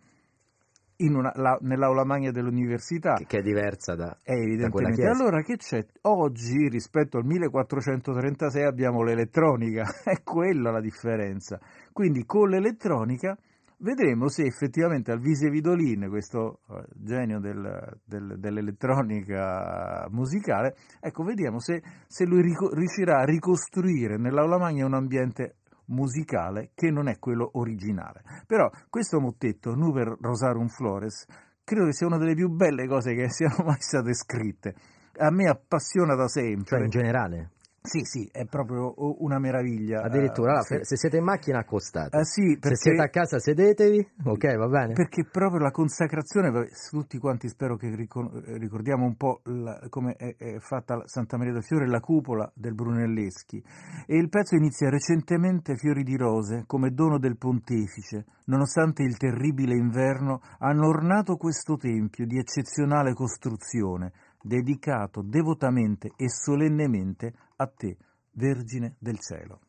[0.97, 3.15] una, la, nell'aula magna dell'università.
[3.15, 5.03] Che, che è diversa da, è evidentemente.
[5.03, 5.85] Da allora che c'è?
[6.01, 11.59] Oggi rispetto al 1436 abbiamo l'elettronica, è quella la differenza.
[11.91, 13.37] Quindi con l'elettronica
[13.79, 21.81] vedremo se effettivamente Alvise Vidolin, questo uh, genio del, del, dell'elettronica musicale, ecco, vediamo se,
[22.07, 25.55] se lui rico- riuscirà a ricostruire nell'aula magna un ambiente
[25.87, 28.23] musicale che non è quello originale.
[28.47, 31.25] Però questo mottetto, Nuber Rosarum Flores,
[31.63, 34.75] credo che sia una delle più belle cose che siano mai state scritte.
[35.17, 36.77] A me appassiona da sempre.
[36.77, 37.49] Cioè in generale?
[37.85, 38.93] Sì, sì, è proprio
[39.23, 40.01] una meraviglia.
[40.01, 40.79] Addirittura, uh, sì.
[40.81, 42.17] se siete in macchina accostate.
[42.17, 42.75] Uh, sì, perché...
[42.75, 44.93] Se siete a casa sedetevi, ok, va bene.
[44.93, 46.51] Perché proprio la consacrazione,
[46.89, 51.63] tutti quanti spero che ricordiamo un po' la, come è, è, fatta Santa Maria del
[51.63, 53.63] Fiore, la cupola del Brunelleschi.
[54.05, 59.75] E il pezzo inizia recentemente Fiori di rose, come dono del pontefice, nonostante il terribile
[59.75, 64.11] inverno, hanno ornato questo tempio di eccezionale costruzione
[64.45, 67.97] dedicato devotamente e solennemente a te,
[68.33, 69.61] Vergine del cielo.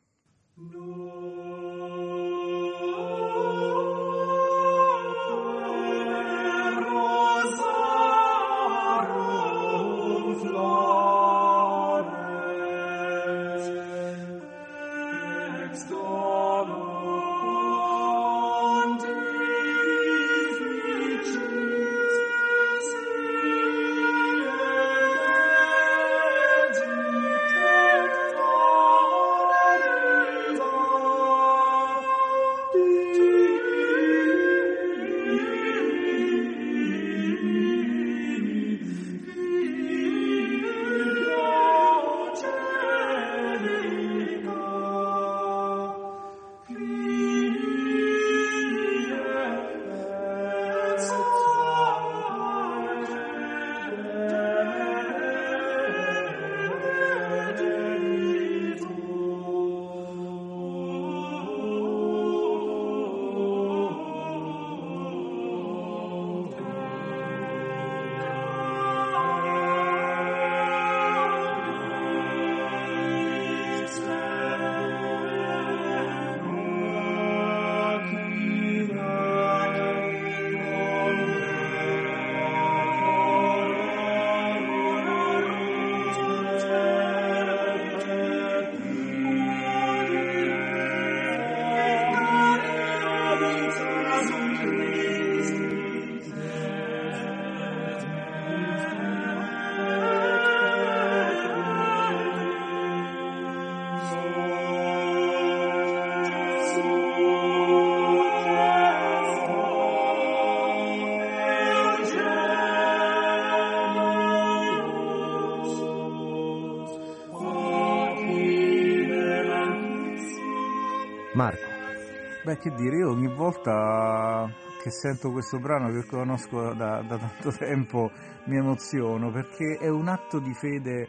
[122.47, 124.49] Beh, che dire, io ogni volta
[124.81, 128.09] che sento questo brano che conosco da, da tanto tempo
[128.45, 131.09] mi emoziono perché è un atto di fede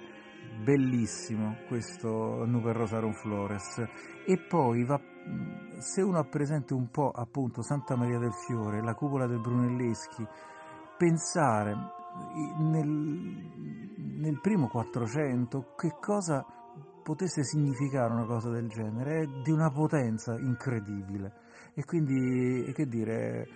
[0.63, 3.83] bellissimo questo Nuper Rosarum Flores.
[4.25, 4.99] E poi va,
[5.77, 10.25] se uno ha presente un po' appunto Santa Maria del Fiore, la cupola del Brunelleschi,
[10.97, 11.75] pensare
[12.57, 16.43] nel, nel primo 400 che cosa
[17.07, 21.31] potesse significare una cosa del genere, è di una potenza incredibile.
[21.73, 23.47] E quindi, che dire,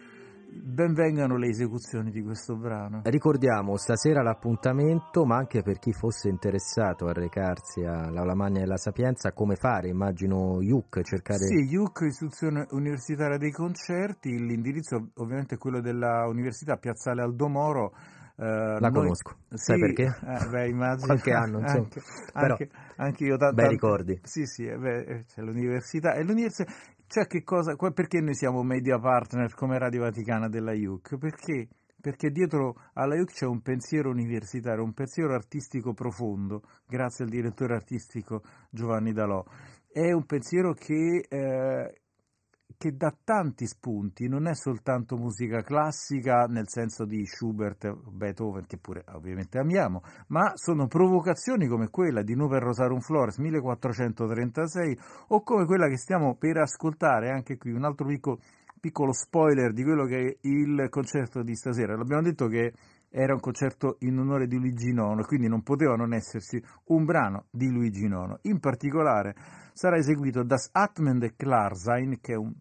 [0.48, 3.02] benvengano le esecuzioni di questo brano.
[3.04, 9.34] Ricordiamo stasera l'appuntamento, ma anche per chi fosse interessato a recarsi all'Aula Magna della Sapienza,
[9.34, 9.90] come fare?
[9.90, 11.46] Immagino IUC, cercare...
[11.46, 17.92] Sì, IUC, Istituzione Universitaria dei Concerti, l'indirizzo ovviamente è quello dell'Università Piazzale Aldomoro,
[18.42, 20.18] Uh, la noi, conosco, sai sì, perché?
[20.26, 21.06] Eh, beh, immagino.
[21.06, 21.84] Qualche anno, insomma.
[21.84, 22.02] Anche,
[22.34, 23.54] Però, anche, anche io tanto.
[23.54, 24.20] Bei ricordi.
[24.24, 26.16] Sì, sì, eh, beh, eh, c'è l'università.
[26.16, 26.72] E l'università,
[27.06, 31.18] cioè che cosa, perché noi siamo media partner come Radio Vaticana della IUC?
[31.20, 31.68] Perché?
[32.02, 37.76] Perché dietro alla IUC c'è un pensiero universitario, un pensiero artistico profondo, grazie al direttore
[37.76, 38.42] artistico
[38.72, 39.44] Giovanni Dalò.
[39.88, 42.01] È un pensiero che eh,
[42.82, 48.80] che dà tanti spunti, non è soltanto musica classica nel senso di Schubert, Beethoven, che
[48.80, 54.98] pure ovviamente amiamo, ma sono provocazioni come quella di Nuper Rosarum Flores 1436
[55.28, 58.40] o come quella che stiamo per ascoltare anche qui, un altro piccolo
[58.80, 61.96] piccolo spoiler di quello che è il concerto di stasera.
[61.96, 62.74] L'abbiamo detto che
[63.10, 67.46] era un concerto in onore di Luigi Nono, quindi non poteva non esserci un brano
[67.52, 68.40] di Luigi Nono.
[68.44, 69.36] In particolare
[69.74, 72.52] sarà eseguito Das Atmen de Klarsein, che è un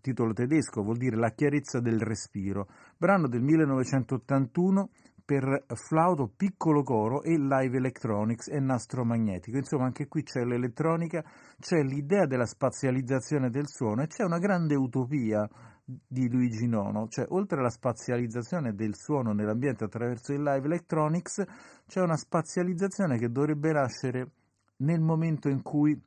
[0.00, 4.90] titolo tedesco, vuol dire La chiarezza del respiro, brano del 1981
[5.28, 9.58] per flauto, piccolo coro e live electronics e nastro magnetico.
[9.58, 11.22] Insomma, anche qui c'è l'elettronica,
[11.58, 15.46] c'è l'idea della spazializzazione del suono e c'è una grande utopia
[15.84, 21.44] di Luigi Nono, cioè oltre alla spazializzazione del suono nell'ambiente attraverso il live electronics,
[21.86, 24.30] c'è una spazializzazione che dovrebbe nascere
[24.78, 25.98] nel momento in cui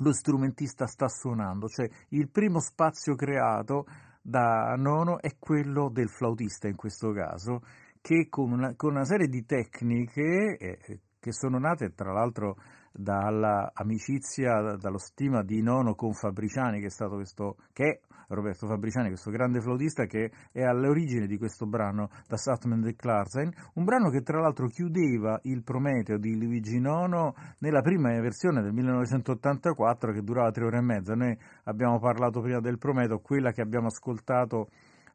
[0.00, 3.86] lo strumentista sta suonando, cioè il primo spazio creato
[4.20, 7.62] da Nono è quello del flautista in questo caso
[8.00, 12.56] che con una, con una serie di tecniche eh, che sono nate tra l'altro
[12.96, 19.30] dall'amicizia, dallo stima di Nono con Fabriciani, che è stato questo, che Roberto Fabriciani, questo
[19.30, 24.22] grande flautista che è all'origine di questo brano da Satman de Klarsen, un brano che
[24.22, 30.50] tra l'altro chiudeva il Prometeo di Luigi Nono nella prima versione del 1984 che durava
[30.50, 31.14] tre ore e mezza.
[31.14, 34.68] Noi abbiamo parlato prima del Prometeo, quella che abbiamo ascoltato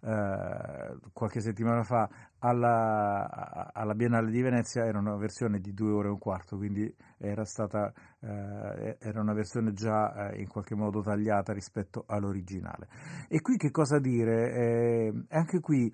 [0.04, 2.10] eh, qualche settimana fa
[2.40, 6.92] alla, alla, Biennale di Venezia era una versione di due ore e un quarto, quindi
[7.18, 12.88] era, stata, eh, era una versione già eh, in qualche modo tagliata rispetto all'originale.
[13.28, 14.54] E qui che cosa dire?
[14.54, 15.94] Eh, anche qui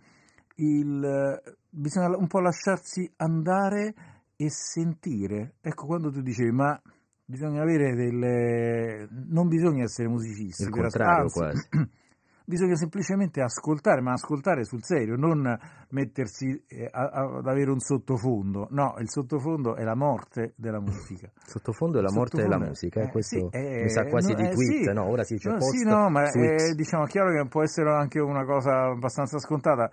[0.55, 3.93] il, bisogna un po' lasciarsi andare
[4.37, 5.55] e sentire.
[5.59, 6.79] Ecco quando tu dicevi, ma
[7.25, 9.07] bisogna avere delle...
[9.27, 10.63] non bisogna essere musicisti.
[10.63, 11.67] Il contrario anzi, quasi.
[12.47, 15.57] bisogna semplicemente ascoltare, ma ascoltare sul serio, non
[15.89, 18.67] mettersi eh, ad avere un sottofondo.
[18.71, 21.29] No, il sottofondo è la morte della musica.
[21.45, 24.83] Sottofondo è la morte della musica, eh, questo sì, mi sa quasi no, di tweet,
[24.85, 25.09] sì, no?
[25.09, 28.21] Ora si dice no, post, Sì, no, ma è, diciamo, chiaro che può essere anche
[28.21, 29.89] una cosa abbastanza scontata.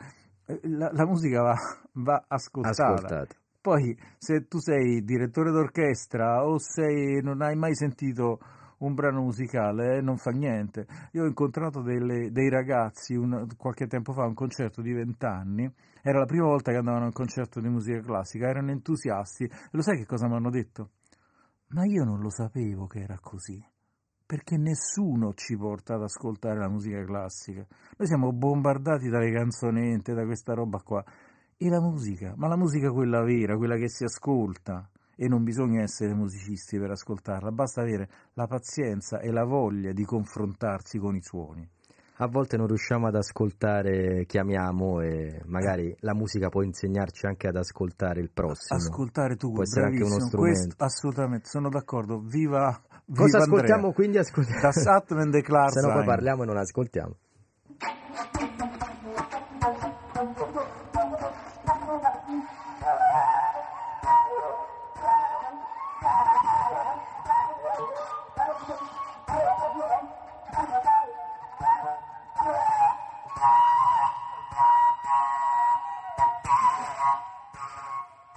[0.47, 1.55] Eh, la, la musica va,
[1.95, 2.87] va ascoltata.
[2.87, 3.35] ascoltata.
[3.61, 8.39] Poi, se tu sei direttore d'orchestra o sei, non hai mai sentito
[8.79, 10.87] un brano musicale, eh, non fa niente.
[11.13, 15.71] Io ho incontrato delle, dei ragazzi un, qualche tempo fa a un concerto di vent'anni,
[16.03, 19.51] era la prima volta che andavano a un concerto di musica classica, erano entusiasti e
[19.71, 20.91] lo sai che cosa mi hanno detto?
[21.69, 23.63] Ma io non lo sapevo che era così
[24.27, 27.65] perché nessuno ci porta ad ascoltare la musica classica.
[27.97, 31.05] Noi siamo bombardati dalle canzonette, da questa roba qua.
[31.57, 32.33] E la musica?
[32.37, 36.91] Ma la musica quella vera, quella che si ascolta e non bisogna essere musicisti per
[36.91, 41.69] ascoltarla, basta avere la pazienza e la voglia di confrontarsi con i suoni.
[42.19, 47.57] A volte non riusciamo ad ascoltare, chiamiamo e magari la musica può insegnarci anche ad
[47.57, 48.78] ascoltare il prossimo.
[48.78, 50.36] Ascoltare tu, può essere anche uno strumento.
[50.39, 52.20] Questo, assolutamente, sono d'accordo.
[52.20, 53.93] Viva, viva Cosa ascoltiamo Andrea.
[53.93, 54.19] quindi?
[54.19, 54.70] Ascoltiamo.
[54.70, 57.16] Satman de Se no poi parliamo e non ascoltiamo.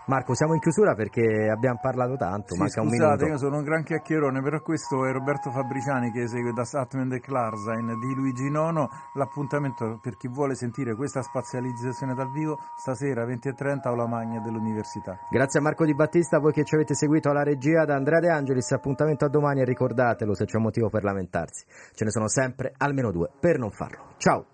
[0.08, 3.26] Marco, siamo in chiusura perché abbiamo parlato tanto, sì, manca scusate, un minuto.
[3.26, 7.20] io sono un gran chiacchierone, però questo è Roberto Fabriciani che esegue da Statman de
[7.20, 8.88] Clarzain di Luigi Nono.
[9.16, 15.20] L'appuntamento per chi vuole sentire questa spazializzazione dal vivo stasera 20.30 aula magna dell'università.
[15.30, 18.30] Grazie a Marco Di Battista, voi che ci avete seguito alla regia, da Andrea De
[18.30, 18.72] Angelis.
[18.72, 21.66] Appuntamento a domani e ricordatelo se c'è un motivo per lamentarsi.
[21.94, 24.14] Ce ne sono sempre almeno due per non farlo.
[24.16, 24.46] Ciao!